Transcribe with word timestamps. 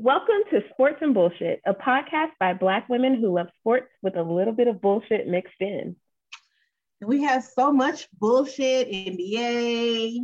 Welcome 0.00 0.44
to 0.52 0.62
Sports 0.70 0.98
and 1.00 1.12
Bullshit, 1.12 1.60
a 1.66 1.74
podcast 1.74 2.30
by 2.38 2.54
Black 2.54 2.88
women 2.88 3.20
who 3.20 3.34
love 3.34 3.48
sports 3.58 3.88
with 4.00 4.16
a 4.16 4.22
little 4.22 4.52
bit 4.52 4.68
of 4.68 4.80
bullshit 4.80 5.26
mixed 5.26 5.60
in. 5.60 5.96
We 7.00 7.24
have 7.24 7.42
so 7.42 7.72
much 7.72 8.06
bullshit 8.12 8.88
NBA, 8.88 10.18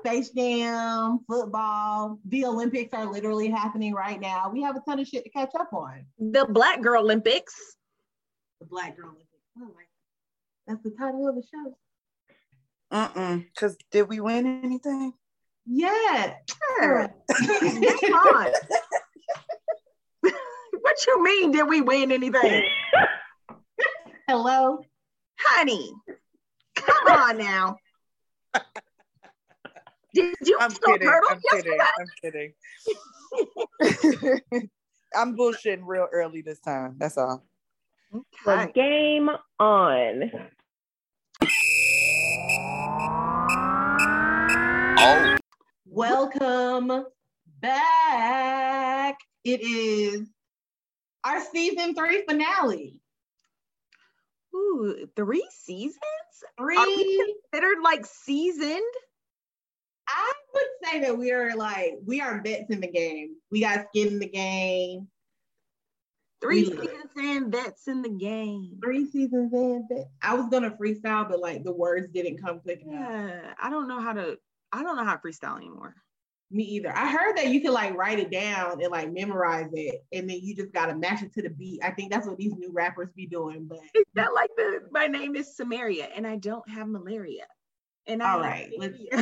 Space 0.00 0.30
Jam, 0.30 1.20
football. 1.28 2.18
The 2.26 2.44
Olympics 2.44 2.92
are 2.92 3.06
literally 3.06 3.48
happening 3.48 3.94
right 3.94 4.20
now. 4.20 4.50
We 4.52 4.62
have 4.62 4.74
a 4.74 4.80
ton 4.80 4.98
of 4.98 5.06
shit 5.06 5.22
to 5.22 5.30
catch 5.30 5.50
up 5.54 5.72
on. 5.72 6.06
The 6.18 6.46
Black 6.46 6.82
Girl 6.82 7.04
Olympics. 7.04 7.54
The 8.58 8.66
Black 8.66 8.96
Girl 8.96 9.10
Olympics. 9.10 9.28
Oh 9.60 9.70
That's 10.66 10.82
the 10.82 10.90
title 10.90 11.28
of 11.28 11.36
the 11.36 11.44
show. 11.48 11.76
Uh-uh. 12.90 13.36
Because 13.54 13.76
did 13.92 14.08
we 14.08 14.18
win 14.18 14.60
anything? 14.64 15.12
Yeah. 15.66 16.34
Sure. 16.80 17.14
what 20.90 21.06
you 21.06 21.22
mean? 21.22 21.52
Did 21.52 21.68
we 21.68 21.80
win 21.80 22.10
anything? 22.10 22.64
Hello, 24.28 24.80
honey. 25.38 25.92
Come 26.74 27.06
on 27.06 27.38
now. 27.38 27.76
Did 30.12 30.34
you 30.42 30.58
I'm 30.60 30.72
kidding. 30.72 31.08
I'm 31.08 31.40
kidding. 31.52 31.78
I'm 31.98 32.06
kidding. 32.20 32.52
I'm 35.14 35.36
bullshitting 35.36 35.82
real 35.84 36.08
early 36.12 36.42
this 36.42 36.58
time. 36.58 36.96
That's 36.98 37.16
all. 37.16 37.44
Okay. 38.12 38.66
The 38.66 38.72
game 38.72 39.30
on. 39.60 40.32
Oh. 44.98 45.36
Welcome 45.86 47.04
back. 47.60 49.16
It 49.44 49.60
is 49.60 50.28
our 51.24 51.40
season 51.52 51.94
three 51.94 52.24
finale. 52.28 52.96
Ooh, 54.54 55.08
three 55.14 55.46
seasons? 55.50 56.00
Three. 56.58 56.76
Are 56.76 56.86
we 56.86 57.34
considered 57.52 57.82
like 57.82 58.06
seasoned? 58.06 58.80
I 60.08 60.32
would 60.54 60.90
say 60.90 61.00
that 61.00 61.16
we 61.16 61.30
are 61.30 61.56
like 61.56 61.98
we 62.04 62.20
are 62.20 62.40
vets 62.42 62.70
in 62.70 62.80
the 62.80 62.90
game. 62.90 63.36
We 63.50 63.60
got 63.60 63.86
skin 63.88 64.08
in 64.08 64.18
the 64.18 64.28
game. 64.28 65.08
Three 66.40 66.64
seasons 66.64 67.10
and 67.16 67.52
vets 67.52 67.86
in 67.86 68.02
the 68.02 68.08
game. 68.08 68.78
Three 68.82 69.06
seasons 69.06 69.52
and 69.52 69.84
vets. 69.88 70.08
I 70.22 70.34
was 70.34 70.46
gonna 70.50 70.70
freestyle, 70.70 71.28
but 71.28 71.38
like 71.38 71.62
the 71.62 71.72
words 71.72 72.08
didn't 72.12 72.42
come 72.42 72.60
quick 72.60 72.82
enough. 72.82 73.08
Yeah, 73.10 73.54
I 73.60 73.70
don't 73.70 73.88
know 73.88 74.00
how 74.00 74.14
to. 74.14 74.38
I 74.72 74.82
don't 74.82 74.96
know 74.96 75.04
how 75.04 75.16
to 75.16 75.20
freestyle 75.20 75.56
anymore. 75.56 75.94
Me 76.52 76.64
either. 76.64 76.92
I 76.96 77.08
heard 77.08 77.36
that 77.36 77.48
you 77.48 77.60
can 77.60 77.72
like 77.72 77.96
write 77.96 78.18
it 78.18 78.30
down 78.30 78.82
and 78.82 78.90
like 78.90 79.12
memorize 79.12 79.70
it, 79.72 80.04
and 80.12 80.28
then 80.28 80.40
you 80.42 80.56
just 80.56 80.72
gotta 80.72 80.96
match 80.96 81.22
it 81.22 81.32
to 81.34 81.42
the 81.42 81.50
beat. 81.50 81.80
I 81.84 81.92
think 81.92 82.10
that's 82.10 82.26
what 82.26 82.38
these 82.38 82.54
new 82.54 82.72
rappers 82.72 83.10
be 83.14 83.26
doing. 83.26 83.66
But 83.66 83.78
is 83.94 84.04
that 84.14 84.34
like 84.34 84.50
the 84.56 84.80
my 84.90 85.06
name 85.06 85.36
is 85.36 85.56
Samaria 85.56 86.08
and 86.14 86.26
I 86.26 86.36
don't 86.36 86.68
have 86.68 86.88
malaria? 86.88 87.46
And 88.06 88.20
I 88.22 88.32
all 88.32 88.40
right, 88.40 88.72
let's. 88.78 88.98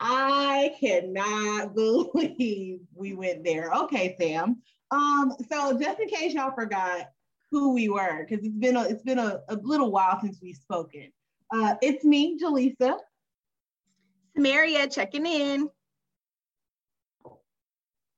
I 0.00 0.74
cannot 0.78 1.74
believe 1.74 2.80
we 2.94 3.14
went 3.14 3.44
there. 3.44 3.70
Okay, 3.72 4.16
Sam. 4.20 4.62
Um, 4.90 5.32
so 5.50 5.78
just 5.78 6.00
in 6.00 6.08
case 6.08 6.34
y'all 6.34 6.54
forgot 6.54 7.08
who 7.50 7.74
we 7.74 7.88
were, 7.88 8.24
because 8.24 8.44
it's 8.44 8.56
been 8.56 8.76
a 8.76 8.82
it's 8.82 9.02
been 9.02 9.18
a, 9.18 9.40
a 9.48 9.56
little 9.56 9.90
while 9.90 10.20
since 10.20 10.38
we've 10.42 10.56
spoken. 10.56 11.12
Uh, 11.52 11.74
it's 11.80 12.04
me, 12.04 12.38
Jaleesa. 12.38 12.98
Maria 14.36 14.86
checking 14.86 15.26
in. 15.26 15.68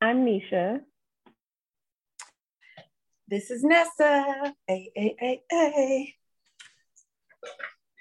I'm 0.01 0.25
Nisha. 0.25 0.81
This 3.29 3.51
is 3.51 3.63
Nessa. 3.63 4.55
A 4.71 4.93
A 4.97 5.17
A 5.21 5.43
A. 5.53 6.15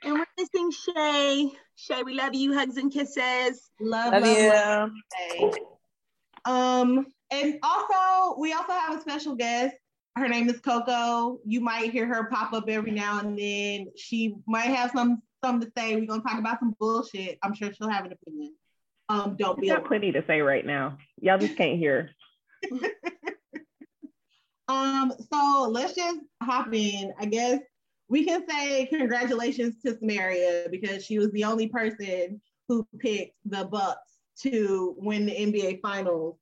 And 0.03 0.13
we're 0.13 0.25
missing 0.37 0.71
Shay. 0.71 1.51
Shay, 1.75 2.03
we 2.03 2.13
love 2.13 2.33
you. 2.33 2.53
Hugs 2.53 2.77
and 2.77 2.91
kisses. 2.91 3.69
Love, 3.79 4.13
love, 4.13 4.23
love 4.23 4.37
you. 4.37 4.49
Love 5.41 5.53
um, 6.47 7.05
and 7.29 7.59
also 7.61 8.39
we 8.39 8.53
also 8.53 8.71
have 8.71 8.97
a 8.97 9.01
special 9.01 9.35
guest. 9.35 9.75
Her 10.15 10.27
name 10.27 10.49
is 10.49 10.59
Coco. 10.61 11.39
You 11.45 11.59
might 11.59 11.91
hear 11.91 12.07
her 12.07 12.29
pop 12.29 12.53
up 12.53 12.69
every 12.69 12.91
now 12.91 13.19
and 13.19 13.37
then. 13.37 13.91
She 13.97 14.35
might 14.47 14.67
have 14.67 14.91
some 14.95 15.21
something 15.43 15.67
to 15.67 15.73
say. 15.77 15.95
We're 15.95 16.05
gonna 16.05 16.21
talk 16.21 16.39
about 16.39 16.59
some 16.59 16.75
bullshit. 16.79 17.37
I'm 17.43 17.53
sure 17.53 17.71
she'll 17.73 17.89
have 17.89 18.05
an 18.05 18.13
opinion. 18.13 18.55
Um, 19.09 19.35
don't 19.37 19.59
be. 19.59 19.67
Got 19.67 19.85
plenty 19.85 20.11
to 20.11 20.23
say 20.27 20.41
right 20.41 20.65
now. 20.65 20.97
Y'all 21.21 21.37
just 21.37 21.55
can't 21.55 21.77
hear. 21.77 22.11
um. 24.67 25.13
So 25.31 25.69
let's 25.71 25.93
just 25.93 26.19
hop 26.41 26.73
in. 26.73 27.13
I 27.19 27.25
guess 27.25 27.59
we 28.09 28.25
can 28.25 28.47
say 28.47 28.85
congratulations 28.87 29.75
to 29.85 29.97
Samaria 29.97 30.67
because 30.71 31.05
she 31.05 31.19
was 31.19 31.31
the 31.31 31.43
only 31.43 31.67
person 31.67 32.41
who 32.67 32.87
picked 32.99 33.35
the 33.45 33.65
Bucks 33.65 34.11
to 34.41 34.95
win 34.97 35.25
the 35.25 35.33
NBA 35.33 35.81
Finals. 35.81 36.37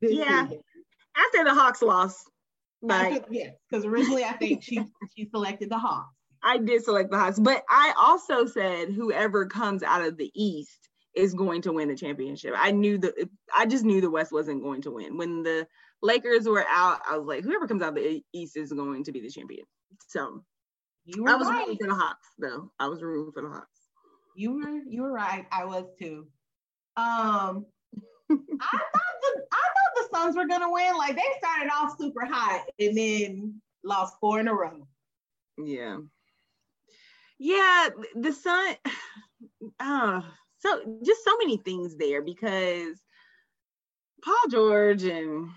yeah. 0.00 0.44
Season. 0.44 0.62
After 1.16 1.44
the 1.44 1.54
Hawks 1.54 1.82
lost. 1.82 2.30
Like, 2.80 3.24
yes, 3.30 3.54
because 3.68 3.84
originally 3.84 4.22
I 4.22 4.34
think 4.34 4.62
she 4.62 4.80
she 5.16 5.28
selected 5.30 5.68
the 5.68 5.78
Hawks. 5.78 6.14
I 6.42 6.58
did 6.58 6.84
select 6.84 7.10
the 7.10 7.18
Hawks, 7.18 7.38
but 7.38 7.64
I 7.68 7.92
also 7.98 8.46
said 8.46 8.90
whoever 8.90 9.46
comes 9.46 9.82
out 9.82 10.02
of 10.02 10.16
the 10.16 10.30
East 10.34 10.88
is 11.14 11.34
going 11.34 11.62
to 11.62 11.72
win 11.72 11.88
the 11.88 11.96
championship. 11.96 12.54
I 12.56 12.70
knew 12.70 12.98
the 12.98 13.28
I 13.56 13.66
just 13.66 13.84
knew 13.84 14.00
the 14.00 14.10
West 14.10 14.32
wasn't 14.32 14.62
going 14.62 14.82
to 14.82 14.90
win. 14.92 15.16
When 15.16 15.42
the 15.42 15.66
Lakers 16.02 16.46
were 16.46 16.64
out, 16.68 17.00
I 17.08 17.18
was 17.18 17.26
like, 17.26 17.44
whoever 17.44 17.66
comes 17.66 17.82
out 17.82 17.90
of 17.90 17.94
the 17.96 18.22
East 18.32 18.56
is 18.56 18.72
going 18.72 19.04
to 19.04 19.12
be 19.12 19.20
the 19.20 19.30
champion. 19.30 19.64
So 20.06 20.44
you 21.04 21.24
were 21.24 21.30
I 21.30 21.34
was 21.34 21.48
right. 21.48 21.66
rooting 21.66 21.78
for 21.80 21.88
the 21.88 21.94
Hawks, 21.94 22.28
though. 22.38 22.70
I 22.78 22.86
was 22.86 23.02
rooting 23.02 23.32
for 23.32 23.42
the 23.42 23.48
Hawks. 23.48 23.66
You 24.36 24.52
were 24.54 24.80
you 24.88 25.02
were 25.02 25.12
right. 25.12 25.46
I 25.50 25.64
was 25.64 25.84
too. 25.98 26.28
Um 26.96 27.66
I 28.30 28.36
thought 28.36 29.16
the 29.22 29.42
I 29.52 29.64
thought 29.74 29.94
the 29.96 30.08
Suns 30.12 30.36
were 30.36 30.46
gonna 30.46 30.70
win. 30.70 30.96
Like 30.96 31.16
they 31.16 31.22
started 31.38 31.70
off 31.74 31.96
super 31.98 32.24
hot 32.24 32.64
and 32.78 32.96
then 32.96 33.60
lost 33.82 34.16
four 34.20 34.38
in 34.38 34.48
a 34.48 34.54
row. 34.54 34.86
Yeah 35.56 35.98
yeah, 37.38 37.88
the 38.14 38.32
sun. 38.32 38.76
Uh, 39.80 40.22
so 40.58 40.98
just 41.04 41.24
so 41.24 41.36
many 41.38 41.56
things 41.56 41.96
there 41.96 42.22
because 42.22 43.00
Paul 44.22 44.48
George 44.50 45.04
and 45.04 45.50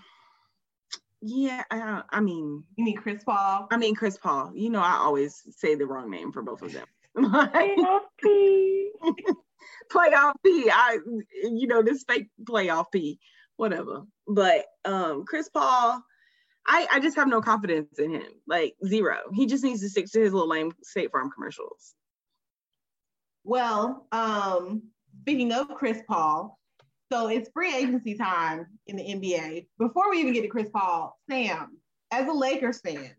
yeah, 1.20 1.62
I, 1.70 2.02
I 2.10 2.20
mean, 2.20 2.64
you 2.76 2.84
mean 2.84 2.96
Chris 2.96 3.22
Paul? 3.24 3.68
I 3.70 3.76
mean 3.76 3.94
Chris 3.94 4.16
Paul. 4.16 4.52
You 4.54 4.70
know, 4.70 4.80
I 4.80 4.94
always 4.94 5.42
say 5.56 5.74
the 5.74 5.86
wrong 5.86 6.10
name 6.10 6.32
for 6.32 6.42
both 6.42 6.62
of 6.62 6.72
them. 6.72 6.86
playoff 7.16 8.00
P. 8.22 8.90
playoff 9.92 10.34
P. 10.44 10.70
I, 10.72 10.98
you 11.44 11.66
know, 11.66 11.82
this 11.82 12.04
fake 12.04 12.28
playoff 12.42 12.86
P. 12.92 13.20
Whatever. 13.56 14.02
But 14.26 14.64
um, 14.84 15.24
Chris 15.24 15.48
Paul 15.48 16.02
I, 16.66 16.86
I 16.92 17.00
just 17.00 17.16
have 17.16 17.28
no 17.28 17.40
confidence 17.40 17.98
in 17.98 18.12
him. 18.12 18.30
Like 18.46 18.74
zero. 18.86 19.18
He 19.32 19.46
just 19.46 19.64
needs 19.64 19.80
to 19.80 19.88
stick 19.88 20.06
to 20.12 20.20
his 20.20 20.32
little 20.32 20.48
lame 20.48 20.72
State 20.82 21.10
Farm 21.10 21.30
commercials. 21.30 21.94
Well, 23.44 24.06
um, 24.12 24.82
speaking 25.22 25.52
of 25.52 25.68
Chris 25.74 26.00
Paul, 26.08 26.58
so 27.10 27.28
it's 27.28 27.50
free 27.52 27.74
agency 27.74 28.14
time 28.14 28.66
in 28.86 28.96
the 28.96 29.02
NBA. 29.02 29.66
Before 29.78 30.10
we 30.10 30.18
even 30.20 30.32
get 30.32 30.42
to 30.42 30.48
Chris 30.48 30.70
Paul, 30.72 31.18
Sam, 31.28 31.76
as 32.10 32.28
a 32.28 32.32
Lakers 32.32 32.80
fan, 32.80 33.10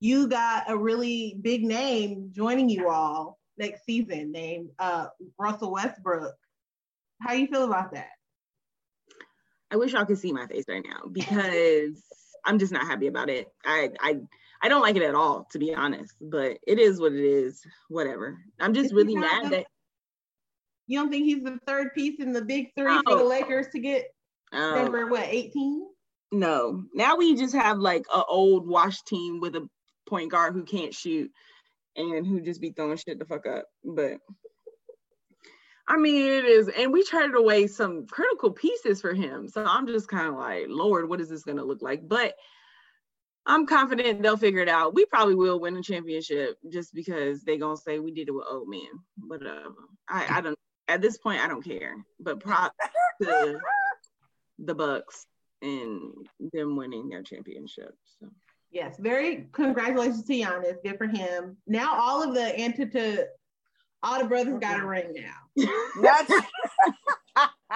you 0.00 0.28
got 0.28 0.70
a 0.70 0.76
really 0.76 1.36
big 1.40 1.64
name 1.64 2.30
joining 2.32 2.68
you 2.68 2.88
all 2.88 3.38
next 3.56 3.84
season 3.84 4.30
named 4.30 4.70
uh, 4.78 5.06
Russell 5.38 5.72
Westbrook. 5.72 6.34
How 7.20 7.32
you 7.32 7.48
feel 7.48 7.64
about 7.64 7.92
that? 7.94 8.10
I 9.70 9.76
wish 9.76 9.92
y'all 9.92 10.06
could 10.06 10.18
see 10.18 10.32
my 10.32 10.46
face 10.46 10.64
right 10.68 10.84
now 10.84 11.08
because 11.10 12.02
I'm 12.44 12.58
just 12.58 12.72
not 12.72 12.86
happy 12.86 13.06
about 13.06 13.28
it. 13.30 13.48
I 13.64 13.90
I 14.00 14.18
I 14.62 14.68
don't 14.68 14.82
like 14.82 14.96
it 14.96 15.02
at 15.02 15.14
all, 15.14 15.46
to 15.52 15.58
be 15.58 15.74
honest. 15.74 16.14
But 16.20 16.58
it 16.66 16.78
is 16.78 17.00
what 17.00 17.12
it 17.12 17.24
is. 17.24 17.62
Whatever. 17.88 18.38
I'm 18.60 18.74
just 18.74 18.92
really 18.92 19.14
mad 19.14 19.46
the, 19.46 19.50
that 19.50 19.66
you 20.86 20.98
don't 20.98 21.10
think 21.10 21.26
he's 21.26 21.44
the 21.44 21.58
third 21.66 21.94
piece 21.94 22.18
in 22.18 22.32
the 22.32 22.42
big 22.42 22.70
three 22.76 22.90
oh. 22.90 23.02
for 23.06 23.16
the 23.18 23.24
oh. 23.24 23.28
Lakers 23.28 23.68
to 23.72 23.78
get 23.78 24.06
oh. 24.52 24.74
number 24.74 25.06
what 25.06 25.26
18? 25.28 25.86
No. 26.32 26.82
Now 26.94 27.16
we 27.16 27.36
just 27.36 27.54
have 27.54 27.78
like 27.78 28.04
a 28.12 28.24
old 28.24 28.66
wash 28.66 29.02
team 29.02 29.40
with 29.40 29.54
a 29.54 29.68
point 30.08 30.30
guard 30.30 30.54
who 30.54 30.64
can't 30.64 30.94
shoot 30.94 31.30
and 31.96 32.26
who 32.26 32.40
just 32.40 32.60
be 32.60 32.70
throwing 32.70 32.96
shit 32.96 33.18
the 33.18 33.26
fuck 33.26 33.46
up. 33.46 33.66
But 33.84 34.18
I 35.88 35.96
mean, 35.96 36.26
it 36.26 36.44
is, 36.44 36.68
and 36.68 36.92
we 36.92 37.02
traded 37.02 37.34
away 37.34 37.66
some 37.66 38.06
critical 38.06 38.50
pieces 38.50 39.00
for 39.00 39.14
him. 39.14 39.48
So 39.48 39.64
I'm 39.64 39.86
just 39.86 40.06
kind 40.06 40.28
of 40.28 40.34
like, 40.34 40.66
Lord, 40.68 41.08
what 41.08 41.20
is 41.20 41.30
this 41.30 41.42
going 41.42 41.56
to 41.56 41.64
look 41.64 41.80
like? 41.80 42.06
But 42.06 42.34
I'm 43.48 43.66
confident 43.66 44.22
they'll 44.22 44.36
figure 44.36 44.60
it 44.60 44.68
out. 44.68 44.94
We 44.94 45.06
probably 45.06 45.34
will 45.34 45.58
win 45.58 45.76
a 45.78 45.82
championship 45.82 46.58
just 46.70 46.94
because 46.94 47.42
they're 47.42 47.56
gonna 47.56 47.78
say 47.78 47.98
we 47.98 48.12
did 48.12 48.28
it 48.28 48.32
with 48.32 48.44
old 48.48 48.68
men. 48.68 48.82
Whatever. 49.26 49.74
I, 50.06 50.26
I 50.28 50.40
don't. 50.42 50.58
at 50.86 51.00
this 51.00 51.16
point, 51.16 51.40
I 51.40 51.48
don't 51.48 51.64
care. 51.64 51.94
But 52.20 52.40
prop 52.40 52.74
to 53.22 53.58
the 54.58 54.74
Bucks 54.74 55.26
and 55.62 56.12
them 56.52 56.76
winning 56.76 57.08
their 57.08 57.22
championship. 57.22 57.94
So. 58.20 58.28
Yes, 58.70 58.96
very 58.98 59.48
congratulations 59.52 60.24
to 60.24 60.32
Giannis. 60.34 60.82
Good 60.84 60.98
for 60.98 61.06
him. 61.06 61.56
Now 61.66 61.98
all 61.98 62.22
of 62.22 62.34
the 62.34 62.52
Antito, 62.58 63.24
all 64.02 64.18
the 64.20 64.24
brothers 64.26 64.58
got 64.60 64.80
a 64.80 64.86
ring 64.86 65.14
now. 65.14 65.66
That's 66.02 66.30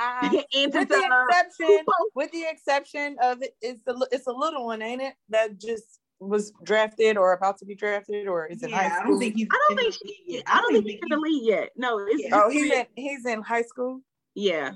with 0.65 0.73
the 0.73 0.85
the- 0.89 1.27
exception, 1.29 1.79
with 2.15 2.33
the 2.33 2.45
exception 2.49 3.17
of 3.23 3.43
it, 3.43 3.55
it's 3.61 3.83
the 3.85 4.09
it's 4.13 4.27
a 4.27 4.33
little 4.33 4.67
one, 4.67 4.83
ain't 4.83 5.03
it? 5.03 5.15
That 5.29 5.59
just 5.61 6.01
was 6.21 6.53
drafted 6.63 7.17
or 7.17 7.33
about 7.33 7.59
to 7.59 7.65
be 7.65 7.75
drafted 7.75 8.29
or 8.29 8.47
is 8.47 8.63
it 8.63 8.71
Yeah, 8.71 8.77
high 8.77 8.87
I 8.87 8.99
school. 9.01 9.11
don't 9.13 9.19
think 9.21 9.35
he's. 9.37 9.49
I 9.51 9.59
don't 9.69 9.77
think 9.77 9.95
the 9.95 10.09
she. 10.09 10.43
I 10.47 10.61
don't 10.61 10.73
think 10.73 10.85
he's 10.87 11.01
in 11.03 11.09
the 11.11 11.17
league 11.17 11.45
yet. 11.45 11.71
No, 11.77 11.99
it's 11.99 12.23
Yeah. 12.23 12.41
Oh, 12.45 12.49
he's 12.51 12.71
in 12.73 12.87
he's 12.95 13.27
in 13.27 13.43
high 13.43 13.63
school. 13.63 14.01
yeah. 14.35 14.73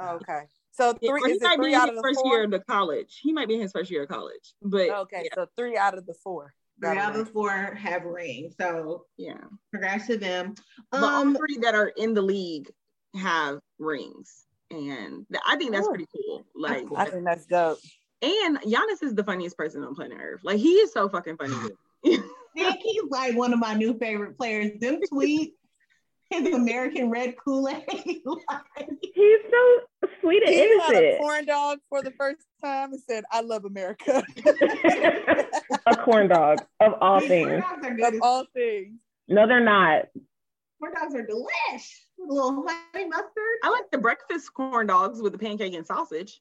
Oh, 0.00 0.16
okay, 0.16 0.42
so 0.72 0.92
three 0.92 1.08
or 1.08 1.26
he 1.26 1.32
is 1.32 1.38
it 1.40 1.44
might 1.44 1.56
be 1.56 1.62
three 1.64 1.74
in 1.74 1.80
out 1.80 1.88
his 1.90 2.00
first 2.02 2.20
four? 2.20 2.32
year 2.32 2.44
of 2.44 2.50
the 2.50 2.58
college. 2.60 3.20
He 3.22 3.32
might 3.32 3.48
be 3.48 3.54
in 3.54 3.60
his 3.60 3.72
first 3.72 3.90
year 3.90 4.02
of 4.02 4.08
college, 4.08 4.52
but 4.62 4.90
Okay, 4.90 5.22
yeah, 5.24 5.30
so 5.34 5.46
three 5.56 5.76
out 5.76 5.96
of 5.96 6.04
the 6.06 6.14
four. 6.22 6.52
Three 6.80 6.88
got 6.94 6.96
a 6.96 7.00
out 7.00 7.16
of 7.16 7.26
the 7.26 7.32
four 7.32 7.50
have 7.50 8.04
rings. 8.04 8.54
So 8.60 9.04
yeah. 9.16 9.34
congrats 9.72 10.06
to 10.08 10.16
them. 10.16 10.54
But 10.90 11.02
all 11.02 11.22
Um, 11.22 11.36
three 11.36 11.58
that 11.58 11.74
are 11.74 11.88
in 11.96 12.14
the 12.14 12.22
league 12.22 12.70
have 13.16 13.58
rings, 13.78 14.46
and 14.70 15.26
th- 15.30 15.42
I 15.46 15.56
think 15.56 15.72
that's 15.72 15.86
Cool. 15.86 15.94
pretty 15.94 16.08
cool. 16.14 16.44
Like, 16.54 16.86
cool. 16.88 16.96
I 16.96 17.06
think 17.06 17.24
that's 17.24 17.46
dope. 17.46 17.78
and 18.22 18.58
Giannis 18.62 19.02
is 19.02 19.14
the 19.14 19.24
funniest 19.24 19.56
person 19.56 19.82
on 19.84 19.94
planet 19.94 20.18
Earth. 20.20 20.40
Like, 20.44 20.58
he 20.58 20.72
is 20.74 20.92
so 20.92 21.08
fucking 21.08 21.36
funny. 21.36 21.54
dude. 22.04 22.22
Nick, 22.56 22.78
he's 22.80 23.02
like 23.10 23.36
one 23.36 23.52
of 23.52 23.58
my 23.60 23.74
new 23.74 23.96
favorite 23.98 24.36
players. 24.36 24.72
Them 24.80 24.98
tweets, 25.12 25.52
his 26.44 26.54
American 26.54 27.10
red 27.10 27.34
Kool-Aid. 27.42 27.82
like, 28.24 28.88
He's 29.14 29.38
so 29.50 30.08
sweet 30.20 30.42
and 30.42 30.52
He 30.52 30.78
had 30.80 31.04
a 31.04 31.18
corn 31.18 31.46
dog 31.46 31.78
for 31.88 32.02
the 32.02 32.10
first 32.12 32.46
time 32.62 32.92
and 32.92 33.00
said, 33.00 33.24
"I 33.32 33.40
love 33.40 33.64
America." 33.64 34.22
a 35.86 35.96
corn 35.96 36.28
dog 36.28 36.58
of 36.80 36.94
all 37.00 37.20
things. 37.20 37.62
corn 37.62 37.80
dogs 37.80 38.02
are 38.02 38.08
of 38.08 38.22
all 38.22 38.44
things. 38.54 39.00
No, 39.28 39.46
they're 39.46 39.64
not. 39.64 40.06
Corn 40.80 40.92
dogs 40.94 41.14
are 41.14 41.26
delish. 41.26 41.88
With 42.18 42.30
a 42.30 42.32
little 42.32 42.64
honey 42.66 43.08
mustard. 43.08 43.58
I 43.62 43.70
like 43.70 43.90
the 43.90 43.98
breakfast 43.98 44.52
corn 44.54 44.86
dogs 44.86 45.22
with 45.22 45.32
the 45.32 45.38
pancake 45.38 45.74
and 45.74 45.86
sausage. 45.86 46.40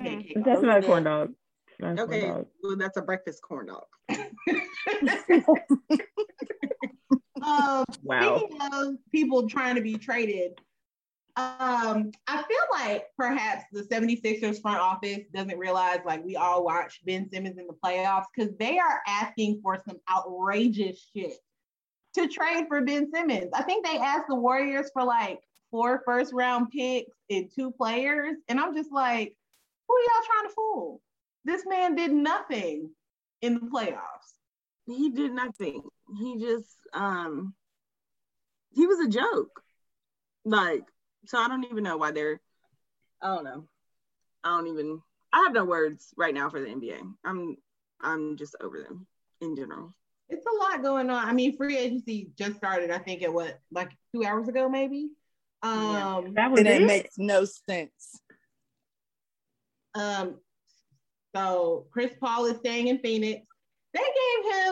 Mm-hmm. 0.00 0.06
Pancake. 0.06 0.44
That's 0.44 0.62
not 0.62 0.78
a 0.84 0.86
corn 0.86 1.04
dog. 1.04 1.32
Not 1.78 1.92
a 1.92 1.96
corn 1.96 2.10
Okay, 2.10 2.26
dog. 2.26 2.46
well, 2.62 2.76
that's 2.76 2.96
a 2.96 3.02
breakfast 3.02 3.40
corn 3.42 3.66
dog. 3.66 3.84
Um, 7.42 7.84
Wow. 8.02 8.38
Speaking 8.38 8.58
of 8.72 8.94
people 9.10 9.48
trying 9.48 9.76
to 9.76 9.80
be 9.80 9.96
traded, 9.96 10.60
um, 11.36 12.10
I 12.26 12.42
feel 12.42 12.66
like 12.72 13.06
perhaps 13.16 13.64
the 13.72 13.82
76ers 13.82 14.60
front 14.60 14.80
office 14.80 15.20
doesn't 15.32 15.58
realize 15.58 16.00
like 16.04 16.24
we 16.24 16.36
all 16.36 16.64
watch 16.64 17.00
Ben 17.04 17.28
Simmons 17.30 17.58
in 17.58 17.66
the 17.66 17.76
playoffs 17.84 18.26
because 18.34 18.52
they 18.58 18.78
are 18.78 19.00
asking 19.06 19.60
for 19.62 19.80
some 19.86 19.98
outrageous 20.10 21.08
shit 21.14 21.38
to 22.14 22.28
trade 22.28 22.66
for 22.68 22.82
Ben 22.82 23.10
Simmons. 23.10 23.50
I 23.54 23.62
think 23.62 23.86
they 23.86 23.96
asked 23.96 24.26
the 24.28 24.34
Warriors 24.34 24.90
for 24.92 25.04
like 25.04 25.40
four 25.70 26.02
first 26.04 26.34
round 26.34 26.70
picks 26.70 27.16
and 27.30 27.48
two 27.54 27.70
players. 27.70 28.36
And 28.48 28.60
I'm 28.60 28.74
just 28.74 28.92
like, 28.92 29.34
who 29.88 29.94
are 29.94 30.00
y'all 30.00 30.26
trying 30.26 30.48
to 30.48 30.54
fool? 30.54 31.00
This 31.44 31.64
man 31.66 31.94
did 31.94 32.12
nothing 32.12 32.90
in 33.40 33.54
the 33.54 33.60
playoffs. 33.60 34.31
He 34.86 35.10
did 35.10 35.32
nothing. 35.32 35.82
He 36.18 36.38
just 36.38 36.76
um 36.92 37.54
he 38.74 38.86
was 38.86 39.00
a 39.00 39.08
joke. 39.08 39.62
Like, 40.44 40.84
so 41.26 41.38
I 41.38 41.46
don't 41.48 41.64
even 41.64 41.84
know 41.84 41.96
why 41.96 42.10
they're 42.10 42.40
I 43.20 43.34
don't 43.34 43.44
know. 43.44 43.68
I 44.44 44.48
don't 44.50 44.66
even 44.68 45.00
I 45.32 45.44
have 45.44 45.52
no 45.52 45.64
words 45.64 46.12
right 46.16 46.34
now 46.34 46.50
for 46.50 46.60
the 46.60 46.66
NBA. 46.66 47.00
I'm 47.24 47.56
I'm 48.00 48.36
just 48.36 48.56
over 48.60 48.82
them 48.82 49.06
in 49.40 49.56
general. 49.56 49.94
It's 50.28 50.46
a 50.46 50.64
lot 50.64 50.82
going 50.82 51.10
on. 51.10 51.28
I 51.28 51.32
mean, 51.32 51.56
free 51.56 51.76
agency 51.76 52.30
just 52.38 52.56
started, 52.56 52.90
I 52.90 52.98
think, 52.98 53.20
it 53.22 53.32
what, 53.32 53.60
like 53.70 53.90
two 54.14 54.24
hours 54.24 54.48
ago, 54.48 54.68
maybe. 54.68 55.10
Yeah. 55.62 56.16
Um, 56.16 56.34
That 56.34 56.50
was 56.50 56.60
And 56.60 56.68
it 56.68 56.82
it. 56.82 56.86
makes 56.86 57.18
no 57.18 57.44
sense. 57.44 58.20
um, 59.94 60.36
so 61.36 61.86
Chris 61.90 62.12
Paul 62.18 62.46
is 62.46 62.56
staying 62.58 62.88
in 62.88 62.98
Phoenix. 62.98 63.46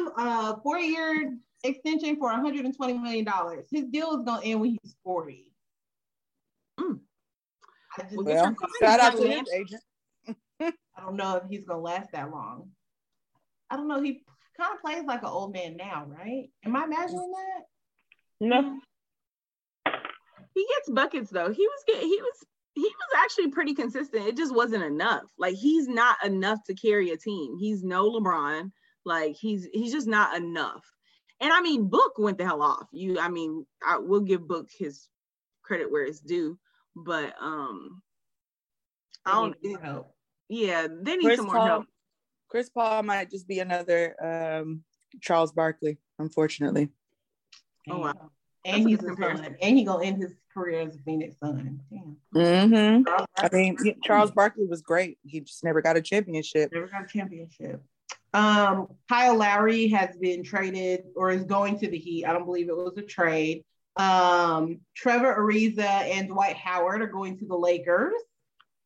They 0.01 0.07
gave 0.07 0.13
him 0.17 0.27
a 0.27 0.61
four-year 0.63 1.37
extension 1.65 2.17
for 2.17 2.29
120 2.29 2.93
million 2.95 3.25
dollars. 3.25 3.67
His 3.71 3.85
deal 3.87 4.17
is 4.19 4.25
gonna 4.25 4.45
end 4.45 4.61
when 4.61 4.71
he's 4.71 4.97
40. 5.05 5.53
Mm. 6.79 7.01
I 7.99 8.03
just 8.03 8.17
Well, 8.17 8.25
Well, 8.25 8.57
shout 8.81 9.01
out 9.01 9.13
to 9.13 9.19
Cousins 9.19 9.51
his 9.51 9.53
agent. 9.53 9.83
I 10.97 11.03
don't 11.03 11.17
know 11.17 11.37
if 11.37 11.45
he's 11.51 11.65
gonna 11.65 11.81
last 11.81 12.13
that 12.13 12.31
long. 12.31 12.71
I 13.71 13.77
don't 13.77 13.89
know. 13.89 14.01
He 14.01 14.23
kind 14.57 14.75
of 14.75 14.81
plays 14.81 15.05
like 15.05 15.23
an 15.23 15.29
old 15.29 15.53
man 15.53 15.77
now, 15.77 16.07
right? 16.09 16.51
Am 16.65 16.77
I 16.77 16.85
imagining 16.85 17.33
that? 17.33 17.63
No. 18.41 18.79
He 20.55 20.67
gets 20.77 20.91
buckets 20.91 21.31
though. 21.31 21.53
He 21.53 21.67
was 21.67 21.85
get, 21.87 22.03
he 22.03 22.21
was 22.21 22.47
he 22.75 22.83
was 22.83 23.23
actually 23.23 23.49
pretty 23.49 23.75
consistent. 23.75 24.27
It 24.27 24.37
just 24.37 24.55
wasn't 24.55 24.85
enough. 24.85 25.25
Like 25.39 25.55
he's 25.55 25.89
not 25.89 26.25
enough 26.25 26.63
to 26.67 26.75
carry 26.75 27.11
a 27.11 27.17
team. 27.17 27.57
He's 27.59 27.83
no 27.83 28.11
LeBron. 28.11 28.71
Like 29.05 29.37
he's 29.37 29.67
he's 29.73 29.93
just 29.93 30.07
not 30.07 30.37
enough. 30.37 30.85
And 31.41 31.53
I 31.53 31.61
mean, 31.63 31.89
Book 31.89 32.19
went 32.19 32.39
the 32.39 32.45
hell 32.45 32.63
off. 32.63 32.87
You, 32.93 33.19
I 33.19 33.29
mean, 33.29 33.65
I 33.87 33.99
will 33.99 34.21
give 34.21 34.47
Book 34.47 34.69
his 34.71 35.09
credit 35.63 35.91
where 35.91 36.05
it's 36.05 36.21
due, 36.21 36.59
but 36.95 37.35
um, 37.41 38.03
I 39.25 39.33
don't. 39.33 39.57
They 39.63 39.69
need 39.71 39.75
more 39.77 39.85
help. 39.85 40.15
Yeah, 40.49 40.87
they 40.91 41.17
need 41.17 41.25
Chris 41.25 41.37
some 41.39 41.47
more 41.47 41.55
Paul, 41.55 41.67
help. 41.67 41.87
Chris 42.49 42.69
Paul 42.69 43.03
might 43.05 43.31
just 43.31 43.49
be 43.49 43.61
another 43.61 44.17
um, 44.23 44.83
Charles 45.21 45.53
Barkley, 45.53 45.99
unfortunately. 46.19 46.91
Oh, 47.89 47.99
wow. 47.99 48.31
And 48.65 48.85
That's 48.85 49.03
he's 49.03 49.11
a 49.11 49.17
son. 49.17 49.57
And 49.63 49.79
he 49.79 49.85
gonna 49.85 50.05
end 50.05 50.21
his 50.21 50.35
career 50.53 50.81
as 50.81 50.95
a 50.95 50.99
Phoenix 50.99 51.39
Sun. 51.39 51.81
Damn. 51.91 52.17
Mm-hmm. 52.35 53.25
I 53.39 53.49
mean, 53.53 53.79
Charles 54.05 54.33
Barkley 54.33 54.67
was 54.67 54.83
great. 54.83 55.19
He 55.25 55.41
just 55.41 55.65
never 55.65 55.81
got 55.81 55.97
a 55.97 56.03
championship. 56.03 56.71
never 56.73 56.87
got 56.87 57.05
a 57.05 57.07
championship. 57.07 57.83
Um, 58.33 58.89
Kyle 59.09 59.37
Lowry 59.37 59.89
has 59.89 60.17
been 60.17 60.43
traded 60.43 61.05
or 61.17 61.31
is 61.31 61.45
going 61.45 61.79
to 61.81 61.89
the 61.89 61.99
Heat. 61.99 62.25
I 62.25 62.33
don't 62.33 62.45
believe 62.45 62.69
it 62.69 62.77
was 62.77 62.97
a 62.97 63.03
trade. 63.03 63.65
Um, 63.97 64.81
Trevor 64.95 65.35
Ariza 65.35 65.81
and 65.81 66.29
Dwight 66.29 66.57
Howard 66.57 67.03
are 67.03 67.09
going 67.09 67.39
to 67.39 67.47
the 67.47 67.57
Lakers. 67.57 68.15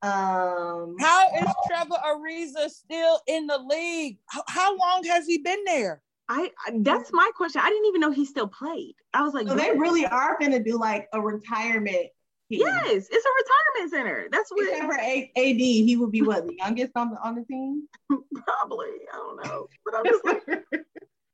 Um, 0.02 0.96
How 0.98 1.30
is 1.38 1.48
Trevor 1.66 1.96
Ariza 2.06 2.68
still 2.68 3.20
in 3.26 3.46
the 3.46 3.58
league? 3.58 4.18
How, 4.26 4.42
how 4.48 4.76
long 4.76 5.04
has 5.04 5.26
he 5.26 5.38
been 5.38 5.62
there? 5.64 6.02
I, 6.28 6.50
I 6.66 6.72
that's 6.80 7.12
my 7.12 7.30
question. 7.36 7.60
I 7.62 7.68
didn't 7.68 7.86
even 7.86 8.00
know 8.00 8.10
he 8.10 8.24
still 8.24 8.48
played. 8.48 8.94
I 9.12 9.22
was 9.22 9.34
like, 9.34 9.46
so 9.46 9.54
they 9.54 9.72
really 9.72 10.06
are 10.06 10.38
gonna 10.40 10.62
do 10.62 10.78
like 10.78 11.06
a 11.12 11.20
retirement. 11.20 12.06
Team. 12.50 12.60
yes, 12.60 13.08
it's 13.10 13.26
a 13.26 13.30
retirement 13.42 13.90
center. 13.92 14.28
That's 14.30 14.50
what 14.50 14.68
Except 14.68 14.92
for 14.92 14.98
AD, 14.98 15.56
he 15.56 15.96
would 15.96 16.12
be 16.12 16.22
what 16.22 16.46
the 16.46 16.54
youngest 16.56 16.92
on 16.96 17.10
the 17.10 17.20
on 17.22 17.34
the 17.34 17.44
team. 17.44 17.88
Probably. 18.08 18.88
I 19.12 19.16
don't 19.16 19.44
know. 19.44 19.66
But 19.84 19.94
I'm 19.96 20.04
just 20.04 20.24
like, 20.24 20.42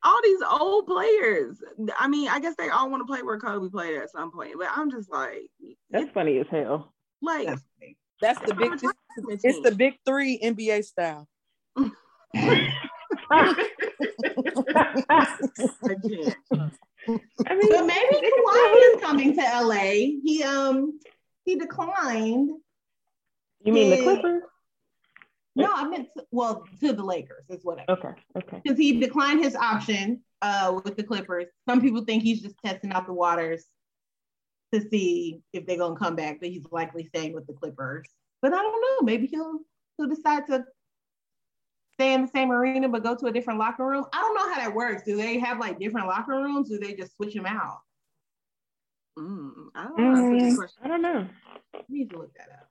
all 0.02 0.20
these 0.22 0.40
old 0.60 0.86
players. 0.86 1.62
I 1.98 2.08
mean, 2.08 2.28
I 2.28 2.40
guess 2.40 2.54
they 2.56 2.68
all 2.68 2.90
want 2.90 3.00
to 3.02 3.06
play 3.06 3.22
where 3.22 3.38
Kobe 3.38 3.70
played 3.70 3.96
at 3.96 4.10
some 4.10 4.32
point. 4.32 4.54
But 4.58 4.68
I'm 4.74 4.90
just 4.90 5.10
like, 5.10 5.50
That's 5.90 6.10
funny 6.12 6.38
as 6.38 6.46
hell. 6.50 6.92
like, 7.22 7.46
That's. 7.46 7.62
That's 8.20 8.40
the 8.40 8.54
big. 8.54 8.72
It's, 9.32 9.44
it's 9.44 9.60
the 9.62 9.74
big 9.74 9.94
three 10.04 10.38
NBA 10.38 10.84
style. 10.84 11.26
I 13.32 13.54
can't. 16.50 16.72
I 17.09 17.12
mean, 17.54 17.71
But 17.71 17.87
maybe 17.87 18.16
Kawhi 18.16 18.95
is 18.97 19.00
coming 19.02 19.35
to 19.37 19.40
LA. 19.40 19.83
He 20.23 20.42
um 20.45 20.99
he 21.45 21.57
declined. 21.57 22.50
you 23.64 23.73
mean 23.73 23.90
the 23.90 24.02
Clippers? 24.02 24.42
No, 25.57 25.69
I 25.75 25.88
meant 25.88 26.09
to, 26.16 26.25
well 26.30 26.64
to 26.80 26.92
the 26.92 27.02
Lakers 27.02 27.45
is 27.49 27.64
what 27.64 27.78
I 27.80 27.92
Okay, 27.92 28.11
okay. 28.37 28.61
because 28.62 28.78
he 28.78 29.00
declined 29.00 29.42
his 29.42 29.57
option 29.57 30.23
uh 30.42 30.80
with 30.85 30.97
the 30.97 31.02
Clippers. 31.02 31.47
Some 31.69 31.80
people 31.80 32.04
think 32.04 32.23
he's 32.23 32.40
just 32.42 32.57
testing 32.64 32.92
out 32.92 33.07
the 33.07 33.12
waters 33.12 33.64
to 34.73 34.80
see 34.88 35.42
if 35.52 35.66
they're 35.66 35.78
gonna 35.78 35.97
come 35.99 36.14
back, 36.16 36.38
but 36.40 36.50
he's 36.50 36.64
likely 36.71 37.04
staying 37.07 37.33
with 37.33 37.47
the 37.47 37.52
Clippers. 37.54 38.07
But 38.42 38.52
I 38.54 38.62
don't 38.62 38.80
know. 38.80 39.04
Maybe 39.04 39.26
he'll 39.26 39.61
he'll 39.97 40.09
decide 40.09 40.47
to 40.47 40.64
stay 42.00 42.14
in 42.14 42.23
the 42.23 42.28
same 42.28 42.50
arena 42.50 42.88
but 42.88 43.02
go 43.02 43.14
to 43.14 43.26
a 43.26 43.33
different 43.33 43.59
locker 43.59 43.85
room. 43.87 44.04
I 44.12 44.21
don't 44.21 44.35
know 44.35 44.49
how 44.52 44.57
that 44.59 44.75
works. 44.75 45.02
Do 45.04 45.16
they 45.16 45.38
have 45.38 45.59
like 45.59 45.78
different 45.78 46.07
locker 46.07 46.33
rooms? 46.33 46.69
Do 46.71 46.78
they 46.78 46.95
just 46.95 47.14
switch 47.16 47.35
them 47.35 47.45
out? 47.47 47.80
Mm, 49.19 49.52
I 49.75 49.85
don't 49.85 49.99
know. 49.99 50.38
That's 50.38 50.54
a 50.54 50.57
good 50.57 50.69
Mm. 50.71 50.85
I 50.85 50.88
don't 50.88 51.02
know. 51.02 51.28
I 51.75 51.80
need 51.88 52.11
to 52.11 52.19
look 52.19 52.33
that 52.35 52.49
up. 52.52 52.69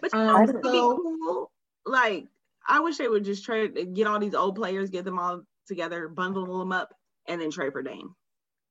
But 0.00 0.12
you 0.12 0.18
Um, 0.18 0.26
know, 0.26 0.42
it'd 0.42 0.62
be 0.62 0.68
so- 0.70 0.96
cool. 0.96 1.52
Like, 1.86 2.26
I 2.66 2.80
wish 2.80 2.96
they 2.96 3.08
would 3.08 3.24
just 3.24 3.44
trade, 3.44 3.94
get 3.94 4.06
all 4.06 4.18
these 4.18 4.34
old 4.34 4.56
players, 4.56 4.90
get 4.90 5.04
them 5.04 5.18
all 5.18 5.42
together, 5.66 6.08
bundle 6.08 6.58
them 6.58 6.72
up, 6.72 6.94
and 7.26 7.40
then 7.40 7.50
trade 7.50 7.72
for 7.72 7.82
Dame. 7.82 8.14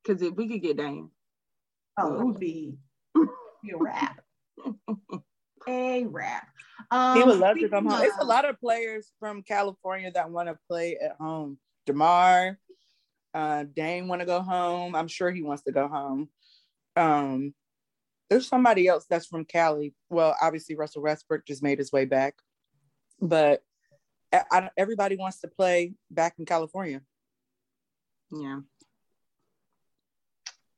Because 0.03 0.21
if 0.21 0.33
we 0.35 0.47
could 0.49 0.61
get 0.61 0.77
Dame, 0.77 1.11
Oh, 1.97 2.19
it 2.19 2.25
would 2.25 2.39
be 2.39 2.77
Be 3.15 3.71
a 3.73 3.77
wrap. 3.77 4.21
a 5.67 6.05
wrap. 6.05 6.47
Um, 6.91 7.17
he 7.17 7.23
would 7.23 7.39
love 7.39 7.57
to 7.57 7.69
come 7.69 7.85
speaking 7.85 7.91
home. 7.97 8.05
It's 8.05 8.17
a 8.19 8.25
lot 8.25 8.43
of 8.47 8.59
players 8.59 9.11
from 9.19 9.43
California 9.43 10.11
that 10.11 10.29
want 10.29 10.49
to 10.49 10.57
play 10.69 10.97
at 10.97 11.13
home. 11.17 11.57
DeMar, 11.85 12.59
uh, 13.33 13.63
Dane 13.73 14.07
want 14.09 14.19
to 14.21 14.25
go 14.25 14.41
home. 14.41 14.93
I'm 14.93 15.07
sure 15.07 15.31
he 15.31 15.41
wants 15.41 15.63
to 15.63 15.71
go 15.71 15.87
home. 15.87 16.29
Um, 16.97 17.53
there's 18.29 18.47
somebody 18.47 18.87
else 18.87 19.05
that's 19.09 19.25
from 19.25 19.45
Cali. 19.45 19.93
Well, 20.09 20.35
obviously 20.41 20.75
Russell 20.75 21.01
Westbrook 21.03 21.45
just 21.45 21.63
made 21.63 21.79
his 21.79 21.91
way 21.91 22.05
back, 22.05 22.35
but 23.21 23.63
I, 24.33 24.43
I- 24.51 24.69
everybody 24.77 25.15
wants 25.15 25.39
to 25.41 25.47
play 25.47 25.93
back 26.09 26.35
in 26.39 26.45
California. 26.45 27.01
Yeah. 28.31 28.59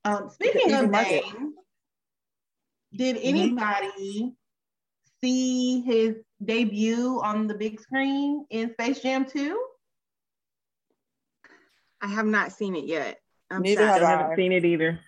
Um, 0.06 0.30
speaking 0.30 0.74
of 0.74 0.90
market. 0.92 1.24
Dame, 1.24 1.54
did 2.96 3.16
Mm-hmm. 3.18 4.30
Anybody 5.24 5.82
see 5.82 5.82
his 5.82 6.16
debut 6.44 7.22
on 7.24 7.48
the 7.48 7.54
big 7.54 7.80
screen 7.80 8.46
in 8.50 8.72
Space 8.74 9.00
Jam 9.02 9.26
2? 9.26 9.60
I 12.02 12.08
have 12.08 12.26
not 12.26 12.52
seen 12.52 12.76
it 12.76 12.86
yet. 12.86 13.18
I'm 13.50 13.62
Neither 13.62 13.86
have 13.86 14.02
I 14.02 14.06
I. 14.06 14.10
haven't 14.18 14.36
seen 14.36 14.52
it 14.52 14.66
either. 14.66 15.00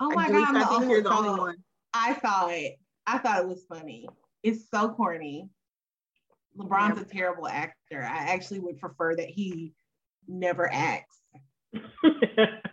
Oh 0.00 0.10
my 0.10 0.26
believe- 0.28 0.44
god, 0.46 0.48
I'm 0.48 0.54
the 0.54 0.60
think 0.66 0.72
only 0.72 0.88
you're 0.88 1.02
the 1.02 1.12
only 1.12 1.30
one. 1.40 1.56
I 1.94 2.16
saw 2.20 2.48
it. 2.48 2.74
I 3.06 3.18
thought 3.18 3.40
it 3.40 3.48
was 3.48 3.64
funny. 3.68 4.08
It's 4.42 4.68
so 4.70 4.90
corny. 4.90 5.48
LeBron's 6.58 7.00
a 7.00 7.04
terrible 7.04 7.48
actor. 7.48 8.02
I 8.02 8.32
actually 8.32 8.60
would 8.60 8.78
prefer 8.78 9.16
that 9.16 9.28
he 9.28 9.72
never 10.28 10.70
acts. 10.72 11.18
Michael 11.72 12.14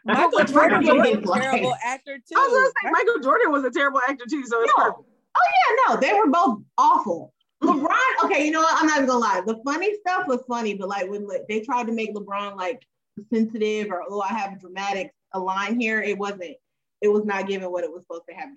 Michael 0.06 0.44
Jordan 0.46 0.84
Jordan 0.86 1.22
was 1.22 1.30
a 1.38 1.40
terrible 1.42 1.76
actor 1.86 2.18
too. 2.18 2.36
I 2.36 2.40
was 2.40 2.54
gonna 2.54 2.68
say 2.68 2.92
Michael 2.92 3.20
Jordan 3.24 3.52
was 3.52 3.64
a 3.64 3.72
terrible 3.72 4.02
actor 4.08 4.26
too, 4.30 4.46
so 4.46 4.62
it's 4.62 4.74
No. 4.78 4.84
perfect. 4.84 5.10
Oh 5.40 5.48
yeah, 5.56 5.94
no, 5.96 6.00
they 6.00 6.14
were 6.14 6.30
both 6.30 6.62
awful. 6.78 7.34
LeBron, 7.64 8.24
okay, 8.24 8.46
you 8.46 8.52
know 8.52 8.62
what? 8.62 8.76
I'm 8.80 8.88
not 8.88 8.98
even 8.98 9.10
gonna 9.10 9.20
lie. 9.20 9.42
The 9.46 9.62
funny 9.66 9.94
stuff 10.00 10.28
was 10.28 10.44
funny, 10.48 10.76
but 10.76 10.88
like 10.88 11.10
when 11.10 11.28
like, 11.28 11.48
they 11.50 11.62
tried 11.62 11.88
to 11.88 11.94
make 11.94 12.14
LeBron 12.14 12.56
like 12.56 12.86
sensitive 13.34 13.92
or 13.92 14.04
oh, 14.10 14.22
I 14.22 14.30
have 14.30 14.54
a 14.54 14.60
dramatic 14.60 15.14
a 15.34 15.40
line 15.40 15.80
here, 15.80 16.02
it 16.02 16.18
wasn't. 16.18 16.56
It 17.02 17.08
was 17.08 17.26
not 17.26 17.48
given 17.48 17.72
what 17.72 17.84
it 17.84 17.92
was 17.92 18.04
supposed 18.04 18.24
to 18.30 18.36
have 18.36 18.50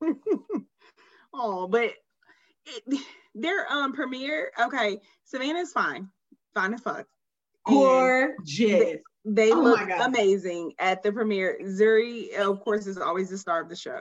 given. 0.00 0.16
oh, 1.34 1.68
but 1.68 1.94
it, 2.66 3.00
their 3.34 3.70
um 3.70 3.92
premiere, 3.92 4.52
okay, 4.60 4.98
Savannah's 5.24 5.72
fine, 5.72 6.08
fine 6.54 6.74
as 6.74 6.80
fuck. 6.80 7.06
Gorgeous. 7.66 8.98
they 9.24 9.52
Oh 9.52 9.60
look 9.60 9.88
amazing 10.00 10.72
at 10.78 11.02
the 11.02 11.12
premiere. 11.12 11.58
Zuri, 11.62 12.34
of 12.36 12.60
course, 12.60 12.86
is 12.86 12.98
always 12.98 13.30
the 13.30 13.38
star 13.38 13.62
of 13.62 13.68
the 13.68 13.76
show, 13.76 14.00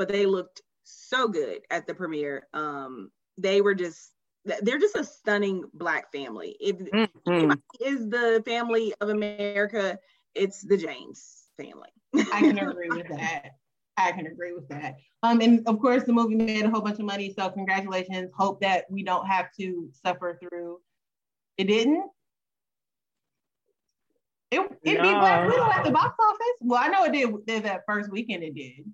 but 0.00 0.08
they 0.08 0.24
looked 0.24 0.62
so 0.82 1.28
good 1.28 1.60
at 1.70 1.86
the 1.86 1.94
premiere. 1.94 2.46
Um, 2.54 3.10
they 3.36 3.60
were 3.60 3.74
just 3.74 4.14
they're 4.46 4.78
just 4.78 4.96
a 4.96 5.04
stunning 5.04 5.62
black 5.74 6.10
family. 6.10 6.56
If 6.58 6.78
Mhm. 7.28 7.60
is 7.82 8.08
the 8.08 8.42
family 8.46 8.94
of 9.02 9.10
America, 9.10 9.98
it's 10.34 10.62
the 10.62 10.78
James 10.78 11.50
family. 11.58 11.90
I 12.32 12.40
can 12.40 12.58
agree 12.58 12.88
with 12.88 13.08
that. 13.08 13.50
I 13.98 14.12
can 14.12 14.26
agree 14.26 14.54
with 14.54 14.66
that. 14.70 14.94
Um, 15.22 15.42
and 15.42 15.68
of 15.68 15.78
course, 15.78 16.04
the 16.04 16.14
movie 16.14 16.34
made 16.34 16.64
a 16.64 16.70
whole 16.70 16.80
bunch 16.80 16.98
of 16.98 17.04
money. 17.04 17.34
So 17.38 17.50
congratulations. 17.50 18.30
Hope 18.34 18.58
that 18.62 18.90
we 18.90 19.02
don't 19.02 19.26
have 19.26 19.52
to 19.58 19.90
suffer 20.02 20.38
through. 20.40 20.80
It 21.58 21.64
didn't. 21.64 22.10
It, 24.50 24.60
it 24.60 25.02
beat 25.02 25.18
Black 25.18 25.46
Widow 25.46 25.70
at 25.72 25.84
the 25.84 25.90
box 25.90 26.14
office. 26.18 26.56
Well, 26.60 26.80
I 26.82 26.88
know 26.88 27.04
it 27.04 27.12
did, 27.12 27.46
did 27.46 27.64
that 27.64 27.82
first 27.86 28.10
weekend. 28.10 28.42
It 28.44 28.54
did. 28.54 28.90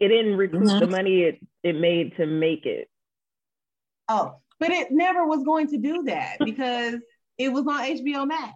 It 0.00 0.08
didn't 0.08 0.36
recoup 0.36 0.62
Mhm. 0.62 0.80
the 0.80 0.86
money 0.86 1.22
it, 1.22 1.40
it 1.62 1.74
made 1.76 2.16
to 2.16 2.26
make 2.26 2.66
it. 2.66 2.88
Oh, 4.08 4.40
but 4.58 4.70
it 4.70 4.90
never 4.90 5.26
was 5.26 5.42
going 5.42 5.68
to 5.68 5.78
do 5.78 6.04
that 6.04 6.38
because 6.44 7.00
it 7.38 7.48
was 7.50 7.66
on 7.66 7.84
HBO 7.84 8.26
Max. 8.26 8.52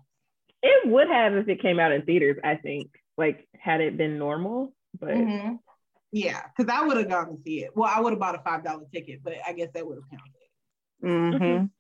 It 0.63 0.89
would 0.89 1.09
have 1.09 1.35
if 1.35 1.49
it 1.49 1.61
came 1.63 1.81
out 1.81 1.93
in 1.93 2.03
theaters, 2.03 2.39
I 2.45 2.57
think. 2.57 2.91
Like 3.17 3.47
had 3.59 3.81
it 3.81 3.97
been 3.97 4.19
normal, 4.19 4.75
but 4.99 5.11
Mhm. 5.11 5.59
Yeah, 6.13 6.43
because 6.57 6.73
I 6.75 6.85
would 6.85 6.97
have 6.97 7.09
gone 7.09 7.37
to 7.37 7.43
see 7.43 7.63
it. 7.65 7.77
Well, 7.77 7.91
I 7.95 8.01
would 8.01 8.13
have 8.13 8.19
bought 8.19 8.35
a 8.35 8.43
five 8.43 8.65
dollar 8.65 8.85
ticket, 8.93 9.23
but 9.23 9.35
I 9.47 9.53
guess 9.53 9.71
that 9.75 9.87
would 9.87 9.99
have 9.99 10.11
counted. 10.11 11.41
Mhm. 11.41 11.71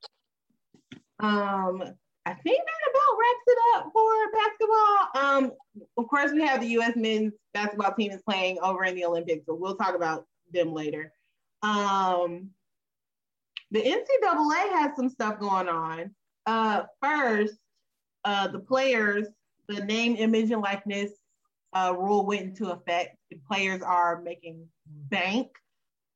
Um, 1.19 1.83
I 2.26 2.35
think 2.35 2.64
that 2.64 2.79
about 2.79 2.79
wraps 3.20 3.44
it 3.46 3.58
up 3.74 3.90
for 3.92 4.12
basketball. 4.32 5.08
Um, 5.14 5.52
of 5.96 6.08
course, 6.08 6.32
we 6.32 6.42
have 6.42 6.60
the 6.60 6.68
U.S. 6.68 6.94
men's 6.96 7.32
basketball 7.54 7.92
team 7.94 8.12
is 8.12 8.22
playing 8.22 8.58
over 8.62 8.84
in 8.84 8.94
the 8.94 9.04
Olympics, 9.04 9.44
but 9.46 9.60
we'll 9.60 9.76
talk 9.76 9.94
about 9.94 10.26
them 10.52 10.72
later. 10.72 11.12
Um, 11.62 12.50
the 13.70 13.80
NCAA 13.80 14.70
has 14.72 14.96
some 14.96 15.08
stuff 15.08 15.38
going 15.38 15.68
on. 15.68 16.14
Uh, 16.46 16.82
first, 17.02 17.54
uh, 18.24 18.48
the 18.48 18.58
players, 18.58 19.26
the 19.68 19.84
name, 19.84 20.16
image, 20.16 20.50
and 20.50 20.62
likeness 20.62 21.12
uh, 21.72 21.94
rule 21.96 22.26
went 22.26 22.42
into 22.42 22.70
effect. 22.70 23.16
The 23.30 23.38
players 23.46 23.82
are 23.82 24.20
making 24.22 24.66
bank. 24.86 25.48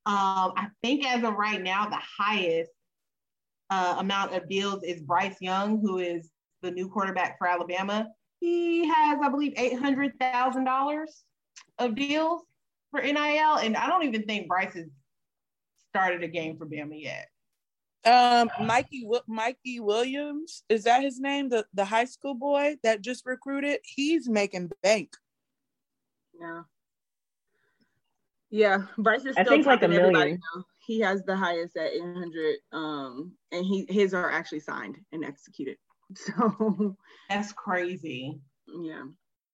Um, 0.06 0.52
I 0.56 0.68
think 0.82 1.06
as 1.06 1.22
of 1.22 1.34
right 1.34 1.62
now, 1.62 1.88
the 1.88 2.00
highest 2.18 2.72
uh, 3.70 3.96
amount 3.98 4.34
of 4.34 4.48
deals 4.48 4.82
is 4.82 5.00
Bryce 5.00 5.40
Young, 5.40 5.80
who 5.80 5.98
is 5.98 6.30
the 6.64 6.70
new 6.70 6.88
quarterback 6.88 7.38
for 7.38 7.46
Alabama. 7.46 8.08
He 8.40 8.86
has, 8.88 9.18
I 9.22 9.28
believe, 9.28 9.52
eight 9.56 9.78
hundred 9.78 10.18
thousand 10.18 10.64
dollars 10.64 11.24
of 11.78 11.94
deals 11.94 12.42
for 12.90 13.00
NIL, 13.00 13.16
and 13.16 13.76
I 13.76 13.86
don't 13.86 14.04
even 14.04 14.24
think 14.24 14.48
Bryce 14.48 14.74
has 14.74 14.86
started 15.90 16.22
a 16.24 16.28
game 16.28 16.56
for 16.56 16.66
Bama 16.66 17.00
yet. 17.00 17.28
Um, 18.04 18.50
Mikey 18.60 19.08
Mikey 19.26 19.80
Williams 19.80 20.62
is 20.68 20.84
that 20.84 21.02
his 21.02 21.20
name? 21.20 21.48
The 21.48 21.64
the 21.72 21.84
high 21.84 22.04
school 22.04 22.34
boy 22.34 22.76
that 22.82 23.02
just 23.02 23.24
recruited. 23.24 23.80
He's 23.84 24.28
making 24.28 24.70
bank. 24.82 25.10
Yeah. 26.38 26.62
Yeah, 28.50 28.82
Bryce 28.98 29.24
is 29.24 29.36
I 29.36 29.42
still 29.42 29.54
think 29.54 29.66
like 29.66 29.82
a 29.82 29.88
million. 29.88 30.38
now. 30.54 30.64
He 30.86 31.00
has 31.00 31.24
the 31.24 31.34
highest 31.34 31.76
at 31.76 31.92
800, 31.92 32.56
um, 32.72 33.32
and 33.50 33.64
he 33.64 33.84
his 33.88 34.14
are 34.14 34.30
actually 34.30 34.60
signed 34.60 34.96
and 35.10 35.24
executed. 35.24 35.76
So 36.26 36.96
That's 37.28 37.52
crazy. 37.52 38.40
yeah, 38.66 39.04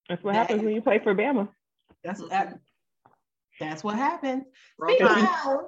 that's 0.08 0.22
what 0.22 0.34
That- 0.34 0.48
happens 0.48 0.62
when 0.62 0.74
you 0.74 0.82
play 0.82 0.98
for 0.98 1.14
Bama. 1.14 1.48
That's 2.04 2.26
that, 2.28 2.58
that's 3.58 3.84
what 3.84 3.96
happens. 3.96 4.44
Speaking 4.82 5.06
of 5.46 5.60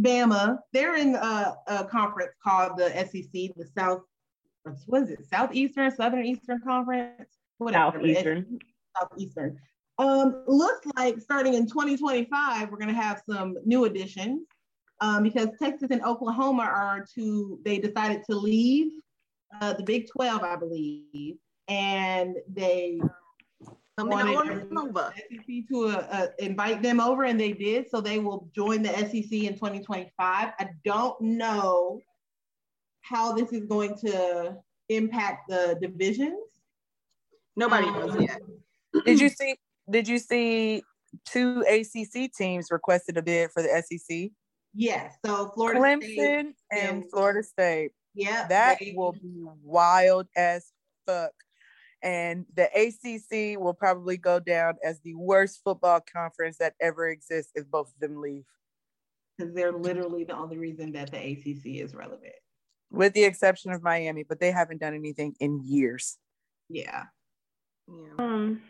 Bama, 0.00 0.58
they're 0.72 0.96
in 0.96 1.14
a, 1.14 1.54
a 1.66 1.84
conference 1.84 2.32
called 2.42 2.78
the 2.78 2.88
SEC, 2.90 3.30
the 3.32 3.66
South. 3.76 4.00
What 4.86 5.02
is 5.02 5.10
it? 5.10 5.26
Southeastern, 5.26 5.90
Southern 5.90 6.24
Eastern 6.24 6.60
Conference. 6.60 7.28
Whatever. 7.58 7.98
Southeastern. 7.98 8.58
Southeastern. 8.98 9.58
Um, 9.98 10.44
looks 10.46 10.86
like 10.96 11.20
starting 11.20 11.54
in 11.54 11.66
2025, 11.66 12.70
we're 12.70 12.78
going 12.78 12.88
to 12.88 12.94
have 12.94 13.22
some 13.28 13.56
new 13.66 13.84
additions 13.84 14.46
um, 15.02 15.22
because 15.22 15.48
Texas 15.62 15.88
and 15.90 16.02
Oklahoma 16.02 16.62
are 16.62 17.04
to, 17.16 17.58
they 17.64 17.78
decided 17.78 18.22
to 18.30 18.36
leave 18.36 18.92
uh, 19.60 19.72
the 19.74 19.82
Big 19.82 20.08
12, 20.10 20.42
I 20.42 20.56
believe, 20.56 21.36
and 21.68 22.36
they 22.52 23.00
Coming 23.98 24.12
wanted 24.32 24.36
on 24.70 24.78
over. 24.78 25.12
the 25.14 25.36
SEC 25.36 25.68
to 25.68 25.86
uh, 25.88 26.06
uh, 26.10 26.26
invite 26.38 26.82
them 26.82 27.00
over, 27.00 27.24
and 27.24 27.38
they 27.38 27.52
did. 27.52 27.90
So 27.90 28.00
they 28.00 28.18
will 28.18 28.48
join 28.54 28.82
the 28.82 28.90
SEC 28.90 29.30
in 29.32 29.54
2025. 29.54 30.12
I 30.58 30.68
don't 30.84 31.20
know 31.20 32.00
how 33.02 33.32
this 33.32 33.52
is 33.52 33.66
going 33.66 33.96
to 33.98 34.56
impact 34.88 35.48
the 35.48 35.76
divisions. 35.82 36.38
Nobody 37.56 37.88
Um, 37.88 37.94
knows 37.94 38.20
yet. 38.22 38.40
Did 39.04 39.20
you 39.20 39.28
see? 39.28 39.56
Did 39.90 40.08
you 40.08 40.18
see 40.18 40.82
two 41.26 41.62
ACC 41.68 42.32
teams 42.32 42.68
requested 42.70 43.16
a 43.18 43.22
bid 43.22 43.50
for 43.50 43.62
the 43.62 43.82
SEC? 43.82 44.30
Yes. 44.72 45.16
So 45.26 45.50
Florida 45.54 45.80
State, 46.00 46.18
Clemson 46.18 46.54
and 46.72 46.88
and- 47.02 47.10
Florida 47.10 47.42
State. 47.42 47.90
Yeah, 48.20 48.46
That 48.48 48.78
they- 48.80 48.92
will 48.96 49.12
be 49.12 49.44
wild 49.62 50.28
as 50.36 50.72
fuck. 51.06 51.32
And 52.02 52.46
the 52.54 52.64
ACC 52.74 53.58
will 53.58 53.74
probably 53.74 54.16
go 54.16 54.40
down 54.40 54.76
as 54.82 55.00
the 55.00 55.14
worst 55.14 55.60
football 55.62 56.00
conference 56.00 56.56
that 56.58 56.74
ever 56.80 57.08
exists 57.08 57.52
if 57.54 57.66
both 57.70 57.92
of 57.92 58.00
them 58.00 58.20
leave, 58.22 58.46
because 59.36 59.52
they're 59.54 59.72
literally 59.72 60.24
the 60.24 60.34
only 60.34 60.56
reason 60.56 60.92
that 60.92 61.10
the 61.10 61.18
ACC 61.18 61.80
is 61.80 61.94
relevant. 61.94 62.32
with 62.92 63.12
the 63.12 63.22
exception 63.24 63.70
of 63.70 63.82
Miami, 63.82 64.24
but 64.24 64.40
they 64.40 64.50
haven't 64.50 64.80
done 64.80 64.94
anything 64.94 65.36
in 65.40 65.60
years. 65.64 66.18
Yeah. 66.68 67.04
Yeah. 67.86 68.14
Um, 68.18 68.62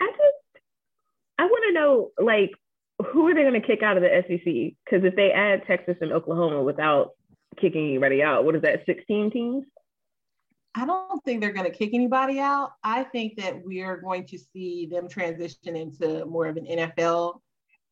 I 0.00 0.06
just 0.06 0.64
I 1.38 1.46
want 1.46 1.64
to 1.68 1.72
know 1.72 2.10
like 2.18 2.50
who 3.06 3.26
are 3.26 3.34
they 3.34 3.40
going 3.42 3.60
to 3.60 3.66
kick 3.66 3.82
out 3.82 3.96
of 3.96 4.02
the 4.04 4.22
SEC? 4.28 4.76
Because 4.84 5.04
if 5.04 5.16
they 5.16 5.32
add 5.32 5.66
Texas 5.66 5.96
and 6.00 6.12
Oklahoma 6.12 6.62
without 6.62 7.10
kicking 7.54 7.88
anybody 7.88 8.22
out, 8.22 8.44
what 8.44 8.56
is 8.56 8.62
that? 8.62 8.84
Sixteen 8.86 9.30
teams? 9.30 9.64
I 10.76 10.84
don't 10.86 11.22
think 11.24 11.40
they're 11.40 11.52
going 11.52 11.70
to 11.70 11.76
kick 11.76 11.90
anybody 11.94 12.40
out. 12.40 12.72
I 12.82 13.04
think 13.04 13.36
that 13.36 13.64
we 13.64 13.82
are 13.82 13.96
going 13.96 14.26
to 14.26 14.38
see 14.38 14.86
them 14.86 15.08
transition 15.08 15.76
into 15.76 16.26
more 16.26 16.46
of 16.46 16.56
an 16.56 16.66
NFL 16.66 17.38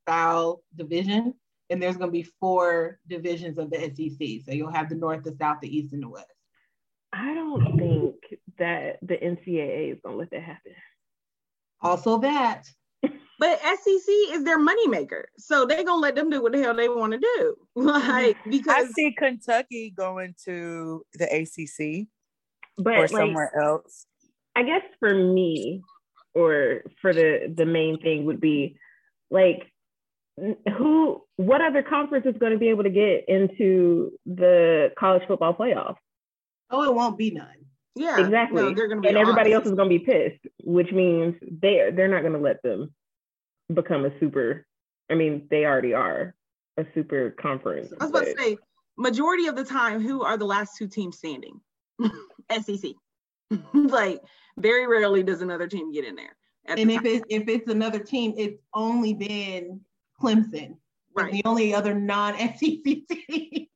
style 0.02 0.64
division, 0.74 1.34
and 1.70 1.80
there's 1.80 1.96
going 1.96 2.08
to 2.08 2.12
be 2.12 2.28
four 2.40 2.98
divisions 3.08 3.58
of 3.58 3.70
the 3.70 3.78
SEC. 3.78 4.44
So 4.44 4.52
you'll 4.52 4.72
have 4.72 4.88
the 4.88 4.96
North, 4.96 5.22
the 5.22 5.36
South, 5.40 5.58
the 5.62 5.76
East, 5.76 5.92
and 5.92 6.02
the 6.02 6.08
West. 6.08 6.26
I 7.12 7.34
don't 7.34 7.76
think 7.76 8.14
that 8.58 8.98
the 9.02 9.16
NCAA 9.16 9.92
is 9.92 10.00
gonna 10.02 10.16
let 10.16 10.30
that 10.30 10.42
happen. 10.42 10.72
Also, 11.80 12.18
that 12.18 12.66
But 13.42 13.58
SEC 13.60 14.14
is 14.30 14.44
their 14.44 14.60
moneymaker. 14.60 15.24
So 15.36 15.66
they're 15.66 15.82
gonna 15.82 16.00
let 16.00 16.14
them 16.14 16.30
do 16.30 16.40
what 16.40 16.52
the 16.52 16.62
hell 16.62 16.76
they 16.76 16.88
want 16.88 17.12
to 17.12 17.18
do. 17.18 17.56
like 17.74 18.38
mm-hmm. 18.38 18.50
because 18.50 18.84
I 18.84 18.92
see 18.92 19.12
Kentucky 19.18 19.90
going 19.90 20.36
to 20.44 21.04
the 21.14 21.24
ACC 21.24 22.06
But 22.78 22.94
or 22.94 23.00
like, 23.00 23.10
somewhere 23.10 23.50
else. 23.60 24.06
I 24.54 24.62
guess 24.62 24.82
for 25.00 25.12
me, 25.12 25.82
or 26.36 26.82
for 27.00 27.12
the 27.12 27.52
the 27.52 27.66
main 27.66 28.00
thing 28.00 28.26
would 28.26 28.40
be 28.40 28.76
like 29.28 29.66
who 30.78 31.24
what 31.34 31.60
other 31.60 31.82
conference 31.82 32.26
is 32.26 32.36
going 32.38 32.52
to 32.52 32.58
be 32.58 32.68
able 32.68 32.84
to 32.84 32.90
get 32.90 33.24
into 33.26 34.12
the 34.24 34.92
college 34.96 35.22
football 35.26 35.52
playoff 35.52 35.96
oh, 36.70 36.84
it 36.84 36.94
won't 36.94 37.18
be 37.18 37.32
none. 37.32 37.48
yeah, 37.96 38.20
exactly 38.20 38.62
no, 38.62 38.72
they're 38.72 38.88
gonna 38.88 39.00
be 39.00 39.08
and 39.08 39.18
everybody 39.18 39.52
else 39.52 39.66
is 39.66 39.72
going 39.72 39.90
to 39.90 39.98
be 39.98 40.04
pissed 40.04 40.46
which 40.62 40.92
means 40.92 41.34
they 41.42 41.90
they're 41.94 42.08
not 42.08 42.22
going 42.22 42.32
to 42.32 42.38
let 42.38 42.62
them 42.62 42.94
become 43.72 44.04
a 44.04 44.18
super 44.20 44.66
i 45.10 45.14
mean 45.14 45.46
they 45.50 45.64
already 45.64 45.94
are 45.94 46.34
a 46.78 46.84
super 46.94 47.30
conference 47.40 47.92
I 48.00 48.04
was 48.04 48.10
about 48.10 48.24
to 48.24 48.34
say, 48.38 48.56
majority 48.96 49.46
of 49.46 49.56
the 49.56 49.64
time, 49.64 50.00
who 50.00 50.22
are 50.22 50.36
the 50.36 50.44
last 50.44 50.76
two 50.76 50.88
teams 50.88 51.18
standing? 51.18 51.60
SEC. 52.50 52.92
like 53.74 54.20
very 54.58 54.86
rarely 54.86 55.22
does 55.22 55.42
another 55.42 55.66
team 55.66 55.92
get 55.92 56.04
in 56.04 56.14
there. 56.14 56.36
And 56.64 56.78
the 56.78 56.94
if 56.94 57.02
time. 57.02 57.06
it 57.06 57.24
if 57.28 57.48
it's 57.48 57.70
another 57.70 57.98
team, 57.98 58.34
it's 58.36 58.58
only 58.74 59.12
been 59.14 59.80
Clemson, 60.20 60.76
right. 61.14 61.32
the 61.32 61.42
only 61.44 61.74
other 61.74 61.94
non-SEC 61.94 62.58
team. 62.60 63.66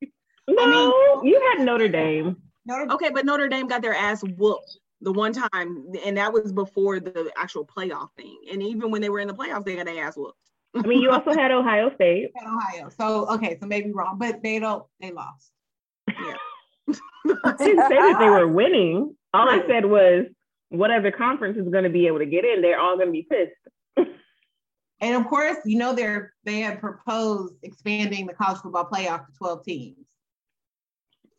no 0.49 1.23
you 1.25 1.41
had 1.53 1.65
notre 1.65 1.89
dame 1.89 2.37
Notre- 2.67 2.93
Okay, 2.93 3.11
but 3.11 3.25
Notre 3.25 3.49
Dame 3.49 3.69
got 3.69 3.81
their 3.81 3.95
ass 3.95 4.23
whooped 4.23 4.79
the 5.01 5.13
one 5.13 5.33
time, 5.33 5.87
and 6.05 6.17
that 6.17 6.33
was 6.33 6.53
before 6.53 7.01
the 7.01 7.31
actual 7.37 7.67
playoff 7.67 8.09
thing. 8.17 8.39
And 8.51 8.63
even 8.63 8.91
when 8.91 9.03
they 9.03 9.11
were 9.11 9.21
in 9.21 9.29
the 9.29 9.35
playoffs, 9.35 9.65
they 9.65 9.77
got 9.77 9.87
their 9.87 10.05
ass 10.05 10.17
whooped. 10.17 10.39
i 10.75 10.87
mean 10.87 11.01
you 11.01 11.11
also 11.11 11.33
had 11.33 11.51
ohio 11.51 11.95
state 11.95 12.31
at 12.41 12.47
Ohio. 12.47 12.89
So 12.97 13.29
okay, 13.35 13.59
so 13.61 13.67
maybe 13.67 13.93
wrong, 13.93 14.19
but 14.19 14.43
they 14.43 14.59
don't. 14.59 14.85
They 15.01 15.13
lost. 15.13 15.53
Yeah. 16.09 16.37
I 17.45 17.53
didn't 17.59 17.89
say 17.89 17.97
that 17.97 18.17
they 18.19 18.29
were 18.29 18.49
winning. 18.49 19.17
All 19.35 19.49
I 19.49 19.67
said 19.67 19.85
was, 19.85 20.27
whatever 20.71 21.11
conference 21.11 21.59
is 21.59 21.69
going 21.69 21.85
to 21.85 21.91
be 21.91 22.07
able 22.07 22.19
to 22.19 22.27
get 22.27 22.45
in? 22.45 22.63
They're 22.63 22.81
all 22.81 22.97
going 22.97 23.09
to 23.09 23.13
be 23.13 23.27
pissed. 23.31 24.07
And 25.01 25.15
of 25.15 25.29
course, 25.29 25.59
you 25.67 25.79
know 25.79 25.95
they're 25.95 26.33
they 26.45 26.61
have 26.61 26.81
proposed 26.81 27.55
expanding 27.63 28.27
the 28.27 28.33
college 28.33 28.61
football 28.63 28.89
playoff 28.91 29.27
to 29.27 29.33
12 29.39 29.65
teams. 29.65 30.07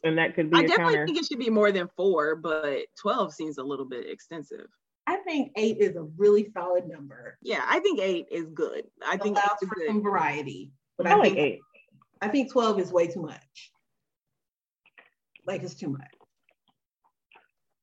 And 0.03 0.17
that 0.17 0.35
could 0.35 0.51
be 0.51 0.57
I 0.57 0.61
a 0.61 0.67
definitely 0.67 0.93
counter. 0.93 1.05
think 1.07 1.17
it 1.17 1.25
should 1.25 1.39
be 1.39 1.49
more 1.49 1.71
than 1.71 1.89
four, 1.97 2.35
but 2.35 2.85
12 3.01 3.33
seems 3.33 3.57
a 3.57 3.63
little 3.63 3.85
bit 3.85 4.07
extensive. 4.09 4.67
I 5.07 5.17
think 5.17 5.51
eight 5.55 5.77
is 5.79 5.95
a 5.95 6.03
really 6.17 6.49
solid 6.53 6.87
number. 6.87 7.37
Yeah, 7.41 7.63
I 7.67 7.79
think 7.79 7.99
eight 7.99 8.27
is 8.29 8.45
good. 8.53 8.83
I 9.05 9.15
It 9.15 9.23
think 9.23 9.37
allows 9.37 9.57
eight 9.63 9.67
for 9.69 9.75
good. 9.75 9.87
some 9.87 10.03
variety. 10.03 10.71
But 10.97 11.07
I 11.07 11.11
I, 11.11 11.15
like 11.15 11.23
think 11.23 11.37
eight. 11.37 11.59
I 12.21 12.27
think 12.27 12.51
12 12.51 12.79
is 12.79 12.91
way 12.91 13.07
too 13.07 13.21
much. 13.21 13.71
Like 15.45 15.63
it's 15.63 15.75
too 15.75 15.89
much. 15.89 16.11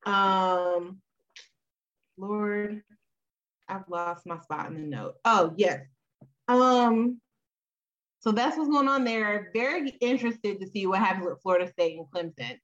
Um 0.05 1.01
Lord, 2.17 2.81
I've 3.67 3.89
lost 3.89 4.25
my 4.25 4.39
spot 4.39 4.67
in 4.67 4.75
the 4.75 4.79
note. 4.87 5.15
Oh, 5.25 5.53
yes. 5.57 5.81
Um, 6.47 7.19
so 8.25 8.31
that's 8.31 8.57
what's 8.57 8.69
going 8.69 8.87
on 8.87 9.03
there. 9.03 9.51
Very 9.53 9.89
interested 10.01 10.59
to 10.59 10.67
see 10.67 10.87
what 10.87 10.99
happens 10.99 11.27
with 11.27 11.41
Florida 11.43 11.69
State 11.69 11.99
and 11.99 12.07
Clemson. 12.07 12.57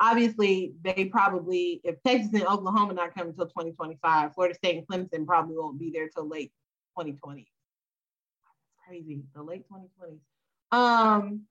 Obviously, 0.00 0.72
they 0.82 1.04
probably, 1.04 1.82
if 1.84 2.02
Texas 2.02 2.32
and 2.32 2.46
Oklahoma 2.46 2.94
not 2.94 3.14
coming 3.14 3.30
until 3.30 3.46
2025, 3.46 4.34
Florida 4.34 4.54
State 4.54 4.78
and 4.78 4.86
Clemson 4.88 5.26
probably 5.26 5.56
won't 5.56 5.78
be 5.78 5.90
there 5.90 6.08
till 6.08 6.26
late 6.26 6.50
2020. 6.98 7.46
Crazy, 8.88 9.22
the 9.34 9.42
late 9.42 9.66
2020s. 9.70 10.76
Um, 10.76 11.42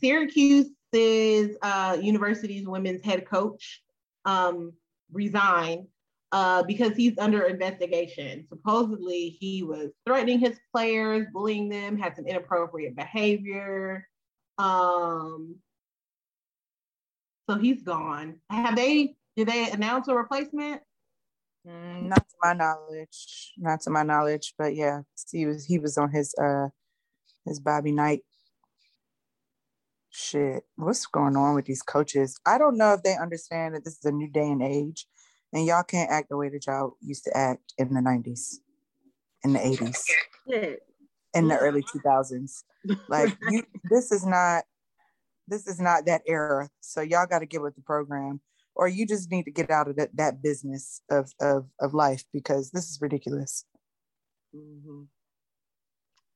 Syracuse's 0.00 1.56
uh, 1.60 1.98
university's 2.00 2.66
women's 2.66 3.04
head 3.04 3.26
coach 3.26 3.82
um, 4.24 4.72
resigned 5.12 5.86
uh, 6.32 6.62
because 6.62 6.94
he's 6.96 7.18
under 7.18 7.42
investigation. 7.42 8.46
Supposedly, 8.48 9.30
he 9.30 9.62
was 9.62 9.90
threatening 10.06 10.38
his 10.38 10.58
players, 10.72 11.26
bullying 11.32 11.68
them, 11.68 11.98
had 11.98 12.16
some 12.16 12.26
inappropriate 12.26 12.96
behavior. 12.96 14.06
Um, 14.58 15.56
so 17.48 17.56
he's 17.56 17.82
gone. 17.82 18.36
Have 18.48 18.76
they? 18.76 19.16
Did 19.36 19.48
they 19.48 19.70
announce 19.70 20.08
a 20.08 20.14
replacement? 20.14 20.82
Mm, 21.66 22.08
not 22.08 22.28
to 22.28 22.36
my 22.42 22.52
knowledge. 22.52 23.52
Not 23.56 23.80
to 23.82 23.90
my 23.90 24.02
knowledge. 24.02 24.54
But 24.56 24.74
yeah, 24.74 25.00
he 25.32 25.46
was 25.46 25.64
he 25.64 25.78
was 25.78 25.98
on 25.98 26.10
his 26.10 26.34
uh 26.34 26.68
his 27.46 27.60
Bobby 27.60 27.92
Knight 27.92 28.22
shit. 30.10 30.64
What's 30.76 31.06
going 31.06 31.36
on 31.36 31.54
with 31.54 31.64
these 31.64 31.82
coaches? 31.82 32.38
I 32.46 32.58
don't 32.58 32.76
know 32.76 32.92
if 32.92 33.02
they 33.02 33.16
understand 33.16 33.74
that 33.74 33.84
this 33.84 33.98
is 33.98 34.04
a 34.04 34.12
new 34.12 34.28
day 34.28 34.48
and 34.50 34.62
age, 34.62 35.06
and 35.52 35.66
y'all 35.66 35.82
can't 35.82 36.10
act 36.10 36.28
the 36.28 36.36
way 36.36 36.48
that 36.48 36.66
y'all 36.66 36.96
used 37.00 37.24
to 37.24 37.36
act 37.36 37.74
in 37.78 37.92
the 37.94 38.00
'90s, 38.00 38.56
in 39.44 39.52
the 39.52 39.58
'80s, 39.58 40.04
Yeah. 40.46 40.74
in 41.34 41.48
the 41.48 41.56
early 41.56 41.82
2000s. 41.82 42.64
Like 43.08 43.36
you, 43.48 43.62
this 43.90 44.12
is 44.12 44.24
not 44.24 44.64
this 45.48 45.66
is 45.66 45.80
not 45.80 46.06
that 46.06 46.22
era. 46.26 46.68
So 46.80 47.00
y'all 47.00 47.26
got 47.26 47.40
to 47.40 47.46
get 47.46 47.62
with 47.62 47.74
the 47.74 47.82
program, 47.82 48.40
or 48.74 48.88
you 48.88 49.06
just 49.06 49.30
need 49.30 49.44
to 49.44 49.50
get 49.50 49.70
out 49.70 49.88
of 49.88 49.96
that 49.96 50.16
that 50.16 50.42
business 50.42 51.02
of 51.10 51.32
of 51.40 51.66
of 51.80 51.94
life 51.94 52.24
because 52.32 52.70
this 52.70 52.88
is 52.90 52.98
ridiculous. 53.00 53.64
Mhm. 54.54 55.08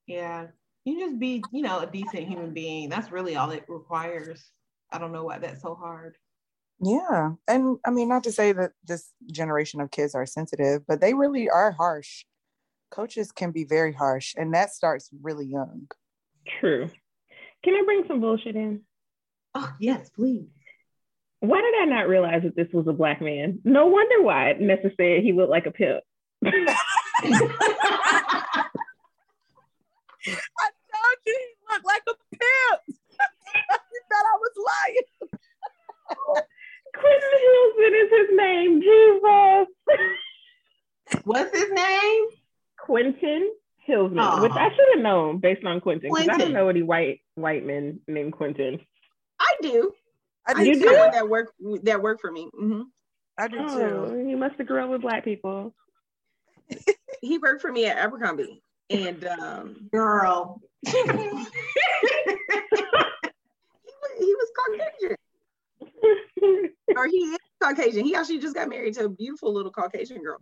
Yeah, 0.07 0.48
you 0.85 1.00
just 1.00 1.18
be, 1.18 1.42
you 1.50 1.62
know, 1.62 1.81
a 1.81 1.87
decent 1.87 2.29
human 2.29 2.53
being. 2.53 2.88
That's 2.88 3.11
really 3.11 3.37
all 3.37 3.50
it 3.50 3.64
requires. 3.68 4.53
I 4.90 4.98
don't 4.98 5.12
know 5.12 5.24
why 5.24 5.38
that's 5.38 5.62
so 5.62 5.74
hard. 5.74 6.16
Yeah. 6.81 7.33
And 7.49 7.79
I 7.87 7.91
mean, 7.91 8.09
not 8.09 8.25
to 8.25 8.33
say 8.33 8.53
that 8.53 8.73
this 8.85 9.11
generation 9.31 9.81
of 9.81 9.91
kids 9.91 10.15
are 10.15 10.27
sensitive, 10.27 10.83
but 10.87 11.01
they 11.01 11.15
really 11.15 11.49
are 11.49 11.73
harsh. 11.73 12.25
Coaches 12.91 13.33
can 13.33 13.51
be 13.51 13.65
very 13.65 13.93
harsh, 13.93 14.35
and 14.37 14.55
that 14.55 14.73
starts 14.73 15.11
really 15.23 15.47
young. 15.47 15.89
True. 16.61 16.91
Can 17.65 17.75
I 17.75 17.83
bring 17.85 18.05
some 18.07 18.21
bullshit 18.21 18.57
in? 18.57 18.83
Oh 19.55 19.73
yes, 19.81 20.11
please. 20.11 20.49
Why 21.41 21.61
did 21.61 21.75
I 21.83 21.85
not 21.87 22.09
realize 22.09 22.43
that 22.43 22.57
this 22.57 22.73
was 22.73 22.87
a 22.87 22.93
black 22.93 23.21
man? 23.21 23.61
No 23.65 23.87
wonder 23.87 24.23
why 24.23 24.55
Nessa 24.59 24.91
said 24.97 25.23
he 25.23 25.33
looked 25.33 25.51
like 25.51 25.67
a 25.67 25.71
pimp. 25.71 26.03
I 30.27 30.69
told 30.91 31.19
you 31.27 31.37
he 31.39 31.73
looked 31.73 31.85
like 31.87 32.03
a 32.09 32.15
pimp. 32.33 32.81
you 32.89 34.01
thought 34.11 34.25
I 34.25 34.39
was 34.39 34.55
lying. 34.57 35.09
Quentin 37.05 37.38
Hillsman 37.45 37.95
is 38.03 38.11
his 38.11 38.29
name. 38.37 38.81
Jesus. 38.81 39.67
What's 41.25 41.57
his 41.57 41.71
name? 41.73 42.25
Quentin 42.79 43.53
Hillsman, 43.88 44.21
Aw. 44.21 44.43
which 44.43 44.53
I 44.53 44.69
should 44.71 44.88
have 44.95 45.03
known 45.03 45.38
based 45.38 45.64
on 45.64 45.81
Quentin, 45.81 46.11
because 46.12 46.29
I 46.29 46.38
don't 46.38 46.53
know 46.53 46.69
any 46.69 46.83
white 46.83 47.21
white 47.35 47.64
men 47.64 48.01
named 48.09 48.33
Quentin. 48.33 48.81
I 49.40 49.55
do. 49.62 49.93
I 50.47 50.53
I 50.53 50.55
do 50.55 50.64
You 50.71 50.75
do 50.75 50.81
do? 50.81 50.87
someone 50.87 51.11
that 51.12 51.29
work 51.29 51.53
that 51.83 52.03
work 52.03 52.21
for 52.21 52.31
me. 52.31 52.49
hmm 52.57 52.83
I 53.37 53.49
do 53.49 53.59
too. 53.59 53.64
Oh, 53.67 54.14
you 54.29 54.37
must 54.37 54.57
have 54.57 54.67
grown 54.67 54.85
up 54.85 54.90
with 54.90 55.03
black 55.03 55.25
people. 55.25 55.75
He 57.21 57.38
worked 57.38 57.62
for 57.62 57.73
me 57.73 57.87
at 57.87 57.97
Abercrombie, 57.97 58.61
and 58.90 59.25
um, 59.25 59.88
Girl. 59.90 60.61
he, 60.87 60.93
was, 60.93 61.47
he 64.19 64.35
was 64.35 64.49
Caucasian, 64.59 65.17
or 66.97 67.07
he 67.07 67.17
is 67.17 67.38
Caucasian. 67.62 68.05
He 68.05 68.14
actually 68.14 68.38
just 68.38 68.55
got 68.55 68.69
married 68.69 68.95
to 68.95 69.05
a 69.05 69.09
beautiful 69.09 69.53
little 69.53 69.71
Caucasian 69.71 70.23
girl. 70.23 70.38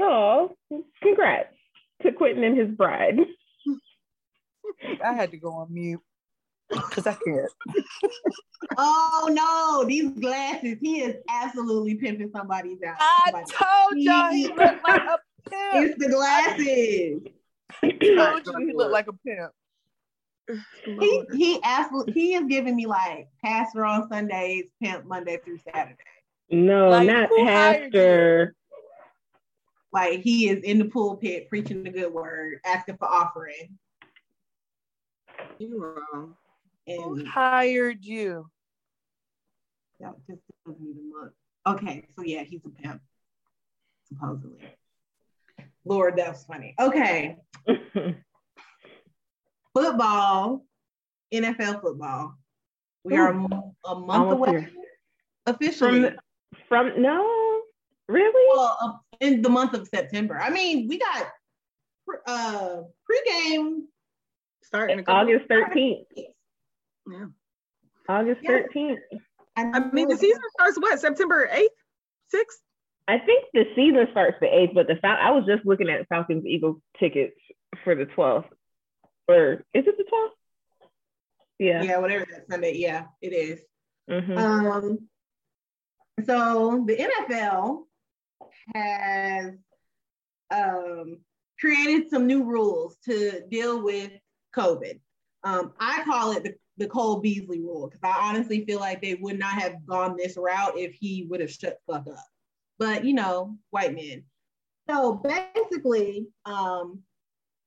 oh, 0.00 0.56
congrats 1.02 1.54
to 2.02 2.12
Quentin 2.12 2.44
and 2.44 2.56
his 2.56 2.70
bride. 2.70 3.18
I 5.04 5.12
had 5.12 5.30
to 5.30 5.36
go 5.36 5.50
on 5.52 5.72
mute 5.72 6.00
because 6.70 7.06
I 7.06 7.14
can't. 7.14 7.50
oh 8.76 9.28
no, 9.30 9.86
these 9.88 10.10
glasses. 10.18 10.78
He 10.80 11.00
is 11.00 11.16
absolutely 11.28 11.94
pimping 11.96 12.30
somebody's 12.34 12.78
out. 12.82 12.96
I 13.00 13.30
somebody. 13.30 13.52
told 13.52 14.02
y'all 14.02 14.30
he 14.30 14.48
looked 14.48 14.88
like 14.88 15.02
a 15.02 15.18
pimp. 15.48 15.74
It's 15.74 15.98
the 15.98 16.08
glasses. 16.08 17.22
I 17.82 18.40
told 18.40 18.46
you 18.46 18.66
he 18.66 18.72
looked 18.72 18.92
like 18.92 19.08
a 19.08 19.12
pimp. 19.12 19.52
He 21.00 21.24
he 21.32 21.60
absolutely 21.64 22.12
he 22.12 22.34
is 22.34 22.44
giving 22.44 22.76
me 22.76 22.86
like 22.86 23.28
pastor 23.42 23.84
on 23.86 24.06
Sundays, 24.08 24.64
pimp 24.82 25.06
Monday 25.06 25.38
through 25.42 25.58
Saturday. 25.58 25.96
No, 26.50 26.90
Like, 26.90 27.06
not 27.06 27.28
who 27.30 27.44
pastor. 27.46 28.54
Like 29.92 30.20
he 30.20 30.48
is 30.48 30.62
in 30.62 30.78
the 30.78 30.84
pulpit 30.84 31.48
preaching 31.48 31.82
the 31.84 31.90
good 31.90 32.12
word, 32.12 32.58
asking 32.66 32.98
for 32.98 33.08
offering. 33.08 33.78
You 35.58 35.96
wrong. 36.12 36.36
Who 36.86 37.16
And 37.16 37.26
hired 37.28 38.04
you? 38.04 38.50
that 40.00 40.14
just 40.28 40.40
doesn't 40.66 40.82
even 40.82 41.12
look. 41.12 41.32
Okay, 41.66 42.04
so 42.14 42.22
yeah, 42.22 42.42
he's 42.42 42.60
a 42.66 42.68
pimp, 42.68 43.00
supposedly. 44.06 44.58
Lord, 45.86 46.14
that's 46.16 46.44
funny. 46.44 46.74
Okay, 46.78 47.36
football, 49.74 50.64
NFL 51.32 51.82
football. 51.82 52.36
We 53.04 53.16
are 53.16 53.28
a 53.30 53.94
month 53.94 54.32
away 54.32 54.50
here. 54.50 54.70
officially. 55.46 56.00
from 56.68 56.90
from 56.92 57.02
no, 57.02 57.62
really? 58.08 58.56
well, 58.56 58.78
uh, 58.80 58.92
in 59.20 59.42
the 59.42 59.50
month 59.50 59.74
of 59.74 59.86
September. 59.88 60.38
I 60.40 60.50
mean, 60.50 60.88
we 60.88 60.98
got 60.98 61.26
pre- 62.06 62.18
uh 62.26 62.82
pregame. 63.10 63.80
Starting 64.62 65.04
August 65.06 65.46
thirteenth. 65.48 66.06
Yeah. 66.16 67.26
August 68.08 68.40
Yeah. 68.42 68.50
thirteenth. 68.50 69.00
I 69.56 69.80
mean, 69.92 70.08
the 70.08 70.16
season 70.16 70.40
starts 70.58 70.76
what? 70.80 70.98
September 70.98 71.48
8th, 71.52 71.68
6th? 72.34 72.58
I 73.06 73.18
think 73.20 73.44
the 73.54 73.66
season 73.76 74.08
starts 74.10 74.36
the 74.40 74.48
eighth, 74.52 74.72
but 74.74 74.88
the 74.88 74.96
Fal- 74.96 75.16
I 75.20 75.30
was 75.30 75.44
just 75.46 75.64
looking 75.64 75.88
at 75.88 76.08
Falcons 76.08 76.44
Eagles 76.44 76.78
tickets 76.98 77.36
for 77.84 77.94
the 77.94 78.06
twelfth. 78.06 78.48
Or 79.28 79.64
is 79.74 79.86
it 79.86 79.96
the 79.96 80.04
twelfth? 80.04 80.34
Yeah. 81.58 81.82
Yeah, 81.82 81.98
whatever 81.98 82.26
that 82.30 82.46
Sunday. 82.50 82.76
Yeah, 82.76 83.06
it 83.22 83.32
is. 83.32 83.60
Mhm. 84.10 84.36
Um, 84.36 85.08
so 86.24 86.84
the 86.86 86.96
NFL 86.96 87.84
has 88.74 89.54
um, 90.50 91.18
created 91.58 92.10
some 92.10 92.26
new 92.26 92.44
rules 92.44 92.96
to 93.04 93.42
deal 93.48 93.82
with 93.82 94.10
COVID. 94.54 95.00
Um, 95.42 95.72
I 95.78 96.02
call 96.04 96.32
it 96.32 96.44
the, 96.44 96.54
the 96.78 96.86
Cole 96.86 97.20
Beasley 97.20 97.60
rule 97.60 97.88
because 97.88 98.00
I 98.02 98.28
honestly 98.28 98.64
feel 98.64 98.80
like 98.80 99.02
they 99.02 99.14
would 99.14 99.38
not 99.38 99.52
have 99.52 99.84
gone 99.86 100.16
this 100.16 100.36
route 100.36 100.78
if 100.78 100.94
he 100.94 101.26
would 101.28 101.40
have 101.40 101.50
shut 101.50 101.78
fuck 101.86 102.06
up. 102.06 102.26
But 102.78 103.04
you 103.04 103.14
know, 103.14 103.56
white 103.70 103.94
men. 103.94 104.24
So 104.88 105.14
basically, 105.14 106.26
um, 106.44 107.00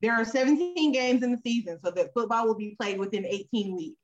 there 0.01 0.13
are 0.13 0.25
17 0.25 0.91
games 0.91 1.23
in 1.23 1.31
the 1.31 1.39
season, 1.43 1.79
so 1.83 1.91
that 1.91 2.13
football 2.13 2.47
will 2.47 2.55
be 2.55 2.75
played 2.79 2.99
within 2.99 3.25
18 3.25 3.75
weeks. 3.75 3.99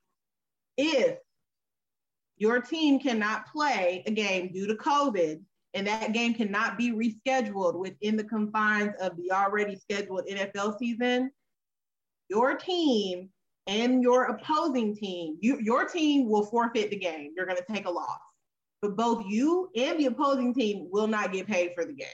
If 0.76 1.18
your 2.36 2.60
team 2.60 2.98
cannot 2.98 3.46
play 3.46 4.02
a 4.06 4.10
game 4.10 4.52
due 4.52 4.66
to 4.66 4.74
COVID, 4.74 5.40
and 5.74 5.86
that 5.86 6.12
game 6.12 6.34
cannot 6.34 6.78
be 6.78 6.92
rescheduled 6.92 7.74
within 7.74 8.16
the 8.16 8.24
confines 8.24 8.94
of 9.00 9.16
the 9.16 9.32
already 9.32 9.76
scheduled 9.76 10.26
NFL 10.26 10.78
season, 10.78 11.30
your 12.28 12.56
team 12.56 13.28
and 13.66 14.02
your 14.02 14.24
opposing 14.24 14.94
team, 14.94 15.36
you, 15.40 15.58
your 15.60 15.84
team 15.84 16.28
will 16.28 16.46
forfeit 16.46 16.90
the 16.90 16.96
game. 16.96 17.32
You're 17.36 17.46
going 17.46 17.58
to 17.58 17.72
take 17.72 17.86
a 17.86 17.90
loss. 17.90 18.18
But 18.82 18.96
both 18.96 19.24
you 19.26 19.70
and 19.76 19.98
the 19.98 20.06
opposing 20.06 20.54
team 20.54 20.88
will 20.90 21.06
not 21.06 21.32
get 21.32 21.46
paid 21.46 21.72
for 21.74 21.84
the 21.84 21.92
game. 21.92 22.06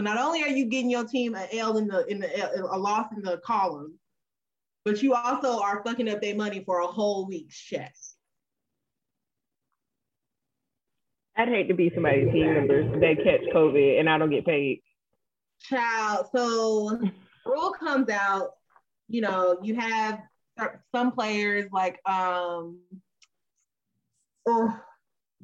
So 0.00 0.04
not 0.04 0.16
only 0.16 0.42
are 0.42 0.48
you 0.48 0.64
getting 0.64 0.88
your 0.88 1.04
team 1.04 1.34
an 1.34 1.46
L 1.52 1.76
in 1.76 1.86
the 1.86 2.06
in 2.06 2.20
the 2.20 2.64
a 2.72 2.78
loss 2.78 3.08
in 3.14 3.20
the 3.20 3.36
column, 3.44 3.98
but 4.82 5.02
you 5.02 5.12
also 5.12 5.60
are 5.60 5.82
fucking 5.84 6.08
up 6.08 6.22
their 6.22 6.34
money 6.34 6.64
for 6.64 6.80
a 6.80 6.86
whole 6.86 7.26
week's 7.26 7.60
check. 7.60 7.94
I'd 11.36 11.48
hate 11.48 11.68
to 11.68 11.74
be 11.74 11.92
somebody's 11.94 12.32
team 12.32 12.46
member 12.46 12.82
that 12.98 13.22
catch 13.22 13.42
COVID 13.54 14.00
and 14.00 14.08
I 14.08 14.16
don't 14.16 14.30
get 14.30 14.46
paid. 14.46 14.80
Child, 15.64 16.28
so 16.34 16.98
rule 17.44 17.72
comes 17.72 18.08
out, 18.08 18.52
you 19.06 19.20
know, 19.20 19.58
you 19.62 19.74
have 19.74 20.22
some 20.94 21.12
players 21.12 21.70
like 21.72 22.00
um 22.06 22.78
oh 24.48 24.80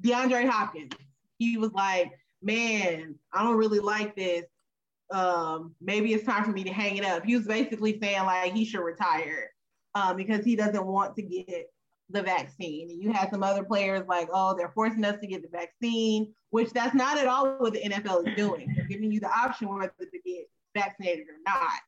DeAndre 0.01 0.49
Hopkins. 0.49 0.95
He 1.38 1.59
was 1.59 1.73
like, 1.73 2.11
man, 2.46 3.16
I 3.32 3.42
don't 3.42 3.56
really 3.56 3.80
like 3.80 4.14
this. 4.16 4.44
Um, 5.11 5.74
maybe 5.80 6.14
it's 6.14 6.24
time 6.24 6.44
for 6.44 6.52
me 6.52 6.64
to 6.64 6.72
hang 6.72 6.96
it 6.96 7.04
up. 7.04 7.24
He 7.24 7.37
was 7.37 7.46
basically 7.46 7.98
saying 8.00 8.24
like 8.24 8.52
he 8.52 8.64
should 8.64 8.80
retire 8.80 9.50
um, 9.94 10.16
because 10.16 10.44
he 10.44 10.56
doesn't 10.56 10.87
want 10.87 11.16
to 11.16 11.22
get 11.22 11.66
the 12.11 12.22
vaccine. 12.22 12.90
And 12.90 13.02
you 13.02 13.12
had 13.12 13.30
some 13.30 13.42
other 13.42 13.64
players 13.64 14.06
like, 14.09 14.28
oh, 14.32 14.54
they're 14.56 14.72
forcing 14.74 15.04
us 15.04 15.18
to 15.20 15.26
get 15.26 15.42
the 15.42 15.48
vaccine, 15.48 16.32
which 16.50 16.70
that's 16.70 16.94
not 16.94 17.18
at 17.18 17.26
all 17.26 17.56
what 17.59 17.72
the 17.72 17.82
NFL 17.82 18.28
is 18.28 18.37
doing. 18.37 18.72
They're 18.74 18.87
giving 18.87 19.11
you 19.11 19.20
the 19.20 19.30
option 19.30 19.68
whether 19.68 19.92
to 20.00 20.18
get 20.24 20.48
vaccinated 20.74 21.26
or 21.28 21.38
not. 21.44 21.80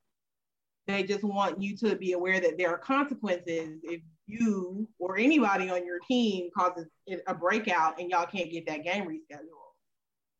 They 0.86 1.02
just 1.02 1.22
want 1.22 1.60
you 1.60 1.76
to 1.78 1.96
be 1.96 2.12
aware 2.12 2.40
that 2.40 2.56
there 2.56 2.70
are 2.70 2.78
consequences 2.78 3.78
if 3.82 4.00
you 4.26 4.88
or 4.98 5.18
anybody 5.18 5.70
on 5.70 5.84
your 5.84 5.98
team 6.08 6.48
causes 6.56 6.86
a 7.26 7.34
breakout 7.34 8.00
and 8.00 8.10
y'all 8.10 8.26
can't 8.26 8.50
get 8.50 8.66
that 8.66 8.84
game 8.84 9.06
rescheduled. 9.06 9.67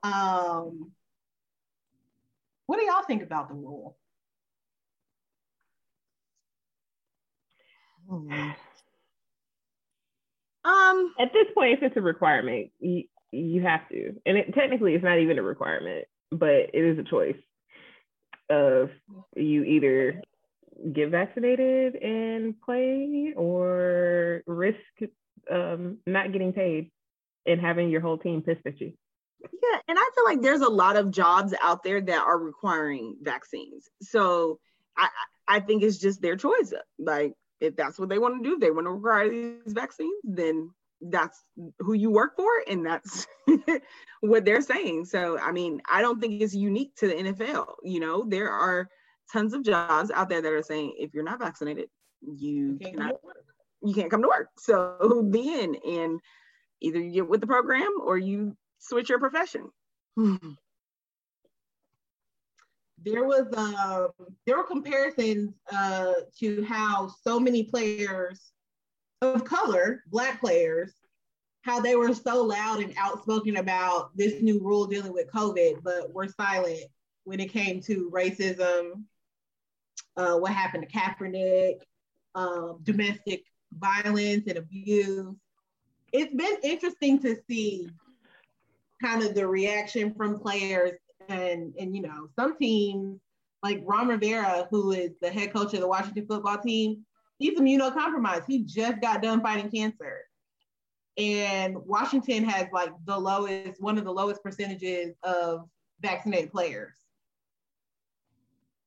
Um, 0.02 0.92
what 2.66 2.78
do 2.78 2.84
y'all 2.84 3.04
think 3.06 3.22
about 3.22 3.48
the 3.48 3.54
rule? 3.54 3.96
Um, 10.64 11.14
At 11.18 11.32
this 11.32 11.46
point, 11.54 11.78
if 11.78 11.82
it's 11.82 11.96
a 11.96 12.00
requirement, 12.00 12.70
you, 12.78 13.04
you 13.32 13.62
have 13.62 13.88
to. 13.88 14.14
And 14.26 14.36
it, 14.38 14.54
technically, 14.54 14.94
it's 14.94 15.04
not 15.04 15.18
even 15.18 15.38
a 15.38 15.42
requirement, 15.42 16.06
but 16.30 16.70
it 16.74 16.84
is 16.84 16.98
a 16.98 17.02
choice 17.08 17.36
of 18.50 18.90
you 19.36 19.64
either 19.64 20.22
get 20.92 21.10
vaccinated 21.10 21.96
and 21.96 22.60
play 22.60 23.32
or 23.36 24.42
risk 24.46 24.78
um, 25.50 25.98
not 26.06 26.32
getting 26.32 26.52
paid 26.52 26.90
and 27.46 27.60
having 27.60 27.90
your 27.90 28.00
whole 28.00 28.18
team 28.18 28.42
pissed 28.42 28.66
at 28.66 28.80
you. 28.80 28.92
Yeah, 29.40 29.78
and 29.88 29.98
I 29.98 30.10
feel 30.14 30.24
like 30.24 30.42
there's 30.42 30.60
a 30.60 30.68
lot 30.68 30.96
of 30.96 31.10
jobs 31.10 31.54
out 31.62 31.82
there 31.82 32.00
that 32.00 32.22
are 32.22 32.38
requiring 32.38 33.16
vaccines. 33.22 33.88
So 34.02 34.58
I 34.96 35.08
I 35.46 35.60
think 35.60 35.82
it's 35.82 35.98
just 35.98 36.20
their 36.22 36.36
choice. 36.36 36.72
Like 36.98 37.34
if 37.60 37.76
that's 37.76 37.98
what 37.98 38.08
they 38.08 38.18
want 38.18 38.42
to 38.42 38.48
do, 38.48 38.58
they 38.58 38.70
want 38.70 38.86
to 38.86 38.92
require 38.92 39.28
these 39.28 39.72
vaccines, 39.72 40.20
then 40.24 40.70
that's 41.00 41.44
who 41.78 41.92
you 41.92 42.10
work 42.10 42.36
for 42.36 42.48
and 42.68 42.84
that's 42.84 43.26
what 44.20 44.44
they're 44.44 44.60
saying. 44.62 45.04
So 45.04 45.38
I 45.38 45.52
mean, 45.52 45.80
I 45.90 46.00
don't 46.02 46.20
think 46.20 46.40
it's 46.42 46.54
unique 46.54 46.94
to 46.96 47.08
the 47.08 47.14
NFL. 47.14 47.74
You 47.82 48.00
know, 48.00 48.24
there 48.26 48.50
are 48.50 48.88
tons 49.32 49.54
of 49.54 49.62
jobs 49.62 50.10
out 50.10 50.28
there 50.28 50.42
that 50.42 50.52
are 50.52 50.62
saying 50.62 50.94
if 50.98 51.14
you're 51.14 51.24
not 51.24 51.38
vaccinated, 51.38 51.88
you 52.22 52.80
Okay. 52.82 52.90
cannot 52.90 53.14
you 53.82 53.94
can't 53.94 54.10
come 54.10 54.22
to 54.22 54.28
work. 54.28 54.48
So 54.58 55.26
then 55.30 55.76
and 55.86 56.20
either 56.80 57.00
you 57.00 57.12
get 57.12 57.28
with 57.28 57.40
the 57.40 57.46
program 57.46 57.90
or 58.02 58.18
you 58.18 58.56
switch 58.78 59.08
your 59.08 59.18
profession. 59.18 59.68
there 60.16 60.38
was 63.24 63.46
uh, 63.56 64.08
there 64.46 64.56
were 64.56 64.64
comparisons 64.64 65.52
uh, 65.72 66.12
to 66.38 66.64
how 66.64 67.10
so 67.22 67.38
many 67.38 67.64
players 67.64 68.52
of 69.22 69.44
color, 69.44 70.02
black 70.08 70.40
players, 70.40 70.92
how 71.62 71.80
they 71.80 71.96
were 71.96 72.14
so 72.14 72.42
loud 72.42 72.80
and 72.80 72.94
outspoken 72.96 73.56
about 73.56 74.16
this 74.16 74.40
new 74.42 74.60
rule 74.60 74.86
dealing 74.86 75.12
with 75.12 75.30
COVID, 75.32 75.82
but 75.82 76.12
were 76.12 76.28
silent 76.28 76.84
when 77.24 77.40
it 77.40 77.52
came 77.52 77.80
to 77.82 78.10
racism, 78.10 79.04
uh, 80.16 80.36
what 80.36 80.52
happened 80.52 80.86
to 80.88 80.98
Kaepernick, 80.98 81.80
um, 82.34 82.78
domestic 82.82 83.44
violence 83.72 84.46
and 84.46 84.58
abuse. 84.58 85.34
It's 86.12 86.34
been 86.34 86.56
interesting 86.62 87.20
to 87.20 87.36
see 87.48 87.90
kind 89.02 89.22
of 89.22 89.34
the 89.34 89.46
reaction 89.46 90.14
from 90.14 90.38
players 90.38 90.92
and 91.28 91.74
and 91.78 91.94
you 91.94 92.02
know 92.02 92.28
some 92.38 92.56
teams 92.56 93.20
like 93.62 93.80
Ron 93.84 94.08
Rivera, 94.08 94.68
who 94.70 94.92
is 94.92 95.12
the 95.20 95.30
head 95.30 95.52
coach 95.52 95.74
of 95.74 95.80
the 95.80 95.88
Washington 95.88 96.26
football 96.26 96.58
team, 96.58 97.04
he's 97.38 97.58
immunocompromised. 97.58 98.44
He 98.46 98.60
just 98.60 99.00
got 99.00 99.22
done 99.22 99.40
fighting 99.40 99.70
cancer. 99.70 100.20
And 101.16 101.76
Washington 101.84 102.44
has 102.44 102.68
like 102.72 102.92
the 103.04 103.18
lowest, 103.18 103.82
one 103.82 103.98
of 103.98 104.04
the 104.04 104.12
lowest 104.12 104.42
percentages 104.42 105.16
of 105.24 105.68
vaccinated 106.00 106.52
players. 106.52 106.94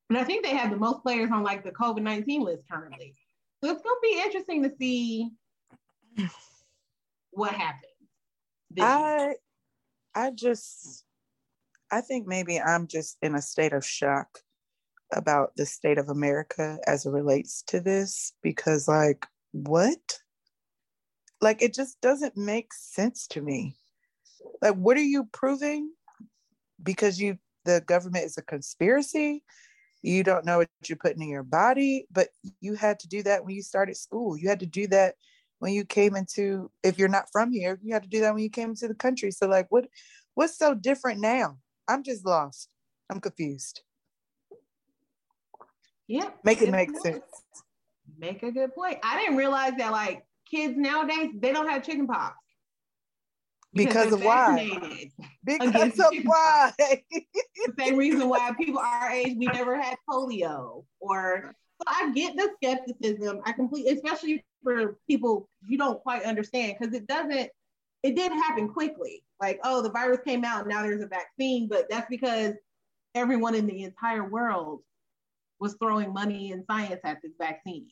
And 0.08 0.18
I 0.18 0.24
think 0.24 0.44
they 0.44 0.56
have 0.56 0.70
the 0.70 0.76
most 0.76 1.02
players 1.02 1.30
on 1.30 1.42
like 1.42 1.64
the 1.64 1.72
COVID 1.72 2.02
19 2.02 2.42
list 2.42 2.64
currently. 2.70 3.14
So 3.62 3.70
it's 3.70 3.82
going 3.82 3.96
to 3.96 4.00
be 4.02 4.20
interesting 4.22 4.62
to 4.62 4.72
see 4.78 5.30
what 7.30 7.52
happens. 7.52 7.84
I 8.80 9.34
I 10.14 10.30
just 10.32 11.04
I 11.90 12.00
think 12.02 12.26
maybe 12.26 12.60
I'm 12.60 12.86
just 12.86 13.18
in 13.22 13.34
a 13.34 13.42
state 13.42 13.72
of 13.72 13.84
shock 13.86 14.40
about 15.12 15.56
the 15.56 15.66
state 15.66 15.98
of 15.98 16.08
America 16.08 16.78
as 16.86 17.06
it 17.06 17.10
relates 17.10 17.62
to 17.68 17.80
this 17.80 18.34
because 18.42 18.88
like 18.88 19.26
what? 19.52 20.20
Like 21.40 21.62
it 21.62 21.74
just 21.74 22.00
doesn't 22.00 22.36
make 22.36 22.72
sense 22.74 23.26
to 23.28 23.42
me. 23.42 23.76
Like 24.62 24.74
what 24.76 24.96
are 24.96 25.02
you 25.02 25.24
proving? 25.32 25.92
Because 26.82 27.20
you 27.20 27.38
the 27.64 27.82
government 27.86 28.26
is 28.26 28.38
a 28.38 28.42
conspiracy 28.42 29.42
You 30.02 30.22
don't 30.22 30.44
know 30.44 30.58
what 30.58 30.68
you're 30.86 30.96
putting 30.98 31.22
in 31.22 31.28
your 31.28 31.42
body, 31.42 32.06
but 32.10 32.28
you 32.60 32.74
had 32.74 33.00
to 33.00 33.08
do 33.08 33.22
that 33.24 33.44
when 33.44 33.54
you 33.54 33.62
started 33.62 33.96
school. 33.96 34.36
You 34.36 34.48
had 34.48 34.60
to 34.60 34.66
do 34.66 34.86
that 34.88 35.16
when 35.62 35.72
you 35.72 35.84
came 35.84 36.16
into 36.16 36.72
if 36.82 36.98
you're 36.98 37.06
not 37.06 37.30
from 37.30 37.52
here, 37.52 37.78
you 37.84 37.94
had 37.94 38.02
to 38.02 38.08
do 38.08 38.18
that 38.22 38.34
when 38.34 38.42
you 38.42 38.50
came 38.50 38.70
into 38.70 38.88
the 38.88 38.96
country. 38.96 39.30
So 39.30 39.46
like 39.46 39.68
what 39.70 39.86
what's 40.34 40.58
so 40.58 40.74
different 40.74 41.20
now? 41.20 41.58
I'm 41.86 42.02
just 42.02 42.26
lost. 42.26 42.74
I'm 43.08 43.20
confused. 43.20 43.80
Yeah. 46.08 46.30
Make 46.42 46.62
it 46.62 46.70
make 46.72 46.90
sense. 46.98 47.22
Make 48.18 48.42
a 48.42 48.50
good 48.50 48.74
point. 48.74 48.98
I 49.04 49.20
didn't 49.20 49.36
realize 49.36 49.74
that 49.78 49.92
like 49.92 50.26
kids 50.50 50.74
nowadays 50.76 51.30
they 51.38 51.52
don't 51.52 51.68
have 51.68 51.84
chicken 51.84 52.08
pox. 52.08 52.36
Because, 53.72 54.12
of 54.12 54.22
why? 54.24 54.68
Because 55.44 55.98
of 56.00 56.12
why? 56.24 56.72
the 56.78 57.72
same 57.78 57.96
reason 57.96 58.28
why 58.28 58.50
people 58.58 58.80
our 58.80 59.10
age 59.10 59.36
we 59.38 59.46
never 59.46 59.80
had 59.80 59.96
polio 60.10 60.84
or 60.98 61.54
so 61.78 61.84
I 61.86 62.10
get 62.12 62.34
the 62.36 62.50
skepticism. 62.56 63.40
I 63.44 63.52
completely, 63.52 63.92
especially 63.92 64.44
for 64.62 64.98
people 65.08 65.48
you 65.66 65.78
don't 65.78 66.02
quite 66.02 66.24
understand, 66.24 66.76
because 66.78 66.94
it 66.94 67.06
doesn't, 67.06 67.50
it 68.02 68.16
did 68.16 68.32
happen 68.32 68.68
quickly. 68.68 69.22
Like, 69.40 69.60
oh, 69.64 69.82
the 69.82 69.90
virus 69.90 70.20
came 70.24 70.44
out, 70.44 70.66
now 70.68 70.82
there's 70.82 71.02
a 71.02 71.06
vaccine, 71.06 71.68
but 71.68 71.88
that's 71.90 72.08
because 72.08 72.54
everyone 73.14 73.54
in 73.54 73.66
the 73.66 73.82
entire 73.82 74.28
world 74.28 74.80
was 75.60 75.74
throwing 75.74 76.12
money 76.12 76.52
and 76.52 76.64
science 76.66 77.00
at 77.04 77.22
this 77.22 77.32
vaccine. 77.38 77.86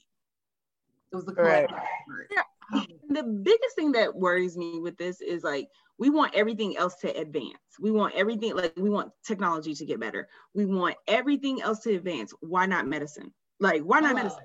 It 1.13 1.17
was 1.17 1.25
the 1.25 1.33
correct 1.33 1.73
right. 1.73 2.27
Yeah. 2.31 2.85
The 3.09 3.25
biggest 3.25 3.75
thing 3.75 3.93
that 3.93 4.15
worries 4.15 4.57
me 4.57 4.79
with 4.79 4.97
this 4.97 5.21
is 5.21 5.43
like 5.43 5.69
we 5.99 6.09
want 6.09 6.35
everything 6.35 6.77
else 6.77 6.95
to 7.01 7.09
advance. 7.17 7.59
We 7.81 7.91
want 7.91 8.15
everything 8.15 8.55
like 8.55 8.73
we 8.77 8.91
want 8.91 9.13
technology 9.25 9.75
to 9.75 9.85
get 9.85 9.99
better. 9.99 10.29
We 10.55 10.67
want 10.67 10.97
everything 11.09 11.61
else 11.63 11.81
to 11.81 11.95
advance. 11.95 12.33
Why 12.41 12.67
not 12.67 12.87
medicine? 12.87 13.33
Like 13.59 13.83
why 13.83 14.01
not 14.01 14.13
oh. 14.13 14.15
medicine? 14.15 14.45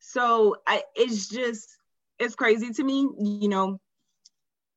So 0.00 0.56
I 0.66 0.82
it's 0.96 1.28
just 1.28 1.68
it's 2.18 2.34
crazy 2.34 2.72
to 2.72 2.82
me, 2.82 3.08
you 3.18 3.48
know. 3.48 3.80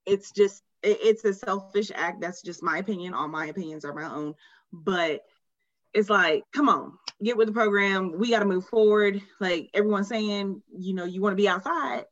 It's 0.06 0.32
just 0.32 0.62
it, 0.84 1.00
it's 1.02 1.26
a 1.26 1.34
selfish 1.34 1.92
act. 1.96 2.22
That's 2.22 2.42
just 2.42 2.62
my 2.62 2.78
opinion. 2.78 3.14
All 3.14 3.28
my 3.28 3.48
opinions 3.48 3.86
are 3.86 3.94
my 3.94 4.06
own, 4.06 4.36
but 4.72 5.22
it's 5.94 6.10
like, 6.10 6.44
come 6.54 6.70
on, 6.70 6.94
get 7.24 7.38
with 7.38 7.48
the 7.48 7.54
program. 7.54 8.18
We 8.18 8.32
got 8.32 8.40
to 8.40 8.46
move 8.46 8.66
forward. 8.66 9.22
Like 9.40 9.70
everyone's 9.74 10.08
saying, 10.08 10.62
you 10.78 10.94
know, 10.94 11.06
you 11.06 11.22
want 11.22 11.34
to 11.34 11.42
be 11.42 11.48
outside, 11.48 12.06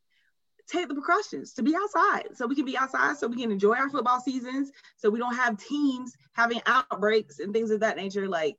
take 0.68 0.88
the 0.88 0.94
precautions 0.94 1.54
to 1.54 1.64
be 1.64 1.76
outside 1.76 2.28
so 2.34 2.48
we 2.48 2.56
can 2.56 2.66
be 2.66 2.78
outside 2.78 3.18
so 3.18 3.28
we 3.28 3.42
can 3.42 3.52
enjoy 3.52 3.76
our 3.76 3.90
football 3.90 4.22
seasons 4.22 4.72
so 4.96 5.10
we 5.10 5.20
don't 5.20 5.36
have 5.36 5.58
teams 5.58 6.16
having 6.34 6.62
outbreaks 6.66 7.40
and 7.40 7.52
things 7.54 7.72
of 7.72 7.82
that 7.82 7.98
nature 7.98 8.28
like 8.30 8.56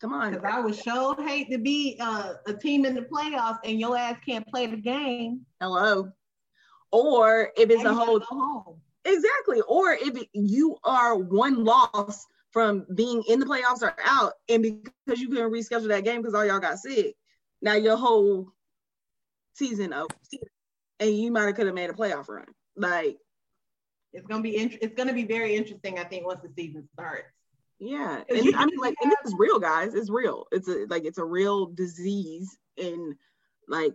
come 0.00 0.12
on 0.12 0.32
because 0.32 0.44
i 0.44 0.60
would 0.60 0.74
sure 0.74 1.16
hate 1.26 1.50
to 1.50 1.58
be 1.58 1.96
uh, 2.00 2.34
a 2.46 2.52
team 2.52 2.84
in 2.84 2.94
the 2.94 3.02
playoffs 3.02 3.58
and 3.64 3.80
your 3.80 3.96
ass 3.96 4.16
can't 4.26 4.46
play 4.48 4.66
the 4.66 4.76
game 4.76 5.40
hello 5.60 6.10
or 6.90 7.50
if 7.56 7.70
it's 7.70 7.84
and 7.84 7.88
a 7.88 7.94
whole 7.94 8.78
exactly 9.04 9.60
or 9.68 9.92
if 9.92 10.16
it, 10.16 10.28
you 10.32 10.76
are 10.84 11.16
one 11.16 11.64
loss 11.64 12.26
from 12.50 12.86
being 12.94 13.22
in 13.28 13.40
the 13.40 13.46
playoffs 13.46 13.82
or 13.82 13.94
out, 14.04 14.32
and 14.48 14.62
because 14.62 15.20
you 15.20 15.28
couldn't 15.28 15.52
reschedule 15.52 15.88
that 15.88 16.04
game 16.04 16.20
because 16.20 16.34
all 16.34 16.44
y'all 16.44 16.58
got 16.58 16.78
sick, 16.78 17.14
now 17.60 17.74
your 17.74 17.96
whole 17.96 18.50
season 19.54 19.92
over, 19.92 20.08
and 21.00 21.16
you 21.16 21.30
might 21.30 21.46
have 21.46 21.54
could 21.54 21.66
have 21.66 21.74
made 21.74 21.90
a 21.90 21.94
playoff 21.94 22.28
run. 22.28 22.46
Like 22.76 23.18
it's 24.12 24.26
gonna 24.26 24.42
be 24.42 24.56
int- 24.56 24.78
it's 24.80 24.94
gonna 24.94 25.12
be 25.12 25.24
very 25.24 25.56
interesting. 25.56 25.98
I 25.98 26.04
think 26.04 26.26
once 26.26 26.40
the 26.42 26.50
season 26.56 26.88
starts. 26.94 27.28
Yeah, 27.80 28.22
and 28.28 28.44
you, 28.44 28.52
I 28.56 28.66
mean, 28.66 28.78
like, 28.80 28.96
and 29.02 29.12
this 29.12 29.32
is 29.32 29.34
real, 29.38 29.60
guys. 29.60 29.94
It's 29.94 30.10
real. 30.10 30.46
It's 30.50 30.68
a 30.68 30.86
like 30.88 31.04
it's 31.04 31.18
a 31.18 31.24
real 31.24 31.66
disease, 31.66 32.58
and 32.76 33.14
like 33.68 33.94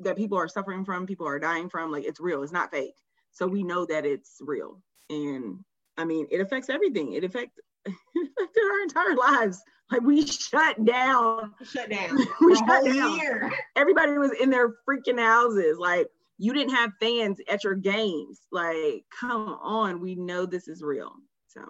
that 0.00 0.16
people 0.16 0.38
are 0.38 0.48
suffering 0.48 0.84
from, 0.84 1.06
people 1.06 1.26
are 1.26 1.38
dying 1.38 1.68
from. 1.68 1.92
Like 1.92 2.04
it's 2.04 2.20
real. 2.20 2.42
It's 2.42 2.52
not 2.52 2.72
fake. 2.72 2.96
So 3.30 3.46
we 3.46 3.62
know 3.62 3.86
that 3.86 4.04
it's 4.04 4.38
real, 4.40 4.82
and 5.08 5.60
I 5.96 6.04
mean, 6.04 6.26
it 6.30 6.40
affects 6.40 6.68
everything. 6.68 7.12
It 7.12 7.22
affects 7.22 7.58
our 7.86 8.82
entire 8.82 9.14
lives. 9.14 9.62
Like 9.90 10.02
we 10.02 10.26
shut 10.26 10.84
down. 10.84 11.54
Shut 11.64 11.90
down. 11.90 12.16
we 12.40 12.54
shut 12.56 12.84
down. 12.84 13.18
Year. 13.18 13.52
Everybody 13.76 14.18
was 14.18 14.32
in 14.40 14.50
their 14.50 14.74
freaking 14.88 15.20
houses. 15.20 15.78
Like 15.78 16.08
you 16.38 16.52
didn't 16.52 16.74
have 16.74 16.90
fans 17.00 17.38
at 17.48 17.64
your 17.64 17.74
games. 17.74 18.40
Like, 18.50 19.04
come 19.20 19.58
on. 19.62 20.00
We 20.00 20.16
know 20.16 20.44
this 20.44 20.66
is 20.68 20.82
real. 20.82 21.12
So 21.46 21.62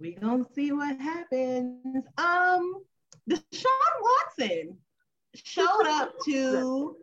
we 0.00 0.14
gonna 0.14 0.44
see 0.54 0.72
what 0.72 1.00
happens. 1.00 2.04
Um, 2.18 2.82
Deshaun 3.28 3.94
Watson 4.00 4.78
showed 5.34 5.86
up 5.86 6.12
to 6.26 6.96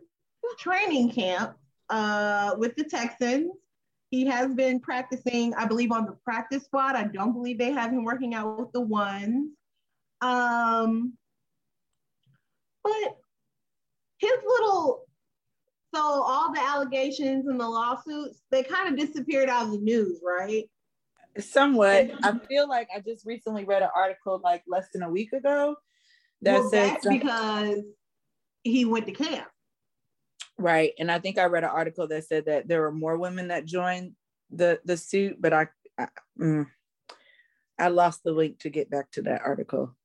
training 0.58 1.10
camp 1.10 1.56
uh 1.88 2.54
with 2.58 2.76
the 2.76 2.84
Texans 2.84 3.52
he 4.12 4.26
has 4.26 4.54
been 4.54 4.78
practicing, 4.78 5.54
I 5.54 5.64
believe, 5.64 5.90
on 5.90 6.04
the 6.04 6.12
practice 6.22 6.64
squad. 6.64 6.96
I 6.96 7.04
don't 7.04 7.32
believe 7.32 7.56
they 7.56 7.72
have 7.72 7.90
him 7.90 8.04
working 8.04 8.34
out 8.34 8.58
with 8.60 8.70
the 8.72 8.82
ones. 8.82 9.48
Um, 10.20 11.14
but 12.84 13.16
his 14.18 14.32
little, 14.46 15.06
so 15.94 16.00
all 16.02 16.52
the 16.52 16.60
allegations 16.60 17.46
and 17.46 17.58
the 17.58 17.66
lawsuits, 17.66 18.42
they 18.50 18.62
kind 18.62 18.86
of 18.86 19.00
disappeared 19.00 19.48
out 19.48 19.64
of 19.64 19.72
the 19.72 19.78
news, 19.78 20.20
right? 20.22 20.68
Somewhat. 21.38 22.10
I 22.22 22.38
feel 22.48 22.68
like 22.68 22.88
I 22.94 23.00
just 23.00 23.26
recently 23.26 23.64
read 23.64 23.82
an 23.82 23.88
article 23.94 24.40
like 24.42 24.62
less 24.66 24.86
than 24.92 25.02
a 25.02 25.10
week 25.10 25.32
ago 25.32 25.76
that 26.42 26.60
well, 26.60 26.70
said 26.70 26.90
that's 26.90 27.06
because 27.06 27.80
he 28.62 28.84
went 28.84 29.06
to 29.06 29.12
camp. 29.12 29.46
Right. 30.58 30.92
And 30.98 31.10
I 31.10 31.18
think 31.18 31.38
I 31.38 31.44
read 31.44 31.64
an 31.64 31.70
article 31.70 32.06
that 32.08 32.24
said 32.24 32.46
that 32.46 32.68
there 32.68 32.82
were 32.82 32.92
more 32.92 33.16
women 33.16 33.48
that 33.48 33.64
joined 33.64 34.12
the 34.50 34.80
the 34.84 34.96
suit, 34.96 35.40
but 35.40 35.52
I 35.52 35.68
I, 35.98 36.08
mm, 36.38 36.66
I 37.78 37.88
lost 37.88 38.22
the 38.22 38.32
link 38.32 38.58
to 38.60 38.70
get 38.70 38.90
back 38.90 39.10
to 39.12 39.22
that 39.22 39.42
article. 39.42 39.96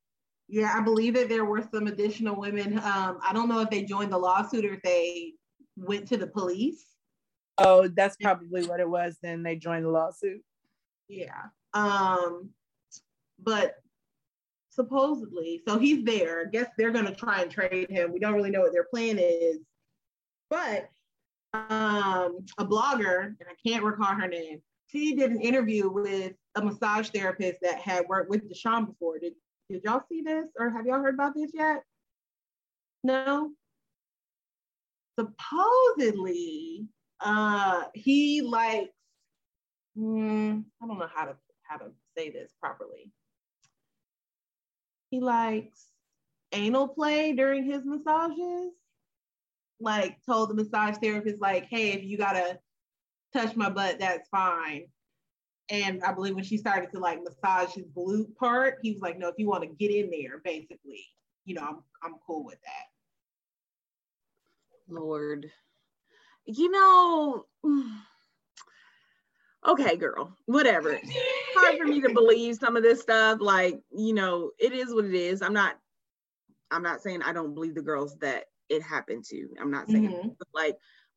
Yeah, 0.47 0.73
I 0.73 0.81
believe 0.81 1.15
that 1.15 1.27
there 1.27 1.43
were 1.43 1.67
some 1.73 1.87
additional 1.87 2.35
women. 2.35 2.79
Um, 2.79 3.19
I 3.21 3.31
don't 3.33 3.49
know 3.49 3.59
if 3.59 3.69
they 3.69 3.83
joined 3.83 4.13
the 4.13 4.17
lawsuit 4.17 4.63
or 4.63 4.75
if 4.75 4.81
they 4.81 5.33
went 5.75 6.07
to 6.07 6.17
the 6.17 6.27
police. 6.27 6.85
Oh, 7.57 7.87
that's 7.87 8.15
probably 8.15 8.65
what 8.65 8.79
it 8.79 8.89
was. 8.89 9.17
Then 9.21 9.43
they 9.43 9.57
joined 9.57 9.85
the 9.85 9.89
lawsuit. 9.89 10.41
Yeah. 11.07 11.43
Um, 11.73 12.49
but 13.39 13.75
supposedly, 14.69 15.61
so 15.67 15.77
he's 15.79 16.03
there. 16.03 16.41
I 16.41 16.49
guess 16.49 16.69
they're 16.77 16.91
gonna 16.91 17.15
try 17.15 17.41
and 17.41 17.51
trade 17.51 17.89
him. 17.89 18.11
We 18.11 18.19
don't 18.19 18.33
really 18.33 18.51
know 18.51 18.61
what 18.61 18.73
their 18.73 18.87
plan 18.91 19.17
is 19.19 19.59
but 20.49 20.89
um, 21.53 22.45
a 22.57 22.65
blogger, 22.65 23.25
and 23.25 23.47
I 23.49 23.69
can't 23.69 23.83
recall 23.83 24.13
her 24.15 24.27
name, 24.27 24.61
she 24.87 25.15
did 25.15 25.31
an 25.31 25.41
interview 25.41 25.89
with 25.89 26.33
a 26.55 26.61
massage 26.63 27.09
therapist 27.09 27.59
that 27.61 27.79
had 27.79 28.07
worked 28.07 28.29
with 28.29 28.49
Deshaun 28.49 28.87
before. 28.87 29.19
Did, 29.19 29.33
did 29.69 29.83
y'all 29.83 30.03
see 30.09 30.21
this 30.21 30.47
or 30.57 30.69
have 30.69 30.85
y'all 30.85 31.01
heard 31.01 31.15
about 31.15 31.35
this 31.35 31.51
yet? 31.53 31.83
No? 33.03 33.51
Supposedly, 35.19 36.85
uh, 37.19 37.83
he 37.93 38.41
likes, 38.41 38.91
mm, 39.97 40.63
I 40.81 40.87
don't 40.87 40.99
know 40.99 41.09
how 41.13 41.25
to 41.25 41.35
how 41.63 41.77
to 41.77 41.91
say 42.17 42.29
this 42.29 42.53
properly. 42.59 43.11
He 45.09 45.19
likes 45.19 45.85
anal 46.53 46.87
play 46.87 47.33
during 47.33 47.63
his 47.63 47.83
massages 47.85 48.73
like 49.79 50.17
told 50.25 50.49
the 50.49 50.53
massage 50.53 50.97
therapist 50.97 51.41
like, 51.41 51.65
hey, 51.65 51.91
if 51.91 52.03
you 52.03 52.17
gotta 52.17 52.59
touch 53.33 53.55
my 53.55 53.69
butt, 53.69 53.99
that's 53.99 54.27
fine. 54.29 54.85
And 55.69 56.01
I 56.03 56.13
believe 56.13 56.35
when 56.35 56.43
she 56.43 56.57
started 56.57 56.91
to 56.91 56.99
like 56.99 57.19
massage 57.23 57.73
his 57.73 57.85
glute 57.89 58.35
part, 58.35 58.79
he 58.81 58.91
was 58.91 59.01
like, 59.01 59.19
no, 59.19 59.27
if 59.27 59.35
you 59.37 59.47
want 59.47 59.63
to 59.63 59.69
get 59.69 59.91
in 59.93 60.09
there, 60.09 60.39
basically, 60.43 61.05
you 61.45 61.55
know, 61.55 61.63
I'm 61.63 61.83
I'm 62.03 62.15
cool 62.25 62.43
with 62.43 62.59
that. 62.63 62.85
Lord. 64.89 65.51
You 66.45 66.71
know, 66.71 67.45
okay, 69.67 69.97
girl, 69.97 70.35
whatever. 70.45 70.99
hard 71.55 71.77
for 71.77 71.85
me 71.85 72.01
to 72.01 72.13
believe 72.13 72.55
some 72.55 72.75
of 72.75 72.83
this 72.83 73.01
stuff. 73.01 73.39
Like, 73.41 73.79
you 73.91 74.13
know, 74.13 74.51
it 74.59 74.73
is 74.73 74.93
what 74.93 75.05
it 75.05 75.13
is. 75.13 75.41
I'm 75.41 75.53
not 75.53 75.75
I'm 76.71 76.83
not 76.83 77.01
saying 77.01 77.21
I 77.21 77.33
don't 77.33 77.53
believe 77.53 77.75
the 77.75 77.81
girls 77.81 78.17
that 78.19 78.45
it 78.69 78.81
happened 78.81 79.25
to. 79.25 79.47
I'm 79.59 79.71
not 79.71 79.89
saying 79.89 80.09
mm-hmm. 80.09 80.27
like 80.53 80.75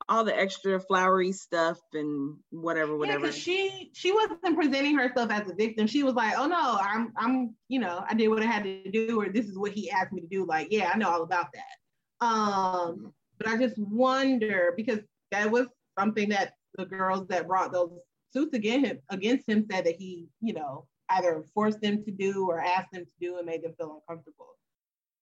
all 0.08 0.24
the 0.24 0.36
extra 0.36 0.80
flowery 0.80 1.32
stuff 1.32 1.78
and 1.92 2.36
whatever, 2.50 2.96
whatever. 2.96 3.26
Yeah, 3.26 3.32
she 3.32 3.90
she 3.92 4.12
wasn't 4.12 4.56
presenting 4.56 4.96
herself 4.96 5.30
as 5.30 5.50
a 5.50 5.54
victim. 5.54 5.86
She 5.86 6.02
was 6.02 6.14
like, 6.14 6.34
"Oh 6.38 6.46
no, 6.46 6.78
I'm 6.80 7.12
I'm 7.16 7.54
you 7.68 7.80
know 7.80 8.04
I 8.08 8.14
did 8.14 8.28
what 8.28 8.42
I 8.42 8.46
had 8.46 8.64
to 8.64 8.90
do, 8.90 9.20
or 9.20 9.28
this 9.28 9.46
is 9.46 9.58
what 9.58 9.72
he 9.72 9.90
asked 9.90 10.12
me 10.12 10.20
to 10.22 10.28
do." 10.28 10.46
Like, 10.46 10.68
yeah, 10.70 10.90
I 10.92 10.96
know 10.96 11.10
all 11.10 11.22
about 11.22 11.48
that. 11.52 12.26
Um, 12.26 13.12
but 13.38 13.48
I 13.48 13.56
just 13.56 13.78
wonder 13.78 14.72
because 14.76 15.00
that 15.32 15.50
was 15.50 15.66
something 15.98 16.28
that 16.30 16.54
the 16.76 16.86
girls 16.86 17.26
that 17.28 17.48
brought 17.48 17.72
those 17.72 17.90
suits 18.32 18.54
against 18.54 18.86
him 18.86 18.98
against 19.08 19.48
him 19.48 19.66
said 19.70 19.84
that 19.86 19.96
he, 19.96 20.28
you 20.40 20.52
know, 20.52 20.86
either 21.10 21.44
forced 21.54 21.80
them 21.80 22.02
to 22.04 22.10
do 22.10 22.46
or 22.48 22.60
asked 22.60 22.92
them 22.92 23.04
to 23.04 23.12
do 23.20 23.36
and 23.38 23.46
made 23.46 23.62
them 23.62 23.74
feel 23.76 24.00
uncomfortable. 24.00 24.56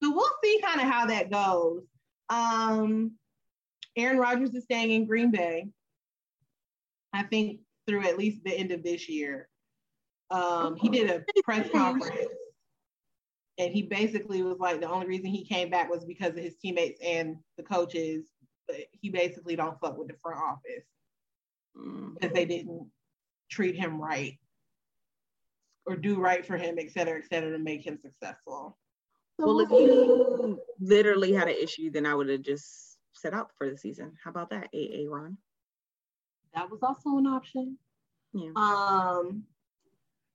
So 0.02 0.12
we'll 0.14 0.30
see 0.42 0.60
kind 0.62 0.80
of 0.80 0.86
how 0.86 1.06
that 1.06 1.30
goes. 1.30 1.82
Um, 2.28 3.12
Aaron 3.96 4.18
Rodgers 4.18 4.54
is 4.54 4.64
staying 4.64 4.92
in 4.92 5.06
Green 5.06 5.30
Bay. 5.30 5.68
I 7.12 7.22
think 7.24 7.60
through 7.86 8.06
at 8.06 8.18
least 8.18 8.44
the 8.44 8.52
end 8.52 8.70
of 8.70 8.82
this 8.82 9.08
year. 9.08 9.48
Um, 10.30 10.76
he 10.76 10.90
did 10.90 11.10
a 11.10 11.24
press 11.42 11.70
conference 11.70 12.28
and 13.58 13.72
he 13.72 13.82
basically 13.82 14.42
was 14.42 14.58
like 14.58 14.80
the 14.80 14.88
only 14.88 15.06
reason 15.06 15.26
he 15.26 15.44
came 15.44 15.70
back 15.70 15.90
was 15.90 16.04
because 16.04 16.30
of 16.30 16.42
his 16.42 16.56
teammates 16.56 17.00
and 17.02 17.36
the 17.56 17.62
coaches 17.62 18.30
but 18.66 18.76
he 18.92 19.08
basically 19.08 19.56
don't 19.56 19.80
fuck 19.80 19.98
with 19.98 20.08
the 20.08 20.14
front 20.22 20.38
office 20.38 20.84
because 22.14 22.34
they 22.34 22.44
didn't 22.44 22.86
treat 23.50 23.76
him 23.76 24.00
right 24.00 24.38
or 25.86 25.96
do 25.96 26.20
right 26.20 26.44
for 26.46 26.56
him 26.56 26.76
et 26.78 26.90
cetera 26.90 27.18
et 27.18 27.24
cetera 27.28 27.50
to 27.50 27.58
make 27.58 27.86
him 27.86 27.98
successful 28.00 28.78
well 29.38 29.60
if 29.60 29.70
you 29.70 30.60
literally 30.80 31.32
had 31.32 31.48
an 31.48 31.56
issue 31.60 31.90
then 31.90 32.06
i 32.06 32.14
would 32.14 32.28
have 32.28 32.42
just 32.42 32.98
set 33.14 33.34
out 33.34 33.50
for 33.56 33.70
the 33.70 33.76
season 33.76 34.12
how 34.22 34.30
about 34.30 34.50
that 34.50 34.68
aa 34.74 35.04
ron 35.08 35.36
that 36.54 36.70
was 36.70 36.80
also 36.82 37.16
an 37.16 37.26
option 37.26 37.78
yeah 38.32 38.50
um 38.56 39.42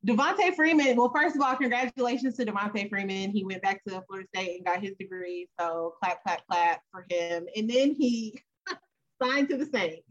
Devonta 0.05 0.53
Freeman, 0.53 0.97
well, 0.97 1.11
first 1.15 1.35
of 1.37 1.41
all, 1.41 1.55
congratulations 1.55 2.35
to 2.35 2.45
Devonta 2.45 2.89
Freeman. 2.89 3.31
He 3.31 3.45
went 3.45 3.61
back 3.61 3.81
to 3.85 4.03
Florida 4.05 4.27
State 4.35 4.57
and 4.57 4.65
got 4.65 4.81
his 4.81 4.93
degree. 4.99 5.47
So 5.57 5.93
clap, 6.01 6.21
clap, 6.23 6.45
clap 6.45 6.81
for 6.91 7.05
him. 7.09 7.45
And 7.55 7.69
then 7.69 7.93
he 7.93 8.37
signed 9.21 9.47
to 9.49 9.57
the 9.57 9.65
Saints. 9.65 10.05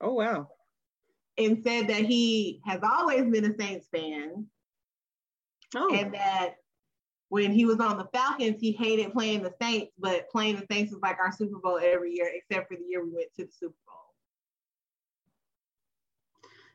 Oh, 0.00 0.14
wow. 0.14 0.48
And 1.38 1.62
said 1.62 1.88
that 1.88 2.04
he 2.04 2.60
has 2.66 2.80
always 2.82 3.24
been 3.24 3.44
a 3.44 3.56
Saints 3.56 3.86
fan. 3.94 4.46
Oh. 5.76 5.94
And 5.94 6.12
that 6.14 6.56
when 7.28 7.52
he 7.52 7.64
was 7.66 7.78
on 7.78 7.98
the 7.98 8.08
Falcons, 8.12 8.60
he 8.60 8.72
hated 8.72 9.12
playing 9.12 9.42
the 9.42 9.52
Saints, 9.60 9.92
but 9.98 10.28
playing 10.30 10.56
the 10.56 10.66
Saints 10.70 10.92
was 10.92 11.02
like 11.02 11.18
our 11.20 11.30
Super 11.30 11.58
Bowl 11.58 11.78
every 11.82 12.14
year, 12.14 12.30
except 12.34 12.68
for 12.68 12.76
the 12.76 12.84
year 12.88 13.04
we 13.04 13.12
went 13.12 13.32
to 13.36 13.44
the 13.44 13.52
Super 13.52 13.74
Bowl. 13.86 13.94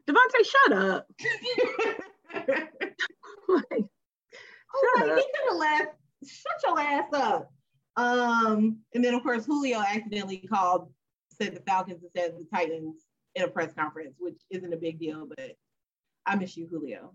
Devonta, 0.08 0.46
shut 0.46 0.74
up. 0.74 1.08
like, 3.50 3.86
oh, 4.76 4.96
shut 4.98 5.10
up. 5.10 5.18
He 5.18 5.24
could 5.24 5.50
have 5.50 5.58
left. 5.58 5.96
Shut 6.26 6.62
your 6.66 6.80
ass 6.80 7.14
up. 7.14 7.52
Um, 7.96 8.80
and 8.94 9.04
then 9.04 9.14
of 9.14 9.24
course 9.24 9.46
Julio 9.46 9.80
accidentally 9.80 10.38
called, 10.38 10.92
said 11.30 11.56
the 11.56 11.62
Falcons 11.62 12.04
instead 12.04 12.32
of 12.32 12.38
the 12.38 12.46
Titans 12.52 13.04
in 13.36 13.44
a 13.44 13.48
press 13.48 13.74
conference, 13.74 14.16
which 14.20 14.40
isn't 14.50 14.74
a 14.74 14.78
big 14.78 15.00
deal, 15.00 15.28
but 15.28 15.56
I 16.26 16.36
miss 16.36 16.56
you, 16.56 16.68
Julio. 16.68 17.14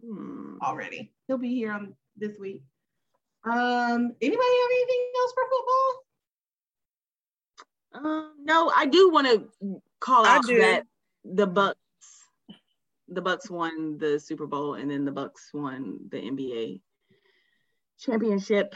Hmm. 0.00 0.56
Already. 0.62 1.12
He'll 1.26 1.38
be 1.38 1.54
here 1.54 1.72
on 1.72 1.94
this 2.16 2.38
week. 2.38 2.62
Um, 3.44 4.12
anybody 4.20 4.48
have 4.60 4.70
anything 4.70 5.10
else 5.20 5.32
for 5.34 5.44
football? 5.50 6.04
Um, 7.94 8.34
no, 8.42 8.72
I 8.74 8.86
do 8.86 9.10
want 9.10 9.26
to 9.28 9.82
call 10.00 10.26
out 10.26 10.44
that 10.46 10.84
the 11.24 11.46
Bucs 11.46 11.74
the 13.08 13.22
Bucs 13.22 13.50
won 13.50 13.98
the 13.98 14.18
Super 14.18 14.46
Bowl 14.46 14.74
and 14.74 14.90
then 14.90 15.04
the 15.04 15.12
Bucks 15.12 15.50
won 15.52 16.00
the 16.10 16.16
NBA 16.16 16.80
championship. 17.98 18.74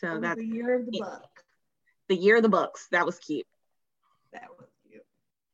So 0.00 0.18
that's 0.20 0.38
the 0.38 0.46
year 0.46 0.80
of 0.80 0.86
the 0.86 0.98
Buck. 1.00 1.28
The 2.08 2.16
year 2.16 2.36
of 2.36 2.42
the 2.42 2.48
Bucks. 2.48 2.88
That 2.90 3.06
was 3.06 3.18
cute. 3.18 3.46
That 4.32 4.48
was. 4.58 4.68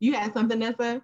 You 0.00 0.12
had 0.14 0.32
something, 0.32 0.58
Nessa? 0.58 1.02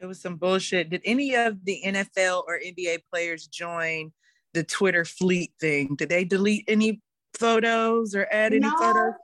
It 0.00 0.06
was 0.06 0.20
some 0.20 0.36
bullshit. 0.36 0.90
Did 0.90 1.02
any 1.04 1.34
of 1.34 1.64
the 1.64 1.80
NFL 1.84 2.44
or 2.46 2.58
NBA 2.58 3.04
players 3.10 3.46
join 3.46 4.12
the 4.52 4.64
Twitter 4.64 5.04
fleet 5.04 5.52
thing? 5.60 5.94
Did 5.96 6.08
they 6.08 6.24
delete 6.24 6.64
any 6.68 7.00
photos 7.34 8.14
or 8.14 8.26
add 8.30 8.52
any 8.52 8.60
no, 8.60 8.76
photos? 8.78 9.14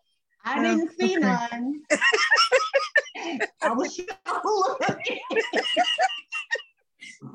I 0.45 0.63
didn't 0.63 0.93
see 0.99 1.17
none. 1.17 1.83
I 3.63 3.73
was 3.73 3.97
Did 3.97 4.09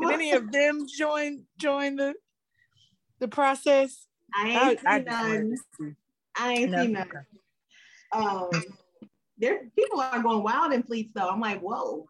any 0.01 0.31
of 0.31 0.51
them 0.51 0.87
join 0.87 1.43
join 1.57 1.97
the 1.97 2.13
the 3.19 3.27
process? 3.27 4.07
I 4.33 4.49
ain't 4.49 4.79
I, 4.85 4.99
seen 4.99 5.09
I 5.09 5.11
none. 5.11 5.55
I 6.35 6.53
ain't 6.53 6.71
no. 6.71 6.81
seen 6.81 6.93
none. 6.93 7.09
Um, 8.13 8.49
there 9.37 9.69
people 9.77 10.01
are 10.01 10.21
going 10.21 10.43
wild 10.43 10.73
in 10.73 10.83
fleets 10.83 11.11
though. 11.15 11.29
I'm 11.29 11.39
like, 11.39 11.61
whoa. 11.61 12.07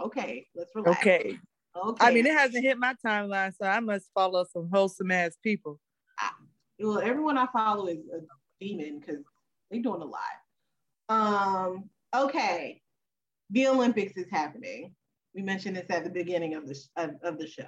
Okay, 0.00 0.46
let's 0.54 0.70
relax. 0.74 1.00
Okay. 1.00 1.38
Okay. 1.76 2.06
I 2.06 2.12
mean, 2.12 2.26
it 2.26 2.32
hasn't 2.32 2.64
hit 2.64 2.78
my 2.78 2.94
timeline, 3.04 3.52
so 3.54 3.66
I 3.66 3.80
must 3.80 4.10
follow 4.14 4.46
some 4.50 4.70
wholesome 4.72 5.10
ass 5.10 5.36
people. 5.42 5.78
I, 6.18 6.30
well, 6.78 6.98
everyone 6.98 7.36
I 7.36 7.46
follow 7.52 7.86
is 7.86 7.98
a 8.14 8.20
demon 8.60 9.00
because 9.00 9.22
they're 9.70 9.82
doing 9.82 10.02
a 10.02 10.04
lot. 10.04 10.20
Um, 11.08 11.90
okay. 12.14 12.80
The 13.50 13.68
Olympics 13.68 14.16
is 14.16 14.26
happening. 14.30 14.94
We 15.34 15.42
mentioned 15.42 15.76
this 15.76 15.86
at 15.90 16.04
the 16.04 16.10
beginning 16.10 16.54
of 16.54 16.66
the 16.66 16.78
of, 16.96 17.10
of 17.22 17.38
the 17.38 17.46
show. 17.46 17.64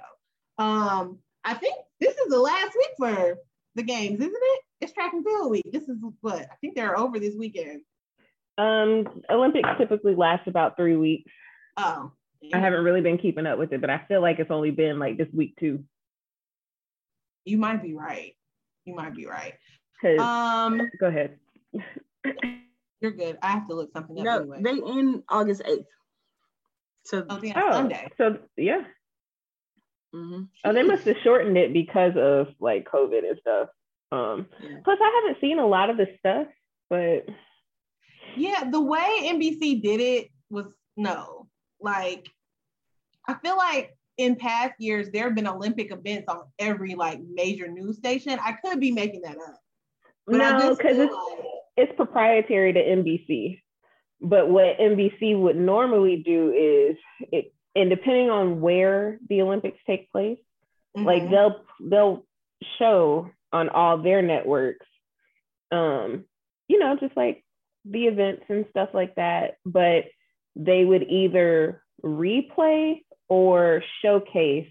Um, 0.57 1.19
I 1.43 1.53
think 1.53 1.75
this 1.99 2.15
is 2.15 2.29
the 2.29 2.39
last 2.39 2.75
week 2.75 2.91
for 2.97 3.37
the 3.75 3.83
games, 3.83 4.19
isn't 4.19 4.33
it? 4.33 4.61
It's 4.81 4.93
track 4.93 5.13
and 5.13 5.23
field 5.23 5.51
week. 5.51 5.71
This 5.71 5.87
is 5.87 5.97
what 6.21 6.41
I 6.41 6.55
think 6.61 6.75
they're 6.75 6.97
over 6.97 7.19
this 7.19 7.35
weekend. 7.37 7.81
Um, 8.59 9.21
Olympics 9.29 9.69
typically 9.77 10.15
last 10.15 10.47
about 10.47 10.75
three 10.75 10.97
weeks. 10.97 11.31
Oh, 11.77 12.11
yeah. 12.41 12.57
I 12.57 12.59
haven't 12.59 12.83
really 12.83 12.99
been 13.01 13.17
keeping 13.17 13.45
up 13.45 13.57
with 13.57 13.71
it, 13.71 13.79
but 13.79 13.89
I 13.89 14.01
feel 14.07 14.21
like 14.21 14.39
it's 14.39 14.51
only 14.51 14.71
been 14.71 14.99
like 14.99 15.17
this 15.17 15.29
week 15.33 15.55
too. 15.57 15.85
You 17.45 17.57
might 17.57 17.81
be 17.81 17.93
right. 17.93 18.35
You 18.83 18.95
might 18.95 19.15
be 19.15 19.25
right. 19.25 19.53
Um, 20.19 20.89
go 20.99 21.07
ahead. 21.07 21.37
You're 23.01 23.11
good. 23.11 23.37
I 23.41 23.51
have 23.51 23.67
to 23.67 23.75
look 23.75 23.91
something 23.93 24.17
up 24.19 24.25
no, 24.25 24.37
anyway. 24.39 24.61
They 24.61 24.91
end 24.91 25.23
August 25.29 25.61
eighth. 25.65 25.87
So 27.05 27.25
oh, 27.29 27.39
oh 27.55 27.71
Sunday. 27.71 28.09
So 28.17 28.39
yeah. 28.57 28.81
Mm-hmm. 30.13 30.43
Oh, 30.65 30.73
they 30.73 30.83
must 30.83 31.05
have 31.05 31.17
shortened 31.23 31.57
it 31.57 31.71
because 31.71 32.13
of 32.17 32.47
like 32.59 32.89
COVID 32.91 33.19
and 33.19 33.37
stuff. 33.39 33.69
Um, 34.11 34.47
yeah. 34.61 34.77
plus 34.83 34.99
I 35.01 35.21
haven't 35.23 35.39
seen 35.39 35.59
a 35.59 35.67
lot 35.67 35.89
of 35.89 35.97
the 35.97 36.07
stuff, 36.19 36.47
but 36.89 37.25
yeah, 38.35 38.69
the 38.69 38.81
way 38.81 39.29
NBC 39.33 39.81
did 39.81 39.99
it 40.01 40.29
was 40.49 40.65
no. 40.97 41.47
Like, 41.81 42.27
I 43.27 43.35
feel 43.35 43.57
like 43.57 43.95
in 44.17 44.35
past 44.35 44.73
years 44.79 45.09
there 45.11 45.23
have 45.23 45.35
been 45.35 45.47
Olympic 45.47 45.91
events 45.91 46.25
on 46.27 46.43
every 46.59 46.95
like 46.95 47.21
major 47.21 47.67
news 47.67 47.97
station. 47.97 48.37
I 48.43 48.53
could 48.53 48.79
be 48.79 48.91
making 48.91 49.21
that 49.21 49.37
up. 49.37 49.59
no, 50.27 50.75
because 50.75 50.97
it's, 50.97 51.13
like... 51.13 51.45
it's 51.77 51.95
proprietary 51.95 52.73
to 52.73 52.79
NBC. 52.79 53.61
But 54.21 54.49
what 54.49 54.77
NBC 54.77 55.39
would 55.39 55.55
normally 55.55 56.17
do 56.25 56.51
is 56.51 56.97
it, 57.31 57.53
and 57.75 57.89
depending 57.89 58.29
on 58.29 58.59
where 58.59 59.17
the 59.29 59.41
Olympics 59.41 59.79
take 59.87 60.11
place, 60.11 60.39
mm-hmm. 60.97 61.05
like 61.05 61.29
they'll 61.29 61.61
they'll 61.79 62.25
show 62.77 63.31
on 63.53 63.69
all 63.69 63.97
their 63.99 64.21
networks, 64.21 64.85
um, 65.71 66.25
you 66.67 66.79
know, 66.79 66.97
just 66.99 67.15
like 67.15 67.43
the 67.85 68.05
events 68.05 68.43
and 68.49 68.65
stuff 68.69 68.89
like 68.93 69.15
that. 69.15 69.55
But 69.65 70.05
they 70.55 70.83
would 70.83 71.03
either 71.03 71.83
replay 72.03 73.01
or 73.27 73.83
showcase 74.01 74.69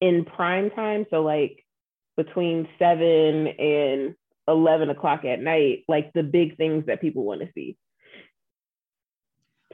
in 0.00 0.24
prime 0.24 0.70
time. 0.70 1.06
So 1.10 1.22
like 1.22 1.64
between 2.16 2.68
seven 2.78 3.46
and 3.46 4.14
11 4.48 4.90
o'clock 4.90 5.24
at 5.24 5.40
night, 5.40 5.84
like 5.88 6.12
the 6.12 6.22
big 6.22 6.56
things 6.56 6.86
that 6.86 7.00
people 7.00 7.24
want 7.24 7.40
to 7.40 7.48
see. 7.54 7.76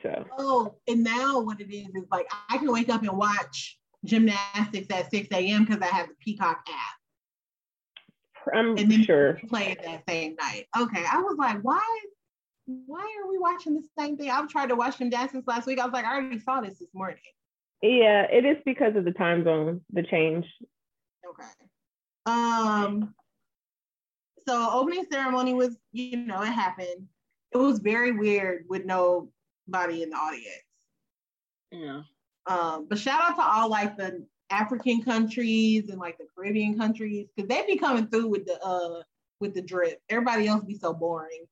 So. 0.03 0.25
Oh, 0.39 0.75
and 0.87 1.03
now 1.03 1.41
what 1.41 1.61
it 1.61 1.73
is 1.73 1.89
is 1.89 2.05
like 2.11 2.27
I 2.51 2.59
can 2.59 2.71
wake 2.71 2.89
up 2.89 3.03
and 3.03 3.17
watch 3.17 3.79
gymnastics 4.05 4.87
at 4.91 5.11
6 5.11 5.29
a.m. 5.33 5.65
because 5.65 5.81
I 5.81 5.87
have 5.87 6.09
the 6.09 6.15
Peacock 6.21 6.59
app. 6.69 8.55
I'm 8.55 8.77
and 8.77 8.91
then 8.91 9.03
sure. 9.03 9.41
Play 9.49 9.73
it 9.73 9.83
that 9.83 10.05
same 10.09 10.37
night. 10.41 10.67
Okay. 10.79 11.05
I 11.11 11.19
was 11.19 11.37
like, 11.39 11.59
why? 11.63 11.83
Why 12.67 13.17
are 13.23 13.31
we 13.31 13.39
watching 13.39 13.75
the 13.75 13.87
same 13.99 14.17
thing? 14.17 14.31
I've 14.31 14.49
tried 14.49 14.69
to 14.69 14.77
watch 14.77 14.99
gymnastics 14.99 15.47
last 15.47 15.67
week. 15.67 15.79
I 15.79 15.85
was 15.85 15.93
like, 15.93 16.05
I 16.05 16.17
already 16.17 16.41
saw 16.41 16.61
this 16.61 16.79
this 16.79 16.89
morning. 16.93 17.19
Yeah, 17.83 18.23
it 18.23 18.45
is 18.45 18.57
because 18.65 18.97
of 18.97 19.05
the 19.05 19.13
time 19.13 19.45
zone, 19.45 19.83
the 19.93 20.03
change. 20.03 20.47
Okay. 21.29 21.49
Um. 22.27 23.15
So 24.49 24.69
opening 24.73 25.05
ceremony 25.11 25.55
was, 25.55 25.77
you 25.93 26.17
know, 26.17 26.43
it 26.43 26.47
happened. 26.47 27.09
It 27.53 27.59
was 27.59 27.79
very 27.81 28.13
weird 28.13 28.65
with 28.69 28.85
no 28.85 29.31
body 29.69 30.03
in 30.03 30.11
the 30.11 30.17
audience. 30.17 30.47
Yeah. 31.71 32.03
Um, 32.47 32.87
but 32.89 32.99
shout 32.99 33.23
out 33.23 33.37
to 33.37 33.43
all 33.43 33.69
like 33.69 33.97
the 33.97 34.25
African 34.51 35.03
countries 35.03 35.89
and 35.89 35.99
like 35.99 36.19
the 36.19 36.27
Caribbean 36.37 36.79
countries 36.79 37.27
because 37.35 37.49
they 37.49 37.67
be 37.67 37.77
coming 37.77 38.07
through 38.07 38.29
with 38.29 38.47
the 38.47 38.61
uh 38.63 39.03
with 39.41 39.55
the 39.55 39.63
drip. 39.63 40.01
Everybody 40.09 40.47
else 40.47 40.65
be 40.65 40.79
so 40.79 40.93
boring 40.93 41.45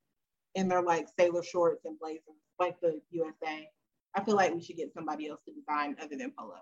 in 0.55 0.69
their 0.69 0.83
like 0.83 1.09
sailor 1.19 1.43
shorts 1.43 1.85
and 1.85 1.99
blazers 1.99 2.23
like 2.59 2.81
the 2.81 3.01
USA. 3.11 3.69
I 4.15 4.23
feel 4.23 4.37
like 4.37 4.55
we 4.55 4.63
should 4.63 4.77
get 4.77 4.95
somebody 4.95 5.29
else 5.29 5.41
to 5.47 5.53
design 5.53 5.97
other 6.01 6.17
than 6.17 6.33
polo. 6.39 6.61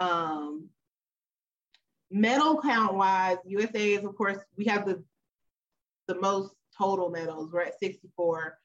Um, 0.00 0.68
medal 2.10 2.60
count 2.62 2.94
wise, 2.94 3.38
USA 3.46 3.94
is 3.94 4.04
of 4.04 4.16
course 4.16 4.38
we 4.56 4.64
have 4.66 4.86
the 4.86 5.02
the 6.06 6.20
most 6.20 6.54
total 6.76 7.10
medals. 7.10 7.50
We're 7.52 7.62
at 7.62 7.78
64. 7.80 8.58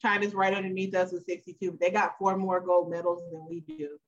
China's 0.00 0.34
right 0.34 0.54
underneath 0.54 0.94
us 0.94 1.12
with 1.12 1.24
62, 1.24 1.72
but 1.72 1.80
they 1.80 1.90
got 1.90 2.18
four 2.18 2.36
more 2.36 2.60
gold 2.60 2.90
medals 2.90 3.22
than 3.30 3.46
we 3.48 3.60
do. 3.60 3.98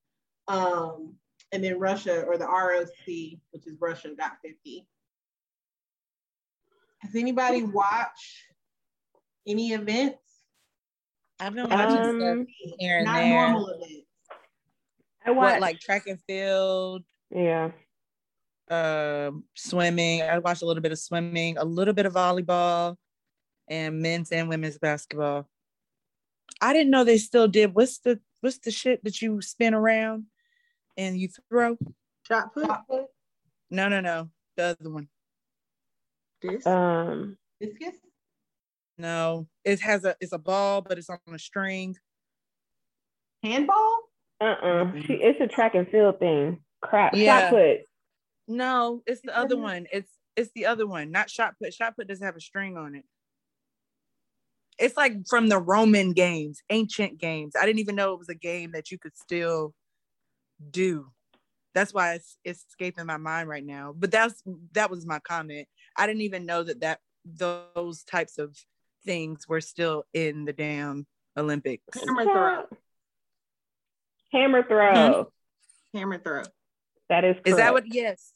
Um, 0.48 1.14
and 1.52 1.62
then 1.62 1.78
Russia 1.78 2.22
or 2.22 2.38
the 2.38 2.46
ROC, 2.46 3.38
which 3.50 3.66
is 3.66 3.76
Russia, 3.80 4.10
got 4.16 4.38
50. 4.44 4.86
Has 6.98 7.14
anybody 7.14 7.62
watched 7.62 8.44
any 9.46 9.72
events? 9.72 10.18
I've 11.38 11.54
been 11.54 11.68
watching 11.68 11.98
Um, 11.98 12.20
stuff 12.46 12.54
here 12.78 12.96
and 12.98 13.06
Not 13.06 13.16
there. 13.16 13.28
normal 13.52 13.68
events. 13.68 14.06
I 15.24 15.30
What 15.32 15.60
like 15.60 15.78
track 15.80 16.06
and 16.06 16.20
field, 16.22 17.04
yeah. 17.30 17.70
um, 18.68 19.44
swimming. 19.54 20.22
I 20.22 20.38
watched 20.38 20.62
a 20.62 20.66
little 20.66 20.82
bit 20.82 20.92
of 20.92 20.98
swimming, 20.98 21.58
a 21.58 21.64
little 21.64 21.94
bit 21.94 22.06
of 22.06 22.14
volleyball, 22.14 22.96
and 23.68 24.00
men's 24.00 24.32
and 24.32 24.48
women's 24.48 24.78
basketball. 24.78 25.48
I 26.60 26.72
didn't 26.72 26.90
know 26.90 27.04
they 27.04 27.18
still 27.18 27.48
did. 27.48 27.74
What's 27.74 27.98
the 27.98 28.18
what's 28.40 28.58
the 28.58 28.70
shit 28.70 29.04
that 29.04 29.20
you 29.22 29.40
spin 29.42 29.74
around 29.74 30.24
and 30.96 31.18
you 31.18 31.28
throw? 31.48 31.76
Shot 32.26 32.52
put. 32.54 32.66
Shot 32.66 32.86
put, 32.88 33.06
No, 33.70 33.88
no, 33.88 34.00
no. 34.00 34.30
The 34.56 34.76
other 34.80 34.90
one. 34.90 35.08
This. 36.42 36.66
Um 36.66 37.36
discus. 37.60 37.94
No, 39.00 39.46
it 39.64 39.80
has 39.80 40.04
a 40.04 40.14
it's 40.20 40.32
a 40.32 40.38
ball, 40.38 40.82
but 40.82 40.98
it's 40.98 41.08
on 41.08 41.18
a 41.32 41.38
string. 41.38 41.96
Handball? 43.42 44.00
uh-uh. 44.40 44.92
She, 45.06 45.14
it's 45.14 45.40
a 45.40 45.46
track 45.46 45.74
and 45.74 45.88
field 45.88 46.18
thing. 46.18 46.60
Crap. 46.82 47.14
Yeah. 47.14 47.40
Shot 47.40 47.50
put. 47.50 47.78
No, 48.46 49.02
it's 49.06 49.22
the 49.22 49.36
other 49.36 49.56
one. 49.56 49.86
It's 49.90 50.10
it's 50.36 50.50
the 50.54 50.66
other 50.66 50.86
one, 50.86 51.10
not 51.10 51.30
shot 51.30 51.54
put. 51.62 51.72
Shot 51.72 51.96
put 51.96 52.08
doesn't 52.08 52.24
have 52.24 52.36
a 52.36 52.40
string 52.40 52.76
on 52.76 52.94
it. 52.94 53.04
It's 54.78 54.96
like 54.96 55.26
from 55.28 55.48
the 55.48 55.58
Roman 55.58 56.12
games, 56.12 56.62
ancient 56.68 57.18
games. 57.18 57.54
I 57.58 57.64
didn't 57.64 57.80
even 57.80 57.96
know 57.96 58.12
it 58.12 58.18
was 58.18 58.28
a 58.28 58.34
game 58.34 58.72
that 58.72 58.90
you 58.90 58.98
could 58.98 59.16
still 59.16 59.74
do. 60.70 61.10
That's 61.74 61.94
why 61.94 62.14
it's, 62.14 62.38
it's 62.44 62.64
escaping 62.68 63.06
my 63.06 63.16
mind 63.16 63.48
right 63.48 63.64
now. 63.64 63.94
But 63.96 64.10
that's 64.10 64.42
that 64.72 64.90
was 64.90 65.06
my 65.06 65.20
comment. 65.20 65.68
I 65.96 66.06
didn't 66.06 66.22
even 66.22 66.44
know 66.44 66.62
that 66.62 66.80
that 66.80 67.00
those 67.24 68.02
types 68.04 68.38
of 68.38 68.56
things 69.04 69.48
were 69.48 69.60
still 69.60 70.04
in 70.12 70.44
the 70.44 70.52
damn 70.52 71.06
Olympics. 71.36 71.84
Hammer 71.98 72.24
throw. 72.24 72.62
Hammer 74.32 74.62
throw. 74.66 75.22
Hmm? 75.92 75.98
Hammer 75.98 76.18
throw. 76.18 76.42
That 77.08 77.24
is 77.24 77.34
correct. 77.34 77.48
Is 77.48 77.56
that 77.56 77.72
what? 77.72 77.84
Yes, 77.86 78.32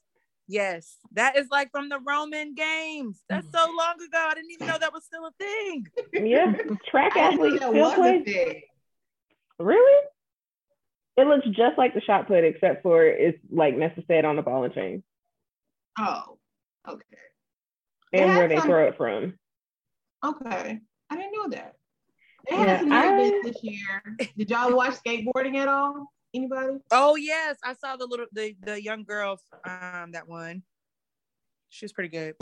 yes. 0.49 0.97
That 1.13 1.37
is 1.37 1.47
like 1.51 1.71
from 1.71 1.89
the 1.89 2.01
Roman 2.01 2.55
games. 2.55 3.23
That's 3.29 3.47
so 3.53 3.59
mm-hmm. 3.59 3.77
long 3.77 3.95
ago. 3.95 4.27
I 4.31 4.35
didn't 4.35 4.51
even 4.51 4.67
know 4.67 4.79
that 4.79 4.93
was 4.93 5.05
still 5.05 5.27
a 5.27 5.33
thing. 5.39 5.87
Yeah. 6.13 6.53
Track 6.91 7.17
I 7.17 7.33
athletes 7.33 7.57
still 7.57 7.73
was 7.73 7.95
play. 7.95 8.65
Really? 9.59 10.07
It 11.17 11.29
looks 11.29 11.47
just 11.57 11.79
like 11.79 11.95
the 11.95 12.01
shot 12.01 12.27
put, 12.27 12.43
except 12.43 12.83
for 12.83 13.05
it's 13.05 13.39
like 13.51 13.77
Nessa 13.77 14.03
said 14.09 14.25
on 14.25 14.35
the 14.35 14.43
ball 14.43 14.65
and 14.65 14.75
chain, 14.75 15.05
Oh, 15.97 16.39
okay. 16.89 17.03
and 18.13 18.31
had 18.31 18.37
where 18.37 18.49
they 18.49 18.57
some- 18.57 18.67
throw 18.67 18.89
it 18.89 18.97
from. 18.97 19.39
Okay. 20.25 20.81
I 21.11 21.17
didn't 21.17 21.33
know 21.33 21.49
that. 21.51 21.75
They 22.49 22.57
Yeah, 22.57 22.65
had 22.65 22.81
some 22.81 22.93
I- 22.93 23.15
events 23.15 23.47
this 23.47 23.65
year. 23.65 24.03
Did 24.37 24.51
y'all 24.51 24.75
watch 24.77 24.95
skateboarding 24.95 25.57
at 25.57 25.69
all? 25.69 26.07
Anybody? 26.35 26.79
Oh 26.91 27.15
yes, 27.17 27.57
I 27.63 27.75
saw 27.75 27.97
the 27.97 28.07
little 28.07 28.27
the 28.33 28.57
the 28.63 28.83
young 28.83 29.05
girl 29.05 29.39
um 29.65 30.11
that 30.13 30.27
one. 30.29 30.63
She 31.69 31.85
was 31.85 31.93
pretty 31.93 32.09
good. 32.11 32.35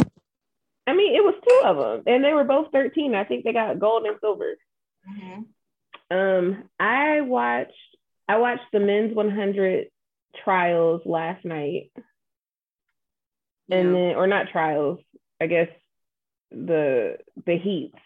I 0.87 0.95
mean, 0.95 1.14
it 1.14 1.22
was 1.22 1.35
two 1.47 1.61
of 1.68 1.76
them, 1.76 2.03
and 2.12 2.24
they 2.24 2.33
were 2.33 2.45
both 2.45 2.72
13. 2.72 3.14
I 3.14 3.24
think 3.24 3.45
they 3.45 3.53
got 3.53 3.78
gold 3.78 4.05
and 4.07 4.16
silver. 4.20 4.55
Mm-hmm. 5.09 6.16
Um, 6.16 6.68
I 6.80 7.20
watched 7.20 7.72
I 8.28 8.39
watched 8.39 8.64
the 8.72 8.80
men's 8.80 9.14
100 9.14 9.89
trials 10.43 11.03
last 11.05 11.45
night, 11.45 11.93
and 13.70 13.89
Yeah. 13.89 13.93
then 13.93 14.14
or 14.16 14.26
not 14.26 14.49
trials, 14.49 14.99
I 15.41 15.47
guess 15.47 15.68
the 16.55 17.19
the 17.47 17.57
heats 17.57 17.99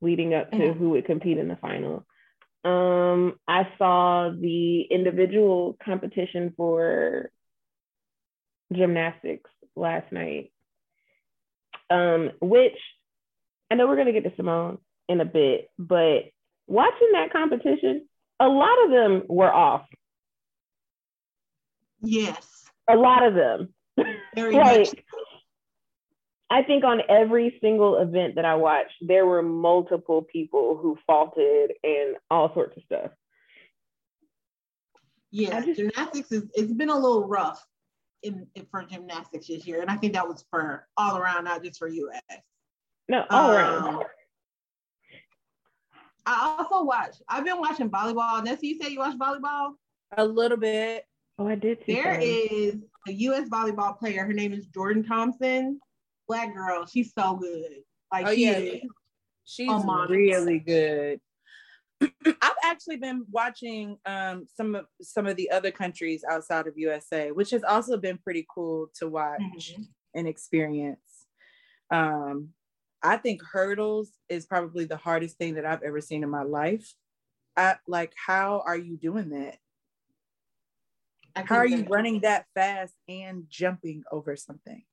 leading 0.00 0.34
up 0.34 0.50
to 0.50 0.56
Mhm. 0.56 0.76
who 0.76 0.90
would 0.90 1.04
compete 1.04 1.38
in 1.38 1.48
the 1.48 1.56
final. 1.56 2.06
Um, 2.64 3.38
I 3.48 3.68
saw 3.78 4.30
the 4.30 4.82
individual 4.82 5.76
competition 5.82 6.52
for 6.56 7.30
gymnastics 8.72 9.50
last 9.76 10.10
night. 10.12 10.52
Um, 11.90 12.30
which 12.40 12.78
I 13.70 13.74
know 13.74 13.86
we're 13.86 13.96
gonna 13.96 14.12
get 14.12 14.24
to 14.24 14.34
Simone 14.36 14.78
in 15.08 15.20
a 15.20 15.24
bit, 15.24 15.70
but 15.78 16.30
watching 16.66 17.12
that 17.12 17.32
competition, 17.32 18.08
a 18.38 18.48
lot 18.48 18.84
of 18.84 18.90
them 18.90 19.24
were 19.28 19.52
off. 19.52 19.86
Yes. 22.00 22.70
A 22.88 22.96
lot 22.96 23.22
of 23.22 23.34
them. 23.34 23.74
Very 24.34 24.54
much. 24.56 24.88
Like 26.50 26.64
I 26.64 26.66
think 26.66 26.84
on 26.84 27.02
every 27.08 27.58
single 27.60 27.98
event 27.98 28.34
that 28.36 28.44
I 28.44 28.54
watched, 28.56 28.94
there 29.00 29.26
were 29.26 29.42
multiple 29.42 30.22
people 30.22 30.76
who 30.80 30.98
faulted 31.06 31.72
and 31.82 32.16
all 32.30 32.52
sorts 32.54 32.76
of 32.76 32.82
stuff. 32.84 33.10
Yeah, 35.30 35.60
just- 35.64 35.78
gymnastics 35.78 36.32
is 36.32 36.44
it's 36.54 36.72
been 36.72 36.90
a 36.90 36.98
little 36.98 37.26
rough 37.28 37.64
in, 38.22 38.46
in 38.54 38.66
for 38.70 38.82
gymnastics 38.84 39.46
this 39.46 39.66
year, 39.66 39.80
and 39.80 39.90
I 39.90 39.96
think 39.96 40.14
that 40.14 40.26
was 40.28 40.44
for 40.50 40.86
all 40.96 41.16
around, 41.16 41.44
not 41.44 41.62
just 41.64 41.78
for 41.78 41.88
US. 41.88 42.20
No, 43.08 43.24
all 43.30 43.50
around. 43.50 43.88
Um, 43.94 44.02
I 46.26 46.56
also 46.58 46.84
watch. 46.84 47.16
I've 47.28 47.44
been 47.44 47.58
watching 47.58 47.90
volleyball. 47.90 48.44
Nessa, 48.44 48.66
you 48.66 48.78
say 48.80 48.90
you 48.90 48.98
watch 48.98 49.16
volleyball? 49.18 49.72
A 50.16 50.24
little 50.24 50.58
bit. 50.58 51.04
Oh, 51.38 51.46
I 51.48 51.54
did 51.54 51.78
see 51.86 51.94
There 51.94 52.14
some. 52.14 52.22
is 52.22 52.74
a 53.08 53.12
U.S. 53.12 53.48
volleyball 53.48 53.98
player. 53.98 54.24
Her 54.24 54.32
name 54.34 54.52
is 54.52 54.66
Jordan 54.66 55.02
Thompson. 55.02 55.80
Black 56.30 56.54
girl. 56.54 56.86
She's 56.86 57.12
so 57.12 57.34
good. 57.34 57.82
Like 58.12 58.28
Oh, 58.28 58.32
she 58.32 58.44
yeah. 58.44 58.58
is. 58.58 58.80
She's 59.44 59.68
Oh, 59.68 60.06
really 60.08 60.60
good. 60.60 61.20
I've 62.00 62.52
actually 62.62 62.98
been 62.98 63.24
watching 63.32 63.98
um, 64.06 64.46
some 64.56 64.76
of 64.76 64.86
some 65.02 65.26
of 65.26 65.34
the 65.36 65.50
other 65.50 65.72
countries 65.72 66.22
outside 66.30 66.68
of 66.68 66.78
USA, 66.78 67.32
which 67.32 67.50
has 67.50 67.64
also 67.64 67.96
been 67.96 68.16
pretty 68.16 68.46
cool 68.54 68.92
to 68.94 69.08
watch 69.08 69.40
Mhm. 69.42 69.88
and 70.14 70.28
experience. 70.28 71.26
Um, 71.90 72.50
I 73.02 73.16
think 73.16 73.42
hurdles 73.42 74.12
is 74.28 74.46
probably 74.46 74.84
the 74.84 74.96
hardest 74.96 75.36
thing 75.36 75.54
that 75.54 75.66
I've 75.66 75.82
ever 75.82 76.00
seen 76.00 76.22
in 76.22 76.30
my 76.30 76.44
life. 76.44 76.94
I, 77.56 77.76
like, 77.88 78.12
how 78.14 78.62
are 78.64 78.76
you 78.78 78.96
doing 78.96 79.30
that? 79.30 79.58
How 81.34 81.56
are 81.56 81.66
you 81.66 81.84
running 81.84 82.20
that 82.20 82.46
fast 82.54 82.94
and 83.08 83.46
jumping 83.48 84.04
over 84.12 84.36
something? 84.36 84.84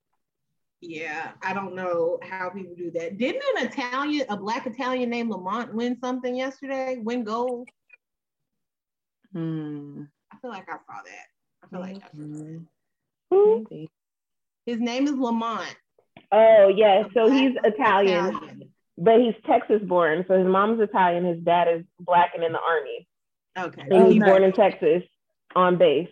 Yeah, 0.82 1.32
I 1.41 1.53
don't 1.53 1.73
know 1.75 2.19
how 2.21 2.49
people 2.49 2.75
do 2.78 2.91
that. 2.91 3.17
Didn't 3.17 3.41
an 3.57 3.65
Italian, 3.67 4.28
a 4.30 4.38
black 4.38 4.67
Italian 4.67 5.09
named 5.09 5.32
Lamont 5.32 5.73
win 5.73 5.97
something 5.99 6.36
yesterday? 6.36 6.97
Win 7.01 7.23
gold? 7.23 7.67
Hmm. 9.34 10.03
I 10.32 10.38
feel 10.41 10.51
like 10.51 10.67
I 10.69 10.73
saw 10.73 11.01
that. 11.03 11.63
I 11.63 11.67
feel 11.67 11.80
like 11.80 11.95
I 11.95 11.99
saw 11.99 12.17
that. 12.17 12.19
Mhm. 12.19 12.65
Who? 13.32 13.65
Maybe. 13.69 13.89
his 14.65 14.80
name 14.80 15.07
is 15.07 15.13
Lamont. 15.15 15.75
Oh, 16.32 16.67
yeah. 16.67 17.03
So 17.13 17.25
Black 17.28 17.32
he's 17.39 17.57
Italian, 17.63 18.25
Italian. 18.28 18.73
but 18.97 19.19
he's 19.19 19.34
Texas 19.45 19.82
born. 19.84 20.25
So 20.28 20.38
his 20.38 20.47
mom's 20.47 20.82
Italian. 20.82 21.23
His 21.25 21.39
dad 21.39 21.67
is 21.69 21.86
black 21.99 22.32
and 22.36 22.43
in 22.43 22.51
the 22.51 22.59
army. 22.59 23.07
Okay. 23.57 23.82
And 23.82 23.93
Oh, 23.93 24.09
he's 24.09 24.19
nice. 24.19 24.30
born 24.30 24.43
in 24.43 24.51
Texas 24.53 25.03
on 25.55 25.78
base. 25.78 26.09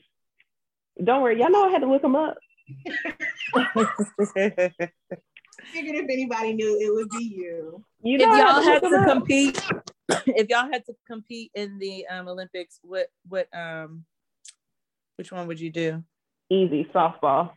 Don't 1.03 1.21
worry. 1.21 1.39
Y'all 1.39 1.49
know 1.51 1.65
I 1.65 1.69
had 1.69 1.81
to 1.81 1.87
look 1.91 2.03
him 2.03 2.15
up. 2.15 2.37
Figured 5.73 5.95
if 5.95 6.09
anybody 6.09 6.53
knew, 6.53 6.77
it 6.79 6.93
would 6.93 7.09
be 7.09 7.23
you. 7.35 7.83
You 8.03 8.17
if 8.17 8.21
know 8.21 8.31
I 8.31 8.37
y'all 8.39 8.61
had 8.61 8.79
to 8.81 8.95
up. 8.95 9.07
compete, 9.07 9.61
if 10.09 10.49
y'all 10.49 10.69
had 10.71 10.85
to 10.85 10.93
compete 11.07 11.51
in 11.55 11.79
the 11.79 12.07
um, 12.07 12.27
Olympics, 12.27 12.79
what 12.83 13.07
what 13.27 13.47
um, 13.55 14.05
which 15.17 15.31
one 15.31 15.47
would 15.47 15.59
you 15.59 15.71
do? 15.71 16.03
Easy 16.49 16.87
softball. 16.93 17.51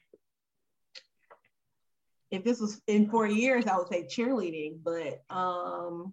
If 2.30 2.44
this 2.44 2.60
was 2.60 2.80
in 2.86 3.10
four 3.10 3.26
years, 3.26 3.66
I 3.66 3.76
would 3.78 3.88
say 3.88 4.04
cheerleading, 4.04 4.78
but 4.84 5.22
um, 5.34 6.12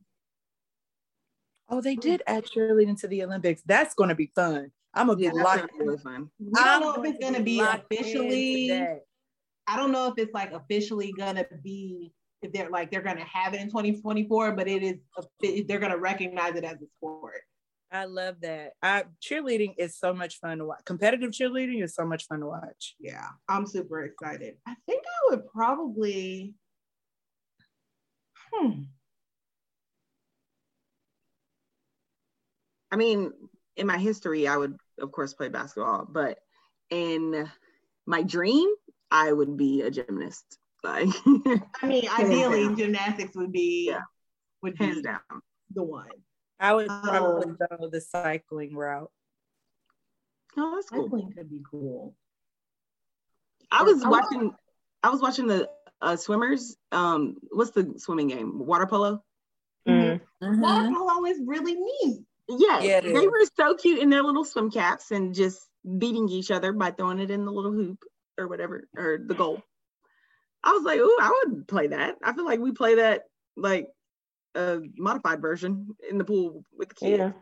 Oh, 1.67 1.81
they 1.81 1.95
did 1.95 2.21
add 2.27 2.45
cheerleading 2.45 2.99
to 3.01 3.07
the 3.07 3.23
Olympics. 3.23 3.61
That's 3.65 3.95
going 3.95 4.09
to 4.09 4.15
be 4.15 4.31
fun. 4.35 4.71
I'm 4.95 5.07
gonna 5.07 5.17
be 5.17 5.23
Yeah, 5.25 5.31
that's 5.35 5.43
locked 5.43 5.57
gonna 5.73 5.73
really 5.79 5.93
in. 5.95 5.99
fun. 5.99 6.29
we 6.39 6.51
don't 6.63 6.81
know 6.81 7.03
if 7.03 7.13
it's 7.13 7.23
gonna 7.23 7.43
be 7.43 7.57
locked 7.57 7.91
officially. 7.91 8.81
I 9.67 9.75
don't 9.75 9.91
know 9.91 10.07
if 10.07 10.13
it's 10.17 10.33
like 10.33 10.51
officially 10.53 11.13
gonna 11.17 11.45
be 11.63 12.13
if 12.41 12.51
they're 12.53 12.69
like 12.69 12.91
they're 12.91 13.01
gonna 13.01 13.25
have 13.25 13.53
it 13.53 13.61
in 13.61 13.67
2024, 13.67 14.53
but 14.53 14.67
it 14.67 14.83
is 14.83 14.95
they're 15.67 15.79
gonna 15.79 15.97
recognize 15.97 16.55
it 16.55 16.63
as 16.63 16.81
a 16.81 16.85
sport. 16.97 17.41
I 17.91 18.05
love 18.05 18.41
that. 18.41 18.73
I 18.81 19.05
cheerleading 19.21 19.75
is 19.77 19.97
so 19.97 20.13
much 20.13 20.39
fun 20.39 20.57
to 20.59 20.65
watch. 20.65 20.81
Competitive 20.85 21.31
cheerleading 21.31 21.83
is 21.83 21.93
so 21.95 22.05
much 22.05 22.25
fun 22.27 22.39
to 22.41 22.47
watch. 22.47 22.95
Yeah, 22.99 23.25
I'm 23.47 23.65
super 23.67 24.03
excited. 24.03 24.55
I 24.67 24.75
think 24.85 25.03
I 25.03 25.29
would 25.35 25.47
probably. 25.47 26.55
Hmm. 28.53 28.81
I 32.91 32.97
mean, 32.97 33.31
in 33.75 33.87
my 33.87 33.97
history, 33.97 34.47
I 34.47 34.55
would 34.57 34.77
of 34.99 35.11
course 35.11 35.33
play 35.33 35.49
basketball, 35.49 36.05
but 36.09 36.39
in 36.89 37.49
my 38.05 38.21
dream, 38.23 38.69
I 39.11 39.31
would 39.31 39.57
be 39.57 39.81
a 39.81 39.91
gymnast. 39.91 40.57
Like, 40.83 41.09
I 41.25 41.87
mean, 41.87 42.07
ideally, 42.19 42.75
gymnastics 42.75 43.35
would 43.35 43.51
be 43.51 43.87
Yeah. 43.89 44.01
would 44.61 44.77
hands 44.77 44.97
be 44.97 45.01
down. 45.03 45.19
the 45.73 45.83
one. 45.83 46.09
I 46.59 46.73
would 46.73 46.87
probably 46.87 47.45
Um, 47.45 47.57
go 47.79 47.89
the 47.89 47.99
cycling 48.01 48.75
route. 48.75 49.11
Oh, 50.57 50.75
that's 50.75 50.89
cool. 50.89 51.05
Cycling 51.05 51.33
could 51.33 51.49
be 51.49 51.61
cool. 51.69 52.15
I 53.71 53.83
was 53.83 54.03
I 54.03 54.09
want- 54.09 54.25
watching. 54.31 54.55
I 55.03 55.09
was 55.09 55.21
watching 55.21 55.47
the 55.47 55.69
uh, 56.01 56.15
swimmers. 56.15 56.77
Um, 56.91 57.37
what's 57.51 57.71
the 57.71 57.93
swimming 57.97 58.27
game? 58.27 58.65
Water 58.65 58.85
polo. 58.87 59.23
Mm. 59.87 60.19
Water 60.41 60.89
polo 60.95 61.25
is 61.25 61.39
really 61.45 61.75
neat. 61.75 62.23
Yes, 62.47 62.83
Yeah, 62.83 63.01
they 63.01 63.27
were 63.27 63.45
so 63.57 63.75
cute 63.75 63.99
in 63.99 64.09
their 64.09 64.21
little 64.23 64.45
swim 64.45 64.69
caps 64.69 65.11
and 65.11 65.33
just 65.33 65.59
beating 65.97 66.29
each 66.29 66.51
other 66.51 66.71
by 66.71 66.91
throwing 66.91 67.19
it 67.19 67.31
in 67.31 67.45
the 67.45 67.51
little 67.51 67.71
hoop 67.71 68.03
or 68.37 68.47
whatever 68.47 68.87
or 68.95 69.19
the 69.25 69.33
goal. 69.33 69.63
I 70.63 70.71
was 70.71 70.83
like, 70.83 70.99
"Ooh, 70.99 71.17
I 71.21 71.43
would 71.45 71.67
play 71.67 71.87
that." 71.87 72.17
I 72.23 72.33
feel 72.33 72.45
like 72.45 72.59
we 72.59 72.71
play 72.71 72.95
that 72.95 73.23
like 73.55 73.87
a 74.55 74.79
modified 74.97 75.41
version 75.41 75.95
in 76.09 76.17
the 76.17 76.23
pool 76.23 76.63
with 76.77 76.89
the 76.89 76.95
kids. 76.95 77.33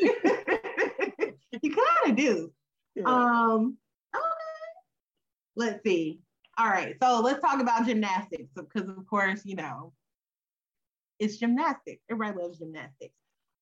Yeah. 0.00 0.02
you 1.62 1.74
kind 1.74 2.10
of 2.10 2.16
do. 2.16 2.52
Yeah. 2.94 3.04
Um, 3.04 3.76
okay. 4.14 4.24
Let's 5.56 5.82
see. 5.84 6.20
All 6.58 6.68
right, 6.68 6.96
so 7.02 7.20
let's 7.20 7.40
talk 7.40 7.60
about 7.60 7.86
gymnastics 7.86 8.48
because, 8.54 8.88
of 8.88 9.06
course, 9.06 9.44
you 9.44 9.56
know, 9.56 9.92
it's 11.18 11.36
gymnastics. 11.36 12.02
Everybody 12.10 12.42
loves 12.42 12.58
gymnastics. 12.58 13.14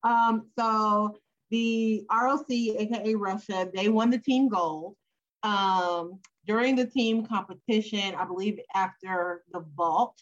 Um, 0.04 0.46
so 0.58 1.16
the 1.50 2.04
ROC, 2.10 2.50
aka 2.50 3.14
Russia, 3.14 3.68
they 3.74 3.88
won 3.88 4.10
the 4.10 4.18
team 4.18 4.48
gold. 4.48 4.96
Um, 5.42 6.20
during 6.46 6.76
the 6.76 6.86
team 6.86 7.26
competition, 7.26 8.14
I 8.14 8.24
believe 8.24 8.58
after 8.74 9.44
the 9.52 9.64
vault, 9.76 10.14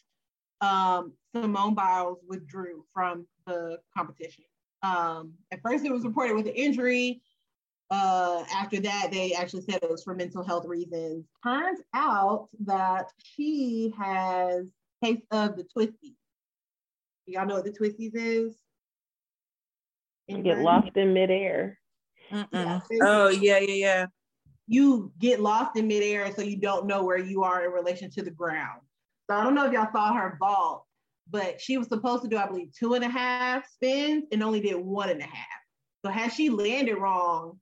um, 0.61 1.13
Simone 1.35 1.75
Biles 1.75 2.19
withdrew 2.27 2.85
from 2.95 3.27
the 3.47 3.79
competition. 3.97 4.45
Um, 4.83 5.35
at 5.51 5.61
first, 5.63 5.85
it 5.85 5.93
was 5.93 6.05
reported 6.05 6.35
with 6.35 6.47
an 6.47 6.55
injury. 6.55 7.23
Uh, 7.91 8.45
after 8.55 8.81
that, 8.81 9.09
they 9.13 9.33
actually 9.35 9.63
said 9.63 9.83
it 9.83 9.91
was 9.91 10.03
for 10.03 10.15
mental 10.15 10.43
health 10.43 10.65
reasons. 10.65 11.27
Turns 11.45 11.81
out 11.95 12.49
that 12.65 13.11
she 13.19 13.93
has 13.99 14.67
case 15.03 15.23
of 15.31 15.57
the 15.57 15.65
twisties. 15.65 16.15
Y'all 17.27 17.47
know 17.47 17.57
what 17.57 17.65
the 17.65 17.71
twisties 17.71 18.13
is? 18.15 18.57
You 20.29 20.43
get 20.43 20.59
lost 20.61 20.97
in 20.97 21.13
midair. 21.13 21.79
Yeah. 22.31 22.81
Oh 23.03 23.29
yeah, 23.29 23.59
yeah, 23.59 23.75
yeah. 23.75 24.07
You 24.67 25.13
get 25.19 25.41
lost 25.41 25.77
in 25.77 25.87
midair, 25.87 26.33
so 26.35 26.43
you 26.43 26.57
don't 26.57 26.87
know 26.87 27.05
where 27.05 27.19
you 27.19 27.43
are 27.43 27.65
in 27.65 27.73
relation 27.73 28.11
to 28.13 28.23
the 28.23 28.31
ground. 28.31 28.81
So 29.29 29.37
I 29.37 29.43
don't 29.45 29.55
know 29.55 29.67
if 29.67 29.73
y'all 29.73 29.93
saw 29.93 30.15
her 30.15 30.37
vault, 30.39 30.85
but 31.31 31.61
she 31.61 31.77
was 31.77 31.89
supposed 31.89 32.23
to 32.23 32.29
do, 32.29 32.37
I 32.37 32.47
believe, 32.47 32.73
two 32.73 32.95
and 32.95 33.05
a 33.05 33.09
half 33.09 33.69
spins 33.69 34.25
and 34.33 34.43
only 34.43 34.61
did 34.61 34.77
one 34.77 35.11
and 35.11 35.21
a 35.21 35.27
half. 35.27 35.47
So 36.05 36.11
had 36.11 36.33
she 36.33 36.49
landed 36.51 36.97
wrong, 36.97 37.61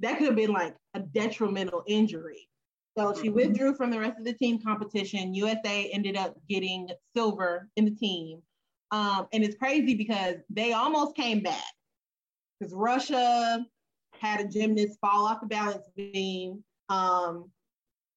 that 0.00 0.18
could 0.18 0.26
have 0.26 0.36
been 0.36 0.52
like 0.52 0.76
a 0.94 1.00
detrimental 1.00 1.82
injury. 1.86 2.48
So 2.96 3.14
she 3.14 3.28
Mhm. 3.28 3.34
withdrew 3.34 3.74
from 3.74 3.90
the 3.90 4.00
rest 4.00 4.18
of 4.18 4.24
the 4.24 4.32
team 4.32 4.60
competition. 4.60 5.34
USA 5.34 5.88
ended 5.90 6.16
up 6.16 6.36
getting 6.48 6.90
silver 7.14 7.68
in 7.76 7.84
the 7.84 7.94
team. 7.94 8.42
Um, 8.90 9.26
and 9.32 9.44
it's 9.44 9.56
crazy 9.56 9.94
because 9.94 10.36
they 10.48 10.72
almost 10.72 11.14
came 11.14 11.40
back 11.40 11.72
because 12.58 12.72
Russia 12.74 13.64
had 14.18 14.40
a 14.40 14.48
gymnast 14.48 14.98
fall 15.00 15.26
off 15.26 15.40
the 15.40 15.46
balance 15.46 15.86
beam. 15.96 16.62
Um, 16.88 17.50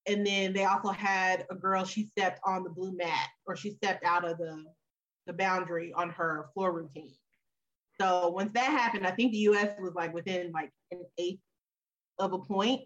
and 0.08 0.26
then 0.26 0.54
they 0.54 0.66
also 0.66 0.90
had 0.90 1.46
a 1.50 1.56
girl, 1.56 1.86
she 1.86 2.10
stepped 2.18 2.40
on 2.46 2.64
the 2.64 2.70
blue 2.70 2.96
mat 2.96 3.30
or 3.46 3.56
she 3.56 3.72
stepped 3.72 4.04
out 4.04 4.28
of 4.28 4.38
the, 4.38 4.64
the 5.28 5.34
boundary 5.34 5.94
on 5.94 6.10
her 6.10 6.50
floor 6.54 6.72
routine. 6.72 7.14
So 8.00 8.30
once 8.30 8.52
that 8.54 8.72
happened, 8.72 9.06
I 9.06 9.12
think 9.12 9.32
the 9.32 9.40
US 9.40 9.76
was 9.80 9.94
like 9.94 10.14
within 10.14 10.52
like 10.52 10.72
an 10.92 11.04
eighth 11.18 11.42
of 12.18 12.34
a 12.34 12.40
point. 12.40 12.82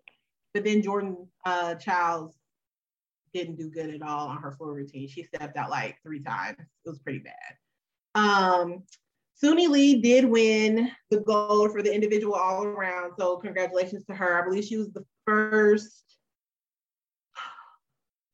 But 0.53 0.63
then 0.63 0.81
Jordan 0.81 1.27
uh, 1.45 1.75
Chiles 1.75 2.33
didn't 3.33 3.57
do 3.57 3.69
good 3.69 3.93
at 3.93 4.01
all 4.01 4.27
on 4.27 4.37
her 4.37 4.53
floor 4.53 4.73
routine. 4.73 5.07
She 5.07 5.23
stepped 5.23 5.57
out 5.57 5.69
like 5.69 5.97
three 6.03 6.21
times. 6.21 6.57
It 6.59 6.89
was 6.89 6.99
pretty 6.99 7.19
bad. 7.19 7.55
Um, 8.15 8.83
Suni 9.43 9.67
Lee 9.67 10.01
did 10.01 10.25
win 10.25 10.89
the 11.11 11.19
gold 11.19 11.71
for 11.71 11.81
the 11.81 11.93
individual 11.93 12.35
all 12.35 12.63
around. 12.63 13.13
So 13.19 13.37
congratulations 13.37 14.05
to 14.05 14.15
her. 14.15 14.41
I 14.41 14.45
believe 14.45 14.63
she 14.63 14.77
was 14.77 14.91
the 14.91 15.05
first. 15.25 16.03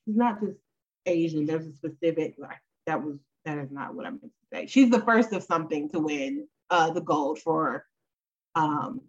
She's 0.06 0.16
not 0.16 0.40
just 0.40 0.58
Asian. 1.06 1.46
There's 1.46 1.66
a 1.66 1.74
specific 1.74 2.36
like 2.38 2.62
that 2.86 3.02
was 3.04 3.18
that 3.46 3.58
is 3.58 3.72
not 3.72 3.96
what 3.96 4.06
I 4.06 4.12
meant 4.12 4.22
to 4.22 4.30
say. 4.54 4.68
She's 4.68 4.92
the 4.92 5.02
first 5.02 5.34
of 5.34 5.44
something 5.44 5.90
to 5.90 6.00
win 6.00 6.48
uh, 6.70 6.92
the 6.92 7.02
gold 7.02 7.40
for 7.40 7.86
um, 8.54 9.02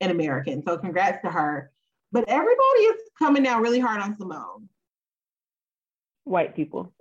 an 0.00 0.10
American. 0.10 0.62
So 0.62 0.76
congrats 0.76 1.22
to 1.24 1.30
her. 1.30 1.72
But 2.12 2.28
everybody 2.28 2.80
is 2.80 3.00
coming 3.18 3.42
down 3.42 3.62
really 3.62 3.80
hard 3.80 4.00
on 4.00 4.16
Simone. 4.16 4.68
White 6.24 6.54
people. 6.54 6.92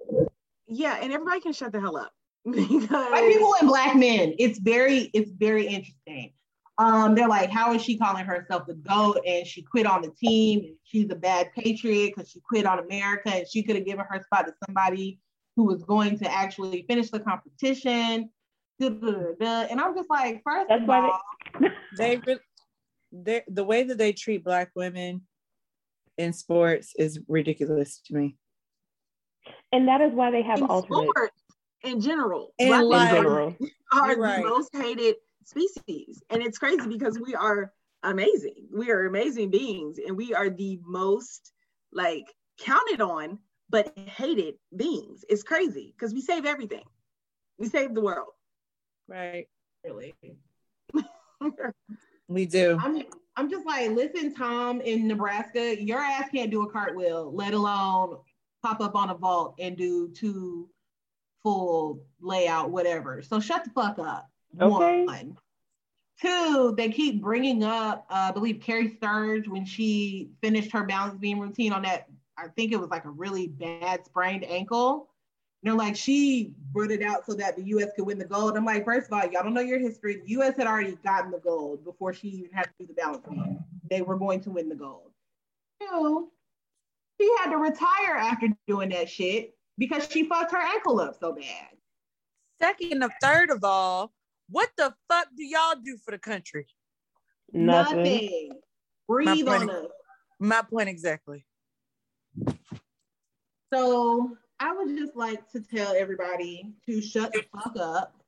Yeah, 0.67 0.97
and 1.01 1.11
everybody 1.11 1.41
can 1.41 1.53
shut 1.53 1.71
the 1.71 1.79
hell 1.79 1.97
up 1.97 2.11
because 2.51 2.89
White 2.89 3.31
people 3.31 3.55
and 3.59 3.67
black 3.67 3.95
men. 3.95 4.35
It's 4.39 4.59
very, 4.59 5.09
it's 5.13 5.31
very 5.31 5.67
interesting. 5.67 6.33
Um, 6.79 7.15
they're 7.15 7.27
like, 7.27 7.49
how 7.49 7.73
is 7.73 7.81
she 7.81 7.97
calling 7.97 8.25
herself 8.25 8.67
the 8.67 8.75
GOAT? 8.75 9.19
And 9.25 9.47
she 9.47 9.63
quit 9.63 9.87
on 9.87 10.01
the 10.01 10.11
team. 10.11 10.59
And 10.59 10.75
she's 10.83 11.09
a 11.09 11.15
bad 11.15 11.51
patriot 11.53 12.13
because 12.15 12.29
she 12.29 12.39
quit 12.41 12.65
on 12.65 12.79
America 12.79 13.29
and 13.33 13.47
she 13.47 13.63
could 13.63 13.75
have 13.75 13.85
given 13.85 14.05
her 14.07 14.21
spot 14.21 14.45
to 14.45 14.53
somebody 14.65 15.19
who 15.55 15.63
was 15.63 15.83
going 15.83 16.19
to 16.19 16.31
actually 16.31 16.85
finish 16.87 17.09
the 17.09 17.19
competition. 17.19 18.29
Duh, 18.79 18.89
duh, 18.89 19.11
duh, 19.11 19.23
duh. 19.39 19.67
And 19.71 19.81
I'm 19.81 19.95
just 19.95 20.09
like, 20.09 20.41
first 20.45 20.67
That's 20.69 20.83
of 20.83 20.89
all, 20.89 21.19
They 21.97 22.21
re- 22.25 22.39
they 23.11 23.41
the 23.47 23.63
way 23.63 23.83
that 23.83 23.97
they 23.97 24.13
treat 24.13 24.43
black 24.43 24.69
women 24.75 25.21
in 26.17 26.33
sports 26.33 26.93
is 26.97 27.19
ridiculous 27.27 28.01
to 28.05 28.13
me. 28.13 28.35
And 29.71 29.87
that 29.87 30.01
is 30.01 30.11
why 30.13 30.29
they 30.29 30.43
have 30.43 30.59
in 30.59 30.65
alternate 30.65 31.09
sports 31.09 31.41
in 31.83 32.01
general, 32.01 32.53
In 32.59 32.67
black 32.69 32.81
in 32.81 32.87
life. 32.89 33.09
people 33.09 33.23
general. 33.23 33.57
are 33.93 34.07
You're 34.11 34.19
right. 34.21 34.43
the 34.43 34.49
most 34.49 34.75
hated 34.75 35.15
species. 35.45 36.21
And 36.29 36.41
it's 36.41 36.57
crazy 36.57 36.87
because 36.87 37.19
we 37.19 37.35
are 37.35 37.71
amazing. 38.03 38.67
We 38.73 38.91
are 38.91 39.05
amazing 39.05 39.49
beings 39.51 39.97
and 40.05 40.17
we 40.17 40.33
are 40.33 40.49
the 40.49 40.79
most 40.85 41.51
like 41.91 42.25
counted 42.59 43.01
on 43.01 43.39
but 43.69 43.97
hated 43.97 44.55
beings. 44.75 45.23
It's 45.29 45.43
crazy 45.43 45.93
because 45.97 46.13
we 46.13 46.21
save 46.21 46.45
everything. 46.45 46.83
We 47.59 47.67
save 47.67 47.93
the 47.93 48.01
world. 48.01 48.29
Right. 49.07 49.47
really. 49.83 50.15
We 52.29 52.45
do. 52.45 52.77
I'm 52.81 53.01
I'm 53.37 53.49
just 53.49 53.65
like, 53.65 53.91
listen, 53.91 54.33
Tom 54.33 54.81
in 54.81 55.07
Nebraska, 55.07 55.81
your 55.81 55.99
ass 55.99 56.27
can't 56.33 56.51
do 56.51 56.63
a 56.63 56.69
cartwheel, 56.69 57.31
let 57.33 57.53
alone 57.53 58.17
pop 58.61 58.81
up 58.81 58.95
on 58.95 59.11
a 59.11 59.13
vault 59.15 59.55
and 59.59 59.77
do 59.77 60.09
two 60.09 60.67
full 61.47 62.03
layout, 62.19 62.71
whatever. 62.71 63.21
So 63.21 63.39
shut 63.39 63.63
the 63.63 63.69
fuck 63.69 63.99
up. 63.99 64.29
Okay. 64.59 65.05
One. 65.05 65.37
Two, 66.21 66.73
they 66.75 66.89
keep 66.89 67.21
bringing 67.21 67.63
up, 67.63 68.05
uh, 68.09 68.29
I 68.29 68.31
believe 68.31 68.57
Kerri 68.57 68.97
Strug 68.99 69.47
when 69.47 69.65
she 69.65 70.31
finished 70.41 70.71
her 70.71 70.83
balance 70.83 71.17
beam 71.19 71.39
routine 71.39 71.71
on 71.71 71.83
that. 71.83 72.07
I 72.37 72.47
think 72.49 72.71
it 72.71 72.79
was 72.79 72.89
like 72.89 73.05
a 73.05 73.09
really 73.09 73.47
bad 73.47 74.05
sprained 74.05 74.43
ankle. 74.43 75.09
You 75.61 75.71
know, 75.71 75.77
like 75.77 75.95
she 75.95 76.53
brought 76.71 76.91
it 76.91 77.01
out 77.01 77.25
so 77.25 77.33
that 77.35 77.55
the 77.55 77.63
U.S. 77.63 77.91
could 77.95 78.05
win 78.05 78.17
the 78.17 78.25
gold. 78.25 78.57
I'm 78.57 78.65
like, 78.65 78.83
first 78.83 79.07
of 79.07 79.13
all, 79.13 79.31
y'all 79.31 79.43
don't 79.43 79.53
know 79.53 79.61
your 79.61 79.79
history. 79.79 80.21
The 80.21 80.29
U.S. 80.31 80.55
had 80.57 80.67
already 80.67 80.97
gotten 81.03 81.31
the 81.31 81.39
gold 81.39 81.83
before 81.83 82.13
she 82.13 82.27
even 82.29 82.51
had 82.51 82.63
to 82.63 82.71
do 82.79 82.87
the 82.87 82.93
balance 82.93 83.25
beam. 83.27 83.59
They 83.89 84.01
were 84.01 84.17
going 84.17 84.41
to 84.41 84.51
win 84.51 84.69
the 84.69 84.75
gold. 84.75 85.11
Two, 85.79 86.29
she 87.19 87.31
had 87.39 87.51
to 87.51 87.57
retire 87.57 88.15
after 88.17 88.49
doing 88.67 88.89
that 88.89 89.09
shit 89.09 89.56
because 89.77 90.07
she 90.11 90.23
fucked 90.27 90.51
her 90.51 90.61
ankle 90.61 90.99
up 90.99 91.17
so 91.19 91.33
bad. 91.33 91.67
Second 92.59 93.03
of 93.03 93.11
third 93.21 93.49
of 93.51 93.63
all, 93.63 94.11
what 94.49 94.69
the 94.77 94.93
fuck 95.09 95.27
do 95.35 95.43
y'all 95.43 95.75
do 95.83 95.97
for 96.03 96.11
the 96.11 96.17
country? 96.17 96.65
Nothing. 97.53 98.51
Breathe 99.07 99.45
My 99.45 99.55
on 99.55 99.59
point- 99.67 99.71
us. 99.71 99.91
My 100.39 100.61
point 100.61 100.89
exactly. 100.89 101.45
So 103.73 104.37
I 104.59 104.73
would 104.73 104.95
just 104.97 105.15
like 105.15 105.49
to 105.51 105.59
tell 105.61 105.93
everybody 105.95 106.73
to 106.85 107.01
shut 107.01 107.33
the 107.33 107.43
fuck 107.53 107.75
up 107.79 108.21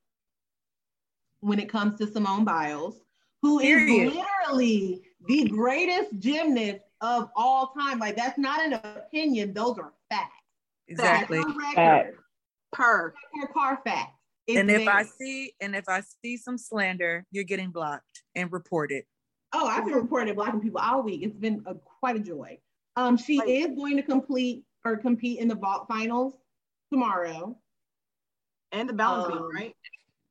when 1.41 1.59
it 1.59 1.69
comes 1.69 1.97
to 1.99 2.07
Simone 2.07 2.43
Biles, 2.43 3.01
who 3.41 3.59
is 3.59 3.65
Period. 3.65 4.13
literally 4.13 5.01
the 5.27 5.45
greatest 5.47 6.17
gymnast 6.19 6.81
of 7.01 7.29
all 7.35 7.67
time. 7.67 7.99
Like 7.99 8.15
that's 8.17 8.37
not 8.37 8.59
an 8.59 8.73
opinion; 8.73 9.53
those 9.53 9.77
are 9.77 9.83
facts. 9.85 9.95
Exactly. 10.89 11.37
That's 11.37 11.49
on 11.49 11.57
record. 11.57 11.75
Facts. 11.75 12.17
Per. 12.71 13.13
Your 13.35 13.47
car. 13.47 13.81
It's 13.85 14.59
And 14.59 14.69
if 14.71 14.87
I 14.87 15.03
see 15.03 15.53
and 15.61 15.75
if 15.75 15.87
I 15.87 16.01
see 16.23 16.37
some 16.37 16.57
slander, 16.57 17.25
you're 17.31 17.43
getting 17.43 17.69
blocked 17.69 18.23
and 18.35 18.51
reported. 18.51 19.03
Oh, 19.53 19.67
I've 19.67 19.85
been 19.85 19.93
reporting 19.95 20.33
blocking 20.35 20.59
people 20.61 20.81
all 20.81 21.01
week. 21.03 21.21
It's 21.23 21.35
been 21.35 21.63
a, 21.65 21.75
quite 21.99 22.15
a 22.15 22.19
joy. 22.19 22.59
Um, 22.95 23.17
she 23.17 23.37
Like- 23.37 23.47
is 23.49 23.67
going 23.75 23.95
to 23.97 24.03
complete 24.03 24.63
or 24.85 24.97
compete 24.97 25.39
in 25.39 25.47
the 25.47 25.55
vault 25.55 25.85
finals 25.87 26.33
tomorrow. 26.91 27.57
And 28.71 28.87
the 28.87 28.93
balance 28.93 29.27
beam, 29.33 29.37
Um, 29.43 29.55
right? 29.55 29.75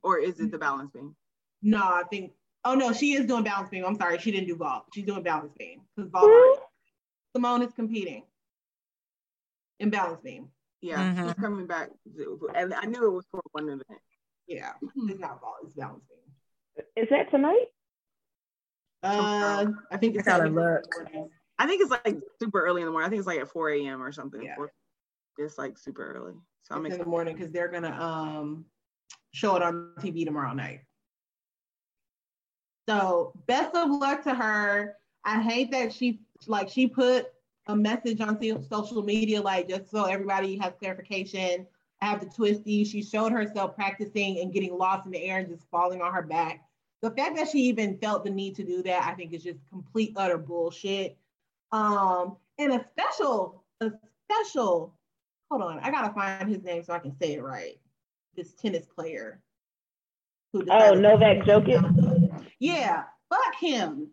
Or 0.03 0.19
is 0.19 0.39
it 0.39 0.51
the 0.53 0.59
balance 0.59 0.91
beam? 0.93 1.17
No, 1.63 1.79
I 1.83 2.05
think. 2.11 2.33
Oh 2.65 2.75
no, 2.75 2.93
she 2.93 3.15
is 3.15 3.27
doing 3.27 3.43
balance 3.45 3.69
beam. 3.69 3.85
I'm 3.85 3.97
sorry, 3.97 4.19
she 4.19 4.31
didn't 4.31 4.47
do 4.49 4.57
vault. 4.57 4.85
She's 4.95 5.05
doing 5.07 5.23
balance 5.23 5.53
beam 5.59 5.81
because 5.97 6.11
vault. 6.11 6.61
Simone 7.35 7.63
is 7.63 7.73
competing 7.75 8.25
in 9.81 9.91
balance 9.91 10.21
beam. 10.23 10.51
Yeah, 10.81 11.13
she's 11.15 11.33
Mhm. 11.33 11.41
coming 11.41 11.67
back. 11.67 11.91
And 12.55 12.73
I 12.75 12.85
knew 12.85 13.05
it 13.07 13.11
was 13.11 13.27
for 13.31 13.43
one 13.53 13.69
event. 13.69 14.01
Yeah, 14.47 14.73
Mm-hmm. 14.83 15.11
it's 15.11 15.21
not 15.21 15.41
vault. 15.41 15.57
It's 15.65 15.75
balance 15.75 16.05
beam. 16.09 16.85
Is 16.97 17.09
that 17.11 17.31
tonight? 17.31 17.67
Uh, 19.03 19.67
I 19.91 19.97
think 19.97 20.15
I 20.15 20.19
it's 20.19 20.27
gotta 20.27 20.45
technically 20.45 20.63
look. 20.65 21.31
I 21.59 21.67
think 21.67 21.83
it's 21.83 21.91
like 21.91 22.17
super 22.41 22.65
early 22.65 22.83
in 22.83 22.87
the 22.87 22.93
morning. 22.93 23.07
I 23.07 23.11
think 23.11 23.19
it's 23.19 23.27
like 23.27 23.41
at 23.41 23.49
4 23.49 23.71
a.m. 23.71 24.03
or 24.03 24.13
something. 24.13 24.43
Yeah. 24.43 24.55
Four- 24.57 24.73
It's 25.39 25.59
like 25.59 25.77
super 25.79 26.13
early. 26.13 26.35
So 26.63 26.75
I'm 26.75 26.85
It's 26.87 26.95
in 26.95 27.01
the 27.01 27.07
morning 27.07 27.37
because 27.37 27.51
they're 27.53 27.69
gonna 27.69 27.93
um 28.01 28.65
show 29.33 29.57
it 29.57 29.63
on 29.63 29.95
TV 29.99 30.25
tomorrow 30.25 30.53
night. 30.53 30.81
So 32.89 33.33
best 33.47 33.75
of 33.77 33.91
luck 33.91 34.23
to 34.25 34.35
her. 34.35 34.97
I 35.25 35.43
hate 35.43 35.71
that 35.73 35.93
she 35.93 36.21
like 36.47 36.69
she 36.69 36.87
put 36.87 37.27
a 37.69 37.77
message 37.77 38.21
on 38.21 38.39
social 38.69 39.03
media 39.03 39.41
like 39.41 39.69
just 39.69 39.91
so 39.91 40.05
everybody 40.05 40.57
has 40.59 40.73
clarification. 40.79 41.67
I 42.01 42.07
have 42.07 42.21
the 42.21 42.27
twisty. 42.27 42.85
She 42.85 43.03
showed 43.03 43.33
herself 43.33 43.75
practicing 43.75 44.41
and 44.41 44.53
getting 44.53 44.77
lost 44.77 45.05
in 45.07 45.13
the 45.13 45.23
air 45.23 45.39
and 45.39 45.49
just 45.49 45.69
falling 45.71 46.01
on 46.01 46.13
her 46.13 46.23
back. 46.23 46.65
The 47.03 47.11
fact 47.11 47.37
that 47.37 47.49
she 47.49 47.61
even 47.63 47.99
felt 47.99 48.25
the 48.25 48.31
need 48.31 48.57
to 48.57 48.65
do 48.65 48.83
that, 48.85 49.05
I 49.05 49.15
think 49.15 49.33
is 49.33 49.43
just 49.43 49.61
complete 49.69 50.15
utter 50.17 50.39
bullshit. 50.39 51.17
Um, 51.71 52.37
and 52.59 52.73
a 52.73 52.85
special, 52.93 53.65
a 53.81 53.93
special 54.25 54.95
hold 55.51 55.63
on, 55.63 55.79
I 55.81 55.91
gotta 55.91 56.13
find 56.13 56.49
his 56.49 56.63
name 56.63 56.83
so 56.83 56.93
I 56.93 56.99
can 56.99 57.17
say 57.21 57.35
it 57.35 57.43
right. 57.43 57.79
This 58.37 58.53
tennis 58.55 58.87
player. 58.87 59.41
Who 60.53 60.65
Oh, 60.71 60.95
Novak 60.95 61.45
Djokovic. 61.45 62.45
Yeah, 62.59 63.05
fuck 63.29 63.55
him. 63.59 64.09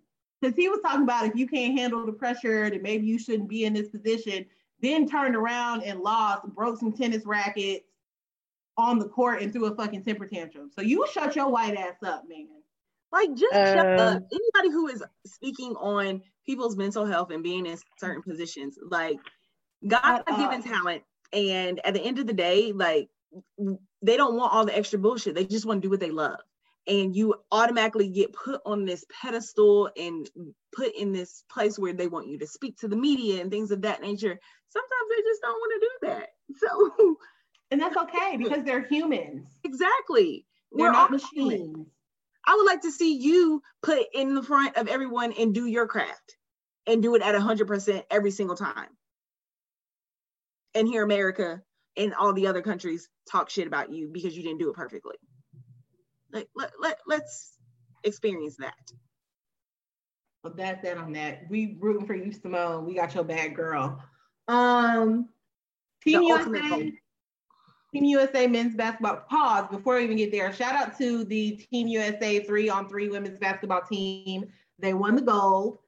Because 0.46 0.58
he 0.58 0.70
was 0.70 0.80
talking 0.82 1.02
about 1.02 1.26
if 1.26 1.36
you 1.36 1.48
can't 1.48 1.76
handle 1.76 2.06
the 2.06 2.12
pressure, 2.12 2.70
then 2.70 2.84
maybe 2.84 3.08
you 3.08 3.18
shouldn't 3.18 3.50
be 3.50 3.66
in 3.66 3.74
this 3.74 3.90
position. 3.90 4.46
Then 4.80 5.08
turned 5.08 5.36
around 5.36 5.82
and 5.82 6.02
lost, 6.02 6.46
broke 6.50 6.78
some 6.80 6.94
tennis 6.94 7.26
rackets 7.26 7.86
on 8.78 9.00
the 9.00 9.08
court 9.08 9.42
and 9.42 9.52
threw 9.52 9.66
a 9.66 9.76
fucking 9.76 10.04
temper 10.04 10.28
tantrum. 10.28 10.70
So 10.72 10.82
you 10.82 11.08
shut 11.12 11.36
your 11.36 11.50
white 11.50 11.76
ass 11.76 11.96
up, 12.04 12.26
man. 12.28 12.48
Like, 13.12 13.34
just 13.34 13.54
shut 13.54 13.88
Uh, 13.88 14.02
up. 14.02 14.24
Anybody 14.32 14.72
who 14.72 14.88
is 14.88 15.04
speaking 15.26 15.76
on 15.78 16.22
people's 16.46 16.78
mental 16.78 17.06
health 17.06 17.32
and 17.32 17.42
being 17.42 17.66
in 17.66 17.78
certain 17.98 18.22
positions, 18.22 18.78
like, 18.90 19.18
God 19.88 20.22
given 20.28 20.60
up. 20.60 20.66
talent. 20.66 21.04
And 21.34 21.84
at 21.84 21.96
the 21.96 22.02
end 22.02 22.20
of 22.20 22.28
the 22.28 22.34
day, 22.34 22.72
like, 22.72 23.10
they 24.04 24.18
don't 24.18 24.36
want 24.36 24.54
all 24.54 24.66
the 24.66 24.78
extra 24.78 25.00
bullshit. 25.00 25.34
They 25.34 25.46
just 25.46 25.66
want 25.66 25.82
to 25.82 25.88
do 25.88 25.90
what 25.90 26.00
they 26.00 26.12
love. 26.12 26.40
And 26.88 27.16
you 27.16 27.36
automatically 27.52 28.10
get 28.10 28.34
put 28.34 28.62
on 28.66 28.86
this 28.86 29.06
pedestal 29.22 29.90
and 29.98 30.30
put 30.76 30.96
in 30.96 31.14
this 31.14 31.44
place 31.52 31.80
where 31.80 31.94
they 31.94 32.08
want 32.08 32.28
you 32.28 32.40
to 32.40 32.48
speak 32.48 32.78
to 32.80 32.88
the 32.88 32.96
media 32.96 33.42
and 33.42 33.50
things 33.52 33.72
of 33.72 33.82
that 33.84 34.02
nature. 34.02 34.40
Sometimes 34.70 35.10
they 35.10 35.24
just 35.24 35.42
don't 35.42 35.54
want 35.54 35.74
to 35.82 35.88
do 35.88 36.08
that. 36.10 36.30
So, 36.58 37.18
And 37.72 37.82
that's 37.82 37.98
okay 37.98 38.38
because 38.38 38.64
they're 38.66 38.86
humans. 38.88 39.48
exactly. 39.64 40.46
They're 40.72 40.88
We're 40.88 40.92
not 40.92 41.12
machines. 41.12 41.88
I 42.46 42.56
would 42.56 42.66
like 42.66 42.82
to 42.82 42.92
see 42.92 43.18
you 43.18 43.62
put 43.82 44.06
in 44.14 44.36
the 44.36 44.44
front 44.44 44.78
of 44.78 44.88
everyone 44.88 45.34
and 45.34 45.54
do 45.54 45.66
your 45.66 45.88
craft 45.88 46.38
and 46.88 47.02
do 47.02 47.16
it 47.16 47.22
at 47.24 47.36
100% 47.36 48.04
every 48.12 48.32
single 48.32 48.56
time. 48.56 48.90
And 50.76 50.88
here, 50.88 51.04
America 51.04 51.62
and 51.98 52.14
all 52.14 52.34
the 52.34 52.48
other 52.48 52.62
countries 52.62 53.10
talk 53.32 53.50
shit 53.50 53.68
about 53.68 53.92
you 53.92 54.10
because 54.14 54.36
you 54.36 54.44
didn't 54.44 54.60
do 54.60 54.70
it 54.70 54.76
perfectly. 54.76 55.16
Like, 56.36 56.50
let, 56.54 56.74
let, 56.82 57.00
let's 57.08 57.54
experience 58.04 58.58
that. 58.58 58.74
Well, 60.44 60.54
that's 60.56 60.84
that 60.84 60.98
on 60.98 61.14
that. 61.14 61.50
We 61.50 61.78
rooting 61.80 62.06
for 62.06 62.14
you, 62.14 62.34
Simone. 62.34 62.86
We 62.86 62.94
got 62.94 63.16
your 63.16 63.24
bad 63.24 63.56
girl. 63.56 64.04
Um, 64.50 65.30
Team 66.04 66.24
USA. 66.24 66.92
Team 67.94 68.04
USA 68.04 68.48
men's 68.48 68.76
basketball. 68.76 69.24
Pause 69.30 69.70
before 69.72 69.96
we 69.96 70.04
even 70.04 70.18
get 70.18 70.32
there. 70.32 70.52
Shout 70.54 70.76
out 70.76 70.98
to 70.98 71.24
the 71.24 71.52
Team 71.72 71.88
USA 71.88 72.44
three 72.44 72.70
on 72.70 72.90
three 72.90 73.08
women's 73.08 73.40
basketball 73.40 73.82
team. 73.82 74.46
They 74.78 74.94
won 74.94 75.16
the 75.16 75.22
gold. 75.22 75.80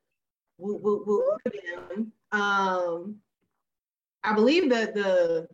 Woo, 0.57 0.77
woo, 0.77 1.03
woo 1.05 1.37
them. 1.43 2.13
Um, 2.31 3.17
I 4.23 4.33
believe 4.33 4.69
that 4.69 4.95
the 4.95 5.49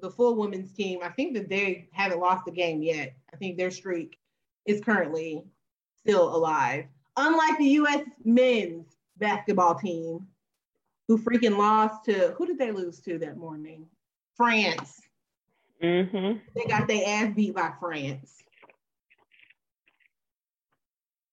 the 0.00 0.10
full 0.10 0.36
women's 0.36 0.72
team. 0.72 1.00
I 1.02 1.08
think 1.08 1.34
that 1.34 1.48
they 1.48 1.88
haven't 1.92 2.20
lost 2.20 2.46
a 2.46 2.52
game 2.52 2.84
yet. 2.84 3.16
I 3.34 3.36
think 3.36 3.58
their 3.58 3.72
streak 3.72 4.16
is 4.68 4.80
currently 4.80 5.44
still 6.00 6.34
alive 6.34 6.84
unlike 7.18 7.58
the 7.58 7.64
U.S. 7.64 8.04
men's 8.24 8.86
basketball 9.18 9.74
team, 9.74 10.26
who 11.08 11.18
freaking 11.18 11.58
lost 11.58 12.04
to 12.04 12.34
who 12.36 12.46
did 12.46 12.58
they 12.58 12.70
lose 12.70 13.00
to 13.00 13.18
that 13.18 13.36
morning? 13.36 13.86
France. 14.36 15.00
Mm-hmm. 15.82 16.38
They 16.54 16.64
got 16.64 16.88
their 16.88 17.02
ass 17.06 17.32
beat 17.34 17.54
by 17.54 17.72
France. 17.80 18.34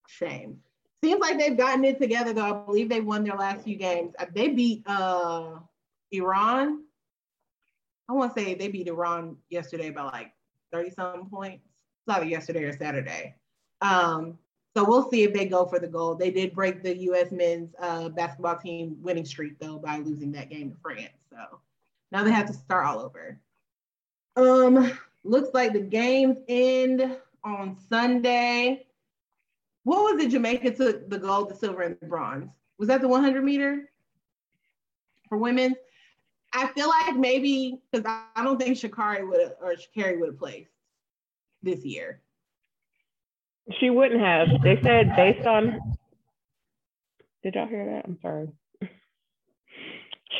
Shame. 0.08 0.60
Seems 1.04 1.20
like 1.20 1.38
they've 1.38 1.56
gotten 1.56 1.84
it 1.84 2.00
together 2.00 2.32
though. 2.32 2.62
I 2.62 2.66
believe 2.66 2.88
they 2.88 3.00
won 3.00 3.24
their 3.24 3.36
last 3.36 3.64
few 3.64 3.76
games. 3.76 4.14
Uh, 4.18 4.26
They 4.34 4.48
beat 4.48 4.82
uh, 4.86 5.58
Iran. 6.10 6.82
I 8.08 8.12
want 8.12 8.34
to 8.34 8.40
say 8.40 8.54
they 8.54 8.68
beat 8.68 8.88
Iran 8.88 9.36
yesterday 9.50 9.90
by 9.90 10.04
like 10.04 10.32
30 10.72 10.90
something 10.90 11.28
points. 11.28 11.65
It's 12.06 12.14
either 12.16 12.26
yesterday 12.26 12.62
or 12.62 12.72
Saturday. 12.72 13.34
Um, 13.80 14.38
so 14.76 14.84
we'll 14.84 15.10
see 15.10 15.24
if 15.24 15.32
they 15.32 15.46
go 15.46 15.66
for 15.66 15.80
the 15.80 15.88
gold. 15.88 16.20
They 16.20 16.30
did 16.30 16.54
break 16.54 16.82
the 16.82 16.96
U.S. 16.96 17.32
men's 17.32 17.74
uh, 17.80 18.10
basketball 18.10 18.56
team 18.58 18.96
winning 19.02 19.24
streak 19.24 19.58
though 19.58 19.78
by 19.78 19.98
losing 19.98 20.30
that 20.32 20.48
game 20.48 20.70
to 20.70 20.76
France. 20.80 21.10
So 21.30 21.58
now 22.12 22.22
they 22.22 22.30
have 22.30 22.46
to 22.46 22.52
start 22.52 22.86
all 22.86 23.00
over. 23.00 23.40
Um, 24.36 24.92
looks 25.24 25.48
like 25.52 25.72
the 25.72 25.80
games 25.80 26.36
end 26.46 27.16
on 27.42 27.76
Sunday. 27.88 28.86
What 29.82 30.14
was 30.14 30.22
it? 30.22 30.30
Jamaica 30.30 30.72
took 30.72 31.10
the 31.10 31.18
gold, 31.18 31.50
the 31.50 31.56
silver, 31.56 31.82
and 31.82 31.96
the 31.98 32.06
bronze. 32.06 32.50
Was 32.78 32.86
that 32.88 33.00
the 33.00 33.08
100 33.08 33.42
meter 33.42 33.90
for 35.28 35.38
women? 35.38 35.74
I 36.52 36.68
feel 36.68 36.88
like 36.88 37.16
maybe 37.16 37.80
because 37.90 38.06
I 38.06 38.44
don't 38.44 38.60
think 38.60 38.76
Sha'Carri 38.76 39.28
would 39.28 39.52
or 39.60 39.74
Sha'Carri 39.74 40.20
would 40.20 40.28
have 40.28 40.38
placed 40.38 40.70
this 41.66 41.84
year. 41.84 42.22
She 43.78 43.90
wouldn't 43.90 44.20
have. 44.20 44.62
They 44.62 44.80
said 44.82 45.14
based 45.16 45.46
on. 45.46 45.78
Did 47.42 47.54
y'all 47.56 47.66
hear 47.66 47.84
that? 47.86 48.04
I'm 48.06 48.18
sorry. 48.22 48.48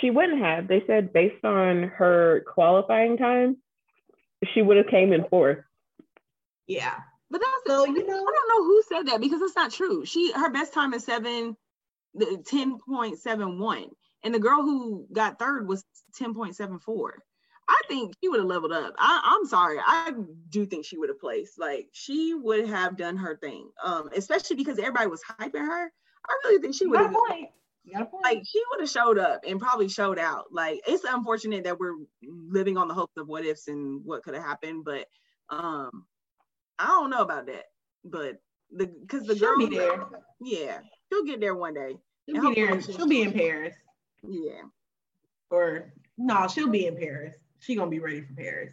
She 0.01 0.11
wouldn't 0.11 0.43
have. 0.43 0.68
They 0.68 0.83
said 0.87 1.12
based 1.12 1.45
on 1.45 1.85
her 1.85 2.45
qualifying 2.53 3.16
time, 3.16 3.57
she 4.55 4.62
would 4.62 4.77
have 4.77 4.89
came 4.89 5.12
in 5.12 5.24
fourth. 5.29 5.59
Yeah. 6.66 6.95
But 7.31 7.41
that's 7.41 7.77
So, 7.77 7.85
you 7.87 8.07
know- 8.07 8.14
I 8.14 8.33
don't 8.33 8.49
know 8.49 8.64
who 8.64 8.83
said 8.89 9.07
that 9.09 9.20
because 9.20 9.41
it's 9.43 9.57
not 9.57 9.72
true. 9.72 10.05
She 10.05 10.33
her 10.33 10.51
best 10.51 10.72
time 10.72 10.95
is 10.95 11.05
seven, 11.05 11.57
the 12.14 12.43
ten 12.47 12.79
point 12.79 13.18
seven 13.18 13.59
one, 13.59 13.89
and 14.22 14.33
the 14.35 14.39
girl 14.39 14.62
who 14.62 15.07
got 15.12 15.39
third 15.39 15.66
was 15.68 15.85
ten 16.14 16.35
point 16.35 16.55
seven 16.55 16.79
four. 16.79 17.22
I 17.69 17.81
think 17.89 18.14
she 18.23 18.29
would 18.29 18.41
have 18.41 18.49
leveled 18.49 18.73
up. 18.73 18.95
I, 18.99 19.21
I'm 19.25 19.47
sorry, 19.47 19.79
I 19.85 20.12
do 20.51 20.67
think 20.67 20.85
she 20.87 20.99
would 20.99 21.09
have 21.09 21.19
placed. 21.21 21.59
Like 21.59 21.89
she 21.93 22.33
would 22.35 22.69
have 22.69 22.97
done 22.97 23.17
her 23.17 23.37
thing, 23.37 23.69
um, 23.85 24.09
especially 24.14 24.57
because 24.57 24.79
everybody 24.79 25.09
was 25.09 25.23
hyping 25.23 25.67
her. 25.67 25.93
I 26.29 26.39
really 26.45 26.61
think 26.61 26.75
she 26.75 26.87
would 26.87 26.97
got 26.99 27.05
a 27.07 27.09
have 27.09 27.14
point. 27.29 27.49
Got 27.93 28.03
a 28.03 28.05
point. 28.07 28.25
like 28.25 28.43
she 28.47 28.62
would 28.71 28.81
have 28.81 28.91
showed 28.91 29.19
up 29.19 29.43
and 29.47 29.61
probably 29.61 29.89
showed 29.89 30.19
out. 30.19 30.47
Like 30.53 30.81
it's 30.87 31.05
unfortunate 31.05 31.64
that 31.64 31.79
we're 31.79 31.97
living 32.23 32.77
on 32.77 32.89
the 32.89 32.95
hopes 32.95 33.17
of 33.17 33.27
what 33.29 33.45
ifs 33.45 33.69
and 33.69 34.05
what 34.05 34.23
could 34.23 34.35
have 34.35 34.45
happened, 34.45 34.85
but 34.85 35.07
um, 35.51 36.05
I 36.79 36.87
don't 36.87 37.11
know 37.11 37.23
about 37.23 37.47
that. 37.47 37.64
But 38.05 38.37
the 38.71 38.87
because 38.87 39.27
the 39.27 39.37
She'll 39.37 39.57
girl, 39.57 39.69
be 39.69 39.77
there. 39.77 40.07
yeah, 40.41 40.79
she'll 41.12 41.25
get 41.25 41.41
there 41.41 41.55
one 41.55 41.75
day. 41.75 41.97
She'll 42.29 42.41
be 42.53 42.55
there. 42.55 42.81
She'll 42.81 43.09
be 43.09 43.23
in 43.23 43.33
Paris. 43.33 43.75
Yeah, 44.23 44.62
Or 45.51 45.93
no, 46.19 46.49
she'll 46.49 46.69
be 46.69 46.87
in 46.87 46.97
Paris. 46.97 47.35
She 47.61 47.75
gonna 47.75 47.91
be 47.91 48.01
ready 48.01 48.21
for 48.21 48.35
Paris. 48.35 48.73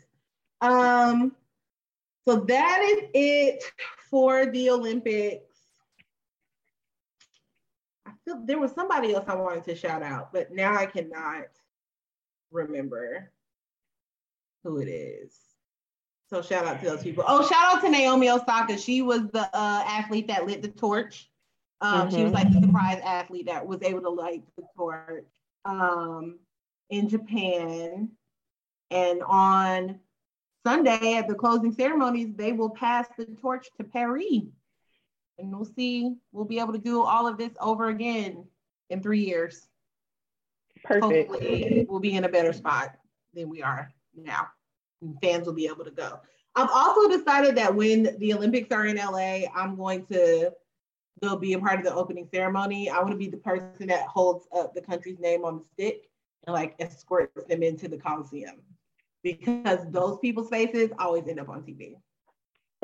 Um, 0.62 1.36
So 2.26 2.38
that 2.38 2.82
is 2.82 3.10
it 3.14 3.64
for 4.10 4.46
the 4.46 4.70
Olympics. 4.70 5.58
I 8.06 8.12
feel 8.24 8.42
there 8.46 8.60
was 8.60 8.72
somebody 8.72 9.14
else 9.14 9.26
I 9.28 9.36
wanted 9.36 9.66
to 9.66 9.76
shout 9.76 10.02
out, 10.02 10.32
but 10.32 10.54
now 10.54 10.76
I 10.76 10.86
cannot 10.86 11.48
remember 12.52 13.32
who 14.64 14.80
it 14.80 14.88
is. 14.88 15.38
So 16.30 16.42
shout 16.42 16.66
out 16.66 16.80
to 16.80 16.86
those 16.86 17.04
people. 17.04 17.26
Oh, 17.28 17.48
shout 17.48 17.76
out 17.76 17.82
to 17.82 17.90
Naomi 17.90 18.30
Osaka. 18.30 18.78
She 18.78 19.02
was 19.02 19.28
the 19.34 19.44
uh, 19.54 19.84
athlete 19.86 20.28
that 20.28 20.48
lit 20.48 20.62
the 20.62 20.70
torch. 20.70 21.30
Um, 21.82 22.08
mm-hmm. 22.08 22.16
She 22.16 22.24
was 22.24 22.32
mm-hmm. 22.32 22.50
like 22.50 22.54
the 22.54 22.66
surprise 22.66 23.02
athlete 23.04 23.48
that 23.48 23.68
was 23.68 23.82
able 23.84 24.02
to 24.02 24.10
light 24.10 24.44
the 24.56 24.64
torch 24.78 25.26
um, 25.66 26.40
in 26.90 27.10
Japan. 27.10 28.10
And 28.94 29.24
on 29.24 30.00
Sunday 30.66 31.16
at 31.16 31.28
the 31.28 31.34
closing 31.34 31.74
ceremonies, 31.74 32.30
they 32.36 32.54
will 32.54 32.70
pass 32.70 33.08
the 33.18 33.26
torch 33.42 33.68
to 33.78 33.84
Paris. 33.84 34.44
And 35.40 35.52
we'll 35.52 35.66
see, 35.66 36.14
we'll 36.32 36.46
be 36.46 36.60
able 36.60 36.74
to 36.74 36.80
do 36.80 37.02
all 37.02 37.28
of 37.28 37.40
this 37.40 37.54
over 37.60 37.90
again 37.90 38.46
in 38.92 39.02
three 39.02 39.26
years. 39.26 39.68
Perfect. 40.84 41.32
Hopefully, 41.32 41.88
we'll 41.90 42.00
be 42.00 42.14
in 42.14 42.26
a 42.26 42.30
better 42.30 42.54
spot 42.54 42.96
than 43.34 43.50
we 43.50 43.64
are 43.64 43.92
now. 44.16 44.50
And 45.02 45.18
fans 45.24 45.48
will 45.48 45.54
be 45.54 45.66
able 45.66 45.86
to 45.86 45.92
go. 45.92 46.20
I've 46.56 46.70
also 46.72 47.10
decided 47.18 47.56
that 47.56 47.74
when 47.74 48.16
the 48.20 48.36
Olympics 48.36 48.72
are 48.72 48.86
in 48.86 48.98
LA, 48.98 49.48
I'm 49.56 49.76
going 49.76 50.06
to 50.08 50.52
go 51.24 51.36
be 51.36 51.54
a 51.54 51.60
part 51.60 51.80
of 51.80 51.86
the 51.86 51.96
opening 51.96 52.28
ceremony. 52.32 52.92
I 52.92 53.00
want 53.00 53.12
to 53.12 53.18
be 53.18 53.30
the 53.30 53.38
person 53.38 53.88
that 53.88 54.06
holds 54.06 54.46
up 54.56 54.76
the 54.76 54.82
country's 54.82 55.20
name 55.20 55.46
on 55.46 55.58
the 55.58 55.66
stick 55.66 56.10
and 56.46 56.54
like 56.54 56.76
escorts 56.78 57.44
them 57.46 57.64
into 57.64 57.88
the 57.88 57.98
Coliseum 57.98 58.62
because 59.24 59.80
those 59.90 60.20
people's 60.20 60.50
faces 60.50 60.92
always 61.00 61.28
end 61.28 61.40
up 61.40 61.50
on 61.50 61.64
TV. 61.64 61.96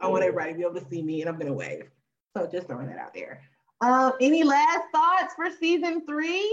I 0.00 0.06
want 0.06 0.22
everybody 0.22 0.52
to 0.52 0.58
be 0.58 0.64
able 0.64 0.80
to 0.80 0.86
see 0.88 1.02
me 1.02 1.20
and 1.20 1.28
I'm 1.28 1.38
gonna 1.38 1.52
wave. 1.52 1.90
So 2.36 2.48
just 2.50 2.68
throwing 2.68 2.86
that 2.86 2.98
out 2.98 3.12
there. 3.12 3.42
Um, 3.80 4.12
any 4.20 4.44
last 4.44 4.84
thoughts 4.94 5.34
for 5.34 5.50
season 5.50 6.06
three? 6.06 6.48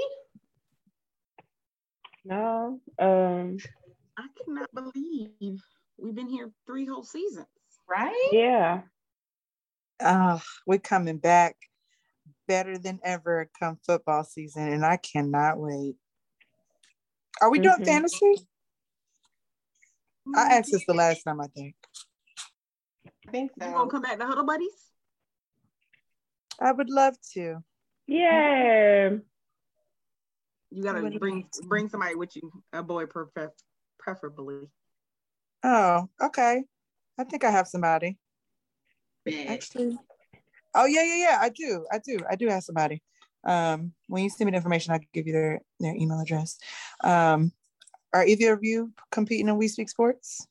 No. 2.25 2.79
Um 2.99 3.57
I 4.17 4.25
cannot 4.43 4.69
believe 4.73 5.61
we've 5.97 6.15
been 6.15 6.29
here 6.29 6.51
three 6.65 6.85
whole 6.85 7.03
seasons. 7.03 7.45
Right? 7.87 8.29
Yeah. 8.31 8.81
Uh, 9.99 10.39
we're 10.65 10.79
coming 10.79 11.17
back 11.17 11.55
better 12.47 12.77
than 12.77 12.99
ever 13.03 13.49
come 13.59 13.77
football 13.85 14.23
season, 14.23 14.67
and 14.67 14.85
I 14.85 14.97
cannot 14.97 15.57
wait. 15.57 15.95
Are 17.41 17.49
we 17.49 17.59
doing 17.59 17.75
mm-hmm. 17.75 17.85
fantasy? 17.85 18.47
I 20.35 20.57
asked 20.57 20.71
this 20.71 20.85
the 20.85 20.93
last 20.93 21.23
time, 21.23 21.41
I 21.41 21.47
think. 21.47 21.75
I 23.27 23.31
think 23.31 23.51
so. 23.59 23.67
You 23.67 23.73
gonna 23.73 23.89
come 23.89 24.01
back 24.01 24.19
to 24.19 24.25
Huddle 24.25 24.45
Buddies? 24.45 24.91
I 26.59 26.71
would 26.71 26.89
love 26.89 27.15
to. 27.33 27.57
Yeah. 28.07 29.09
You 30.71 30.83
gotta 30.83 31.01
bring 31.19 31.47
bring 31.63 31.89
somebody 31.89 32.15
with 32.15 32.35
you, 32.35 32.51
a 32.73 32.83
boy 32.83 33.05
prefer- 33.05 33.53
preferably. 33.99 34.69
Oh, 35.63 36.09
okay. 36.21 36.63
I 37.17 37.23
think 37.23 37.43
I 37.43 37.51
have 37.51 37.67
somebody. 37.67 38.17
Actually. 39.47 39.97
Oh 40.75 40.85
yeah, 40.85 41.03
yeah, 41.03 41.15
yeah. 41.15 41.37
I 41.41 41.49
do. 41.49 41.85
I 41.91 41.99
do. 41.99 42.19
I 42.29 42.35
do 42.35 42.47
have 42.47 42.63
somebody. 42.63 43.01
Um, 43.43 43.93
when 44.07 44.23
you 44.23 44.29
send 44.29 44.45
me 44.45 44.51
the 44.51 44.57
information, 44.57 44.93
I'll 44.93 44.99
give 45.13 45.27
you 45.27 45.33
their 45.33 45.61
their 45.79 45.95
email 45.95 46.19
address. 46.19 46.57
Um, 47.03 47.51
are 48.13 48.25
either 48.25 48.53
of 48.53 48.63
you 48.63 48.91
competing 49.11 49.47
in 49.47 49.57
We 49.57 49.67
Speak 49.67 49.89
Sports? 49.89 50.47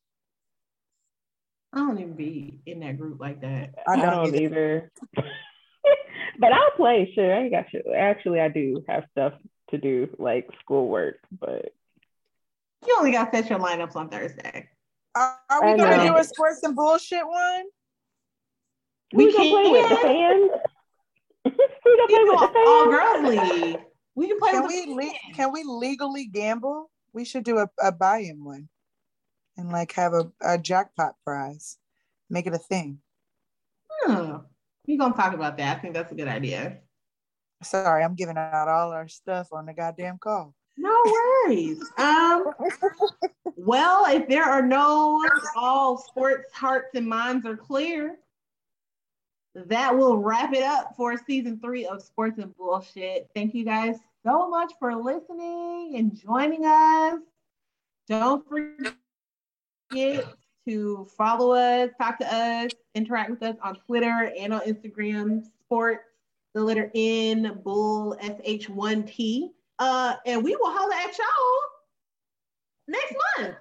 I 1.72 1.78
don't 1.80 1.98
even 1.98 2.14
be 2.14 2.60
in 2.66 2.80
that 2.80 2.98
group 2.98 3.20
like 3.20 3.40
that. 3.42 3.74
I 3.86 3.96
don't, 3.96 4.06
I 4.06 4.10
don't 4.10 4.34
either. 4.34 4.90
but 5.14 6.52
I'll 6.52 6.70
play. 6.76 7.10
Sure, 7.14 7.34
I 7.34 7.48
got 7.48 7.72
you. 7.72 7.82
Actually, 7.94 8.40
I 8.40 8.48
do 8.48 8.84
have 8.88 9.04
stuff 9.12 9.34
to 9.70 9.78
do, 9.78 10.08
like 10.18 10.48
schoolwork. 10.60 11.18
But 11.38 11.72
you 12.86 12.96
only 12.98 13.12
got 13.12 13.30
set 13.32 13.50
your 13.50 13.58
lineups 13.58 13.96
on 13.96 14.08
Thursday. 14.08 14.68
are 15.14 15.38
we 15.62 15.76
gonna 15.76 16.06
do 16.06 16.16
a 16.16 16.24
sports 16.24 16.62
and 16.62 16.74
bullshit 16.74 17.26
one? 17.26 17.64
We, 19.12 19.26
we 19.26 19.32
can 19.32 19.50
play 19.50 19.70
with 19.70 19.88
the 19.90 19.96
fans. 19.96 20.50
we 21.44 21.50
can 21.50 22.08
play 22.08 22.24
with 22.24 22.40
the 22.40 22.48
fans. 22.54 22.68
All 22.68 22.90
girls 22.90 23.28
league. 23.28 23.80
We 24.14 24.28
can 24.28 24.38
play 24.38 24.50
can 24.52 24.62
with 24.62 24.72
we 24.72 24.94
le- 24.94 25.34
Can 25.34 25.52
we 25.52 25.62
legally 25.64 26.26
gamble? 26.26 26.90
We 27.16 27.24
should 27.24 27.44
do 27.44 27.56
a, 27.56 27.70
a 27.82 27.92
buy-in 27.92 28.44
one, 28.44 28.68
and 29.56 29.72
like 29.72 29.92
have 29.92 30.12
a, 30.12 30.30
a 30.42 30.58
jackpot 30.58 31.14
prize. 31.24 31.78
Make 32.28 32.46
it 32.46 32.52
a 32.52 32.58
thing. 32.58 32.98
Hmm. 33.90 34.36
We're 34.86 34.98
gonna 34.98 35.14
talk 35.14 35.32
about 35.32 35.56
that. 35.56 35.78
I 35.78 35.80
think 35.80 35.94
that's 35.94 36.12
a 36.12 36.14
good 36.14 36.28
idea. 36.28 36.76
Sorry, 37.62 38.04
I'm 38.04 38.16
giving 38.16 38.36
out 38.36 38.68
all 38.68 38.92
our 38.92 39.08
stuff 39.08 39.48
on 39.50 39.64
the 39.64 39.72
goddamn 39.72 40.18
call. 40.18 40.54
No 40.76 40.94
worries. 41.06 41.82
um, 41.96 42.50
well, 43.56 44.04
if 44.14 44.28
there 44.28 44.44
are 44.44 44.60
no 44.60 45.26
all 45.56 45.96
sports 45.96 46.52
hearts 46.52 46.90
and 46.94 47.08
minds 47.08 47.46
are 47.46 47.56
clear, 47.56 48.18
that 49.54 49.96
will 49.96 50.18
wrap 50.18 50.52
it 50.52 50.62
up 50.62 50.92
for 50.98 51.16
season 51.16 51.60
three 51.60 51.86
of 51.86 52.02
Sports 52.02 52.38
and 52.40 52.54
Bullshit. 52.58 53.30
Thank 53.34 53.54
you 53.54 53.64
guys 53.64 53.96
so 54.26 54.48
much 54.48 54.72
for 54.80 54.94
listening 54.94 55.94
and 55.96 56.14
joining 56.14 56.64
us. 56.66 57.20
Don't 58.08 58.44
forget 58.48 58.94
to 60.66 61.06
follow 61.16 61.52
us, 61.52 61.90
talk 62.00 62.18
to 62.18 62.34
us, 62.34 62.72
interact 62.94 63.30
with 63.30 63.42
us 63.44 63.56
on 63.62 63.76
Twitter 63.86 64.32
and 64.36 64.52
on 64.52 64.60
Instagram, 64.62 65.44
sports, 65.64 66.02
the 66.54 66.60
letter 66.60 66.90
N, 66.94 67.60
bull, 67.62 68.16
SH1T. 68.20 69.50
Uh, 69.78 70.14
and 70.26 70.42
we 70.42 70.56
will 70.56 70.72
holler 70.72 70.94
at 70.94 71.16
y'all 71.16 71.62
next 72.88 73.14
month 73.38 73.56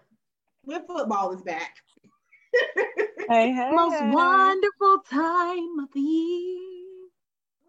when 0.63 0.85
football 0.87 1.31
is 1.31 1.43
back. 1.43 1.75
hey, 3.29 3.51
hey. 3.51 3.69
Most 3.71 4.03
wonderful 4.03 4.99
time 5.11 5.79
of 5.79 5.89
the 5.93 5.99
year. 5.99 7.09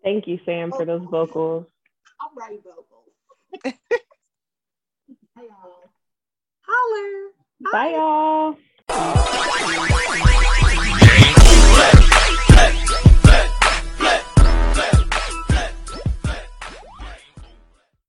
Thank 0.03 0.26
you, 0.28 0.38
Sam, 0.47 0.70
for 0.70 0.86
those 0.86 1.05
vocals. 1.11 1.66
I'm 2.21 2.37
Ray 2.37 2.59
vocal. 2.64 3.05
Bye, 5.35 5.43
y'all. 5.43 5.91
Holler. 6.62 7.33
Bye, 7.61 7.71
Bye 7.73 7.91
y'all. 7.93 8.57